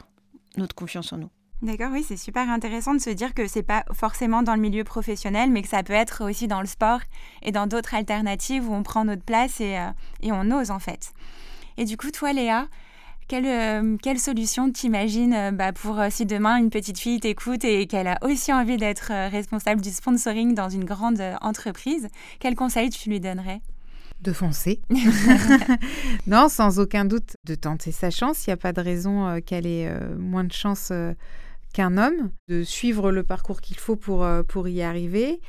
notre 0.56 0.74
confiance 0.74 1.12
en 1.12 1.18
nous. 1.18 1.30
D'accord, 1.62 1.90
oui, 1.92 2.02
c'est 2.06 2.16
super 2.16 2.48
intéressant 2.48 2.94
de 2.94 3.00
se 3.00 3.10
dire 3.10 3.34
que 3.34 3.46
c'est 3.46 3.62
pas 3.62 3.84
forcément 3.92 4.42
dans 4.42 4.54
le 4.54 4.62
milieu 4.62 4.82
professionnel, 4.82 5.50
mais 5.50 5.60
que 5.60 5.68
ça 5.68 5.82
peut 5.82 5.92
être 5.92 6.24
aussi 6.24 6.48
dans 6.48 6.62
le 6.62 6.66
sport 6.66 7.00
et 7.42 7.52
dans 7.52 7.66
d'autres 7.66 7.94
alternatives 7.94 8.66
où 8.66 8.72
on 8.72 8.82
prend 8.82 9.04
notre 9.04 9.22
place 9.22 9.60
et, 9.60 9.76
euh, 9.76 9.90
et 10.22 10.32
on 10.32 10.50
ose 10.52 10.70
en 10.70 10.78
fait. 10.78 11.12
Et 11.76 11.84
du 11.84 11.98
coup, 11.98 12.10
toi, 12.10 12.32
Léa, 12.32 12.66
quelle, 13.28 13.44
euh, 13.44 13.98
quelle 14.02 14.18
solution 14.18 14.72
t'imagines 14.72 15.34
euh, 15.34 15.50
bah, 15.50 15.72
pour 15.72 16.00
si 16.08 16.24
demain 16.24 16.56
une 16.56 16.70
petite 16.70 16.98
fille 16.98 17.20
t'écoute 17.20 17.62
et 17.62 17.86
qu'elle 17.86 18.08
a 18.08 18.16
aussi 18.22 18.54
envie 18.54 18.78
d'être 18.78 19.12
responsable 19.30 19.82
du 19.82 19.90
sponsoring 19.90 20.54
dans 20.54 20.70
une 20.70 20.86
grande 20.86 21.22
entreprise 21.42 22.08
Quel 22.38 22.54
conseil 22.54 22.88
tu 22.88 23.10
lui 23.10 23.20
donnerais? 23.20 23.60
De 24.22 24.32
foncer. 24.32 24.80
non, 26.26 26.48
sans 26.48 26.78
aucun 26.78 27.04
doute, 27.04 27.36
de 27.44 27.54
tenter 27.54 27.92
sa 27.92 28.10
chance. 28.10 28.46
Il 28.46 28.50
n'y 28.50 28.54
a 28.54 28.56
pas 28.56 28.72
de 28.72 28.80
raison 28.80 29.40
qu'elle 29.44 29.66
ait 29.66 29.90
moins 30.18 30.44
de 30.44 30.52
chance 30.52 30.90
qu'un 31.72 31.98
homme, 31.98 32.30
de 32.48 32.62
suivre 32.62 33.12
le 33.12 33.22
parcours 33.22 33.60
qu'il 33.60 33.78
faut 33.78 33.96
pour, 33.96 34.24
euh, 34.24 34.42
pour 34.42 34.68
y 34.68 34.82
arriver, 34.82 35.40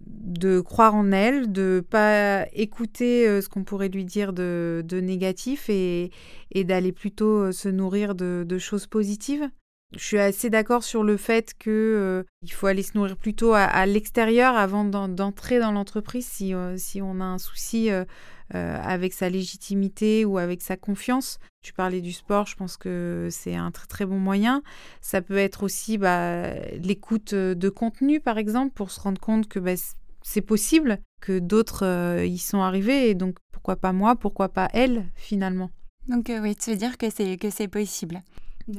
de 0.00 0.60
croire 0.60 0.94
en 0.94 1.12
elle, 1.12 1.52
de 1.52 1.84
pas 1.88 2.46
écouter 2.52 3.28
euh, 3.28 3.40
ce 3.40 3.48
qu'on 3.48 3.64
pourrait 3.64 3.88
lui 3.88 4.04
dire 4.04 4.32
de, 4.32 4.82
de 4.86 5.00
négatif 5.00 5.68
et, 5.68 6.10
et 6.50 6.64
d'aller 6.64 6.92
plutôt 6.92 7.44
euh, 7.44 7.52
se 7.52 7.68
nourrir 7.68 8.14
de, 8.14 8.44
de, 8.46 8.58
choses 8.58 8.86
positives. 8.86 9.48
Je 9.94 10.02
suis 10.02 10.18
assez 10.18 10.48
d'accord 10.48 10.84
sur 10.84 11.04
le 11.04 11.18
fait 11.18 11.52
que 11.58 12.24
il 12.40 12.50
faut 12.50 12.66
aller 12.66 12.82
se 12.82 12.96
nourrir 12.96 13.18
plutôt 13.18 13.52
à, 13.52 13.84
l'extérieur 13.84 14.56
avant 14.56 14.86
d'entrer 14.86 15.58
dans 15.58 15.70
l'entreprise 15.70 16.24
si, 16.24 16.54
si 16.78 17.02
on 17.02 17.20
a 17.20 17.24
un 17.24 17.36
souci 17.36 17.90
avec 18.52 19.12
sa 19.12 19.28
légitimité 19.30 20.24
ou 20.24 20.38
avec 20.38 20.62
sa 20.62 20.76
confiance. 20.76 21.38
Tu 21.62 21.72
parlais 21.72 22.00
du 22.00 22.12
sport, 22.12 22.46
je 22.46 22.56
pense 22.56 22.76
que 22.76 23.28
c'est 23.30 23.54
un 23.54 23.70
très 23.70 23.86
très 23.86 24.04
bon 24.04 24.18
moyen. 24.18 24.62
Ça 25.00 25.22
peut 25.22 25.36
être 25.36 25.62
aussi 25.62 25.98
bah, 25.98 26.54
l'écoute 26.82 27.34
de 27.34 27.68
contenu, 27.68 28.20
par 28.20 28.38
exemple, 28.38 28.72
pour 28.74 28.90
se 28.90 29.00
rendre 29.00 29.20
compte 29.20 29.48
que 29.48 29.58
bah, 29.58 29.74
c'est 30.22 30.40
possible, 30.40 30.98
que 31.20 31.38
d'autres 31.38 31.84
euh, 31.84 32.24
y 32.24 32.38
sont 32.38 32.60
arrivés, 32.60 33.10
et 33.10 33.14
donc 33.14 33.36
pourquoi 33.52 33.76
pas 33.76 33.92
moi, 33.92 34.16
pourquoi 34.16 34.48
pas 34.48 34.68
elle, 34.72 35.06
finalement? 35.14 35.70
Donc 36.08 36.30
oui, 36.42 36.56
tu 36.56 36.70
veux 36.70 36.76
dire 36.76 36.98
que 36.98 37.10
c'est 37.10 37.36
que 37.36 37.50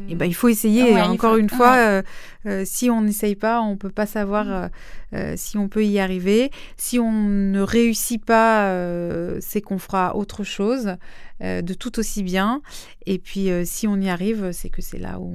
Eh 0.10 0.16
ben, 0.16 0.26
il 0.26 0.34
faut 0.34 0.50
essayer. 0.50 1.00
Encore 1.02 1.38
une 1.38 1.50
fois, 1.50 1.76
euh, 1.76 2.02
euh, 2.46 2.64
si 2.66 2.90
on 2.90 3.02
n'essaye 3.02 3.36
pas, 3.36 3.62
on 3.62 3.72
ne 3.72 3.76
peut 3.76 3.90
pas 3.90 4.06
savoir 4.06 4.46
mm. 4.46 4.70
euh, 5.16 5.34
si 5.38 5.58
on 5.58 5.68
peut 5.68 5.86
y 5.86 6.00
arriver. 6.00 6.52
Si 6.78 7.00
on 7.00 7.12
ne 7.12 7.62
réussit 7.62 8.24
pas, 8.24 8.74
c'est 9.40 9.62
qu'on 9.62 9.80
fera 9.80 10.16
autre 10.16 10.44
chose 10.44 10.96
de 11.42 11.74
tout 11.74 12.00
aussi 12.00 12.24
bien. 12.24 12.62
Et 13.06 13.20
puis, 13.20 13.50
si 13.66 13.88
on 13.88 13.98
y 13.98 14.10
arrive, 14.10 14.52
c'est 14.52 14.70
que 14.70 14.82
c'est 14.82 15.00
là 15.00 15.20
où 15.20 15.34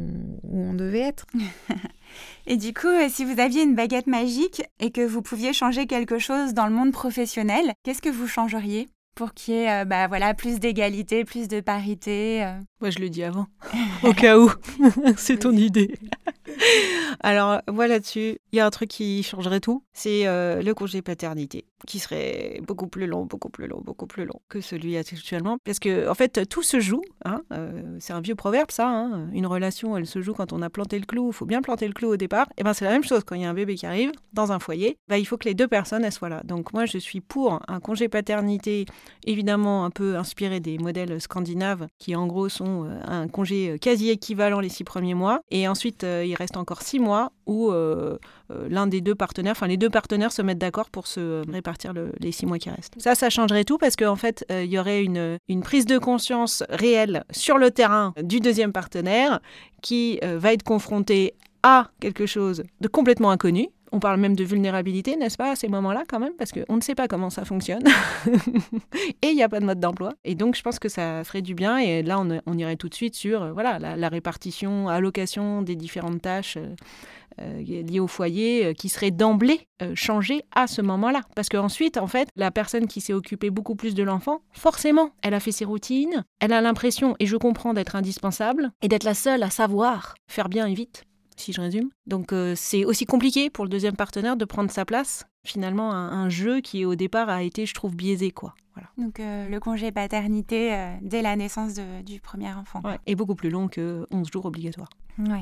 on 0.50 0.74
devait 0.74 1.00
être. 1.00 1.26
Et 2.46 2.56
du 2.56 2.72
coup, 2.72 2.88
si 3.11 3.24
vous 3.26 3.38
aviez 3.38 3.62
une 3.62 3.74
baguette 3.74 4.06
magique 4.06 4.62
et 4.80 4.90
que 4.90 5.02
vous 5.02 5.20
pouviez 5.20 5.52
changer 5.52 5.87
quelque 5.87 6.18
chose 6.18 6.54
dans 6.54 6.66
le 6.66 6.72
monde 6.72 6.92
professionnel, 6.92 7.74
qu'est-ce 7.84 8.00
que 8.00 8.08
vous 8.08 8.26
changeriez? 8.26 8.88
Pour 9.18 9.35
qu'il 9.35 9.54
y 9.54 9.57
ait 9.59 9.83
euh, 9.83 9.85
bah, 9.85 10.07
voilà, 10.07 10.33
plus 10.33 10.61
d'égalité, 10.61 11.24
plus 11.24 11.48
de 11.48 11.61
parité. 11.61 12.44
Euh. 12.44 12.52
Moi, 12.81 12.90
je 12.90 13.00
le 13.00 13.11
dis 13.11 13.24
avant, 13.24 13.48
au 14.04 14.12
cas 14.12 14.38
où. 14.38 14.48
c'est 15.16 15.38
ton 15.38 15.50
idée. 15.50 15.98
Alors, 17.20 17.61
voilà 17.66 17.94
là-dessus, 17.94 18.38
il 18.52 18.57
y 18.57 18.61
a 18.61 18.66
un 18.66 18.70
truc 18.70 18.88
qui 18.90 19.24
changerait 19.24 19.59
tout, 19.59 19.83
c'est 19.92 20.28
euh, 20.28 20.62
le 20.62 20.72
congé 20.72 21.02
paternité, 21.02 21.64
qui 21.87 21.98
serait 21.98 22.61
beaucoup 22.64 22.87
plus 22.87 23.07
long, 23.07 23.24
beaucoup 23.24 23.48
plus 23.48 23.66
long, 23.66 23.81
beaucoup 23.85 24.07
plus 24.07 24.24
long 24.24 24.40
que 24.48 24.61
celui 24.61 24.96
actuellement. 24.96 25.59
Parce 25.64 25.81
que, 25.81 26.09
en 26.09 26.14
fait, 26.14 26.48
tout 26.48 26.62
se 26.62 26.78
joue. 26.78 27.02
Hein, 27.24 27.42
c'est 27.98 28.12
un 28.12 28.20
vieux 28.20 28.37
proverbe, 28.37 28.70
ça. 28.70 28.88
Hein, 28.88 29.31
une 29.33 29.46
relation, 29.46 29.96
elle 29.96 30.07
se 30.07 30.22
joue 30.22 30.33
quand 30.33 30.52
on 30.52 30.62
a 30.62 30.70
planté 30.70 30.96
le 30.96 31.07
clou. 31.07 31.31
Il 31.31 31.35
faut 31.35 31.46
bien 31.46 31.61
planter 31.61 31.88
le 31.88 31.92
clou 31.92 32.09
au 32.11 32.16
départ. 32.16 32.46
Et 32.57 32.62
ben, 32.62 32.72
c'est 32.72 32.85
la 32.85 32.92
même 32.92 33.04
chose 33.04 33.24
quand 33.24 33.35
il 33.35 33.42
y 33.42 33.44
a 33.44 33.50
un 33.50 33.54
bébé 33.54 33.74
qui 33.74 33.87
arrive 33.87 34.12
dans 34.33 34.52
un 34.52 34.61
foyer. 34.61 34.96
Bah, 35.09 35.18
il 35.18 35.24
faut 35.24 35.37
que 35.37 35.48
les 35.48 35.54
deux 35.54 35.68
personnes, 35.68 36.04
elles 36.04 36.12
soient 36.12 36.28
là. 36.28 36.42
Donc, 36.44 36.72
moi, 36.72 36.87
je 36.87 36.98
suis 36.98 37.20
pour 37.20 37.61
un 37.66 37.81
congé 37.81 38.09
paternité 38.09 38.87
évidemment 39.26 39.84
un 39.84 39.90
peu 39.90 40.16
inspiré 40.16 40.60
des 40.60 40.78
modèles 40.78 41.20
scandinaves 41.20 41.86
qui 41.98 42.16
en 42.16 42.26
gros 42.26 42.48
sont 42.48 42.84
euh, 42.84 43.00
un 43.06 43.28
congé 43.28 43.70
euh, 43.70 43.78
quasi 43.78 44.10
équivalent 44.10 44.60
les 44.60 44.68
six 44.68 44.84
premiers 44.84 45.14
mois 45.14 45.40
et 45.50 45.68
ensuite 45.68 46.04
euh, 46.04 46.24
il 46.24 46.34
reste 46.34 46.56
encore 46.56 46.82
six 46.82 46.98
mois 46.98 47.32
où 47.46 47.72
l'un 48.68 48.86
des 48.86 49.00
deux 49.00 49.14
partenaires, 49.14 49.52
enfin 49.52 49.66
les 49.66 49.78
deux 49.78 49.88
partenaires 49.88 50.32
se 50.32 50.42
mettent 50.42 50.58
d'accord 50.58 50.90
pour 50.90 51.06
se 51.06 51.50
répartir 51.50 51.94
les 52.20 52.30
six 52.30 52.44
mois 52.44 52.58
qui 52.58 52.68
restent. 52.68 52.92
Ça, 52.98 53.14
ça 53.14 53.30
changerait 53.30 53.64
tout 53.64 53.78
parce 53.78 53.96
qu'en 53.96 54.16
fait 54.16 54.44
il 54.50 54.66
y 54.66 54.78
aurait 54.78 55.02
une 55.02 55.62
prise 55.62 55.86
de 55.86 55.96
conscience 55.96 56.62
réelle 56.68 57.24
sur 57.30 57.56
le 57.56 57.70
terrain 57.70 58.12
du 58.22 58.40
deuxième 58.40 58.72
partenaire 58.72 59.40
qui 59.80 60.20
va 60.22 60.52
être 60.52 60.62
confronté 60.62 61.36
à 61.62 61.90
quelque 62.00 62.26
chose 62.26 62.64
de 62.80 62.88
complètement 62.88 63.30
inconnu, 63.30 63.68
on 63.92 64.01
parle 64.01 64.20
même 64.20 64.37
de 64.37 64.44
vulnérabilité, 64.44 65.16
n'est-ce 65.16 65.37
pas, 65.37 65.53
à 65.53 65.57
ces 65.57 65.68
moments-là 65.68 66.05
quand 66.09 66.18
même, 66.18 66.35
parce 66.38 66.53
qu'on 66.53 66.77
ne 66.77 66.81
sait 66.81 66.94
pas 66.94 67.09
comment 67.09 67.31
ça 67.31 67.44
fonctionne. 67.44 67.83
et 69.22 69.29
il 69.29 69.35
n'y 69.35 69.42
a 69.42 69.48
pas 69.48 69.61
de 69.61 69.64
mode 69.64 69.81
d'emploi. 69.81 70.12
Et 70.24 70.35
donc, 70.35 70.57
je 70.57 70.62
pense 70.62 70.79
que 70.79 70.88
ça 70.88 71.22
ferait 71.24 71.42
du 71.42 71.55
bien. 71.55 71.79
Et 71.79 72.03
là, 72.03 72.20
on, 72.20 72.59
irait 72.59 72.77
tout 72.77 72.88
de 72.88 72.94
suite 72.94 73.14
sur 73.14 73.42
euh, 73.42 73.53
voilà, 73.53 73.79
la, 73.79 74.09
répartition, 74.09 74.88
allocation 74.88 75.62
des 75.62 75.77
différentes 75.77 76.22
tâches 76.22 76.57
euh, 76.57 76.74
euh, 77.40 77.62
liées 77.62 78.01
au 78.01 78.09
foyer 78.09 78.74
qui 78.74 78.88
seraient 78.88 79.12
d'emblée 79.12 79.61
changées 79.94 80.42
à 80.55 80.66
ce 80.66 80.83
moment-là. 80.83 81.20
Parce 81.37 81.48
qu'ensuite, 81.48 81.98
en 81.98 82.09
fait, 82.09 82.29
la 82.35 82.51
personne 82.51 82.88
qui 82.88 83.01
s'est 83.01 83.12
occupée 83.12 83.51
beaucoup 83.51 83.77
plus 83.77 83.94
de 83.94 84.03
l'enfant, 84.03 84.40
forcément, 84.53 85.11
elle 85.22 85.35
a 85.35 85.40
fait 85.40 85.53
ses 85.53 85.64
routines, 85.64 86.24
elle 86.40 86.53
a 86.53 86.61
l'impression, 86.61 87.14
et 87.20 87.27
je 87.27 87.37
comprends, 87.37 87.74
d'être 87.74 87.94
indispensable 87.94 88.70
et 88.83 88.88
d'être 88.88 89.05
la 89.05 89.14
seule 89.14 89.44
à 89.44 89.51
savoir 89.51 90.16
faire 90.27 90.48
bien 90.48 90.66
et 90.66 90.74
vite 90.74 91.05
si 91.40 91.53
je 91.53 91.61
résume. 91.61 91.90
Donc 92.07 92.33
euh, 92.33 92.55
c'est 92.57 92.85
aussi 92.85 93.07
compliqué 93.07 93.51
pour 93.51 93.64
le 93.64 93.70
deuxième 93.70 93.96
partenaire 93.96 94.37
de 94.37 94.44
prendre 94.44 94.70
sa 94.70 94.85
place. 94.85 95.27
Finalement, 95.44 95.92
un, 95.92 96.29
jeu 96.29 96.61
qui 96.61 96.85
au 96.85 96.94
départ 96.94 97.31
a 97.31 97.42
été, 97.42 97.64
je 97.64 97.72
trouve, 97.72 97.96
biaisé. 97.96 98.33
quoi. 98.33 98.55
Voilà. 98.74 98.90
Donc 98.98 99.18
euh, 99.18 99.48
le 99.48 99.61
congé 99.61 99.90
paternité 99.92 100.74
euh, 100.74 100.94
dès 101.01 101.22
la 101.22 101.37
naissance 101.37 101.74
du 102.05 102.20
premier 102.20 102.53
enfant. 102.53 102.83
Ouais, 102.85 102.98
et 103.07 103.14
beaucoup 103.14 103.35
plus 103.35 103.48
long 103.48 103.68
que 103.68 104.07
11 104.11 104.29
jours 104.31 104.44
obligatoires. 104.44 104.90
Oui. 105.18 105.40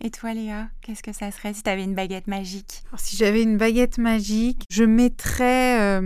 Et 0.00 0.10
toi, 0.10 0.32
Léa, 0.32 0.68
qu'est-ce 0.80 1.02
que 1.02 1.12
ça 1.12 1.30
serait 1.30 1.54
si 1.54 1.62
tu 1.62 1.70
avais 1.70 1.84
une 1.84 1.94
baguette 1.94 2.26
magique? 2.26 2.82
Si 2.96 3.16
j'avais 3.16 3.42
une 3.42 3.56
baguette 3.56 3.98
magique, 3.98 4.62
je 4.70 4.84
mettrais 4.84 6.00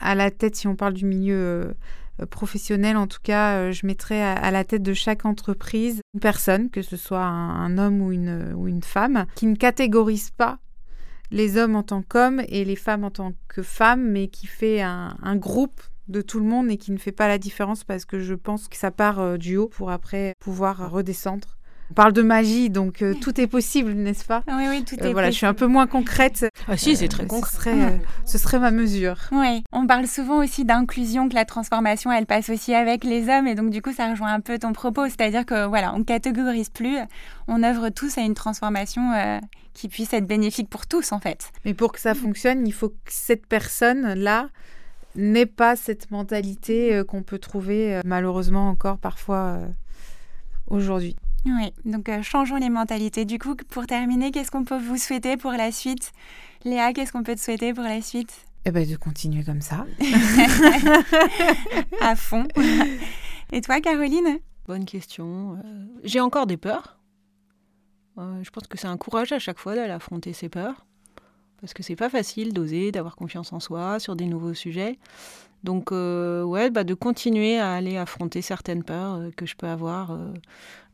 à 0.00 0.14
la 0.14 0.30
tête, 0.30 0.54
si 0.54 0.68
on 0.68 0.76
parle 0.76 0.94
du 0.94 1.04
milieu 1.04 1.74
euh, 2.20 2.26
professionnel, 2.26 2.96
en 2.96 3.06
tout 3.06 3.20
cas, 3.22 3.58
euh, 3.58 3.72
je 3.72 3.86
mettrais 3.86 4.22
à, 4.22 4.50
la 4.50 4.64
tête 4.64 4.82
de 4.82 4.94
chaque 4.94 5.24
entreprise 5.24 6.00
une 6.14 6.20
personne, 6.20 6.70
que 6.70 6.82
ce 6.82 6.96
soit 6.96 7.24
un, 7.24 7.78
homme 7.78 8.00
ou 8.00 8.12
une, 8.12 8.54
ou 8.56 8.68
une 8.68 8.82
femme, 8.82 9.26
qui 9.34 9.46
ne 9.46 9.56
catégorise 9.56 10.30
pas 10.30 10.58
les 11.30 11.56
hommes 11.56 11.76
en 11.76 11.82
tant 11.82 12.02
qu'hommes 12.02 12.42
et 12.48 12.64
les 12.64 12.76
femmes 12.76 13.04
en 13.04 13.10
tant 13.10 13.32
que 13.48 13.62
femmes, 13.62 14.10
mais 14.10 14.28
qui 14.28 14.46
fait 14.46 14.80
un, 14.80 15.36
groupe 15.36 15.80
de 16.08 16.22
tout 16.22 16.38
le 16.38 16.46
monde 16.46 16.70
et 16.70 16.76
qui 16.76 16.92
ne 16.92 16.98
fait 16.98 17.12
pas 17.12 17.28
la 17.28 17.38
différence 17.38 17.82
parce 17.82 18.04
que 18.04 18.20
je 18.20 18.34
pense 18.34 18.68
que 18.68 18.76
ça 18.76 18.92
part 18.92 19.18
euh, 19.18 19.36
du 19.36 19.56
haut 19.56 19.66
pour 19.66 19.90
après 19.90 20.34
pouvoir 20.38 20.90
redescendre 20.90 21.55
on 21.90 21.94
parle 21.94 22.12
de 22.12 22.22
magie, 22.22 22.68
donc 22.68 23.02
euh, 23.02 23.14
tout 23.14 23.40
est 23.40 23.46
possible, 23.46 23.92
n'est-ce 23.92 24.24
pas? 24.24 24.42
Oui, 24.48 24.64
oui, 24.68 24.84
tout 24.84 24.96
euh, 25.00 25.08
est 25.08 25.12
Voilà, 25.12 25.30
je 25.30 25.36
suis 25.36 25.46
un 25.46 25.54
peu 25.54 25.66
moins 25.66 25.86
concrète. 25.86 26.46
Ah 26.66 26.76
si, 26.76 26.96
c'est 26.96 27.08
très 27.08 27.26
concret. 27.26 27.50
Ce 27.50 27.56
serait, 27.56 28.00
ce 28.24 28.38
serait, 28.38 28.58
ma 28.58 28.70
mesure. 28.70 29.16
Oui, 29.30 29.62
on 29.72 29.86
parle 29.86 30.06
souvent 30.06 30.42
aussi 30.42 30.64
d'inclusion, 30.64 31.28
que 31.28 31.34
la 31.34 31.44
transformation, 31.44 32.10
elle 32.10 32.26
passe 32.26 32.50
aussi 32.50 32.74
avec 32.74 33.04
les 33.04 33.28
hommes, 33.28 33.46
et 33.46 33.54
donc 33.54 33.70
du 33.70 33.82
coup, 33.82 33.92
ça 33.92 34.10
rejoint 34.10 34.32
un 34.32 34.40
peu 34.40 34.58
ton 34.58 34.72
propos, 34.72 35.04
c'est-à-dire 35.04 35.46
que 35.46 35.66
voilà, 35.66 35.94
on 35.94 36.02
catégorise 36.02 36.70
plus, 36.70 36.98
on 37.46 37.62
œuvre 37.62 37.90
tous 37.90 38.18
à 38.18 38.22
une 38.22 38.34
transformation 38.34 39.12
euh, 39.12 39.38
qui 39.72 39.88
puisse 39.88 40.12
être 40.12 40.26
bénéfique 40.26 40.68
pour 40.68 40.86
tous, 40.86 41.12
en 41.12 41.20
fait. 41.20 41.52
Mais 41.64 41.74
pour 41.74 41.92
que 41.92 42.00
ça 42.00 42.14
fonctionne, 42.14 42.66
il 42.66 42.72
faut 42.72 42.88
que 42.88 42.94
cette 43.06 43.46
personne-là 43.46 44.48
n'ait 45.14 45.46
pas 45.46 45.76
cette 45.76 46.10
mentalité 46.10 47.02
qu'on 47.06 47.22
peut 47.22 47.38
trouver 47.38 48.00
malheureusement 48.04 48.68
encore 48.68 48.98
parfois 48.98 49.60
aujourd'hui. 50.68 51.16
Oui, 51.46 51.72
donc 51.84 52.08
euh, 52.08 52.22
changeons 52.22 52.56
les 52.56 52.70
mentalités. 52.70 53.24
Du 53.24 53.38
coup, 53.38 53.54
pour 53.70 53.86
terminer, 53.86 54.32
qu'est-ce 54.32 54.50
qu'on 54.50 54.64
peut 54.64 54.78
vous 54.78 54.96
souhaiter 54.96 55.36
pour 55.36 55.52
la 55.52 55.70
suite? 55.70 56.12
Léa, 56.64 56.92
qu'est-ce 56.92 57.12
qu'on 57.12 57.22
peut 57.22 57.36
te 57.36 57.40
souhaiter 57.40 57.72
pour 57.72 57.84
la 57.84 58.02
suite? 58.02 58.34
Eh 58.64 58.72
bien, 58.72 58.84
de 58.84 58.96
continuer 58.96 59.44
comme 59.44 59.60
ça. 59.60 59.86
à 62.00 62.16
fond. 62.16 62.48
Et 63.52 63.60
toi, 63.60 63.80
Caroline? 63.80 64.40
Bonne 64.66 64.84
question. 64.84 65.60
Euh, 65.64 65.86
j'ai 66.02 66.18
encore 66.18 66.48
des 66.48 66.56
peurs. 66.56 66.98
Euh, 68.18 68.42
je 68.42 68.50
pense 68.50 68.66
que 68.66 68.76
c'est 68.76 68.88
un 68.88 68.96
courage 68.96 69.30
à 69.30 69.38
chaque 69.38 69.60
fois 69.60 69.76
d'aller 69.76 69.92
affronter 69.92 70.32
ses 70.32 70.48
peurs. 70.48 70.84
Parce 71.60 71.74
que 71.74 71.84
c'est 71.84 71.96
pas 71.96 72.10
facile 72.10 72.52
d'oser, 72.52 72.90
d'avoir 72.90 73.14
confiance 73.14 73.52
en 73.52 73.60
soi 73.60 74.00
sur 74.00 74.16
des 74.16 74.26
nouveaux 74.26 74.54
sujets. 74.54 74.98
Donc, 75.66 75.90
euh, 75.90 76.44
ouais, 76.44 76.70
bah, 76.70 76.84
de 76.84 76.94
continuer 76.94 77.58
à 77.58 77.72
aller 77.72 77.96
affronter 77.96 78.40
certaines 78.40 78.84
peurs 78.84 79.16
euh, 79.16 79.30
que 79.36 79.46
je 79.46 79.56
peux 79.56 79.66
avoir 79.66 80.12
euh, 80.12 80.32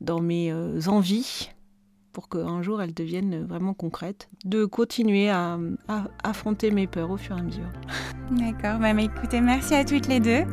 dans 0.00 0.20
mes 0.20 0.50
envies 0.88 1.50
pour 2.14 2.30
qu'un 2.30 2.62
jour 2.62 2.80
elles 2.80 2.94
deviennent 2.94 3.44
vraiment 3.44 3.74
concrètes. 3.74 4.30
De 4.46 4.64
continuer 4.64 5.28
à, 5.28 5.58
affronter 6.24 6.70
mes 6.70 6.86
peurs 6.86 7.10
au 7.10 7.18
fur 7.18 7.36
et 7.36 7.40
à 7.40 7.42
mesure. 7.42 7.68
D'accord, 8.30 8.78
bah, 8.80 8.92
écoutez, 8.98 9.42
merci 9.42 9.74
à 9.74 9.84
toutes 9.84 10.08
les 10.08 10.20
deux. 10.20 10.44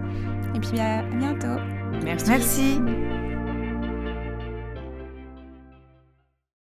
Et 0.54 0.60
puis 0.60 0.80
à 0.82 1.02
bientôt. 1.04 1.62
Merci. 2.04 2.30
Merci. 2.30 2.82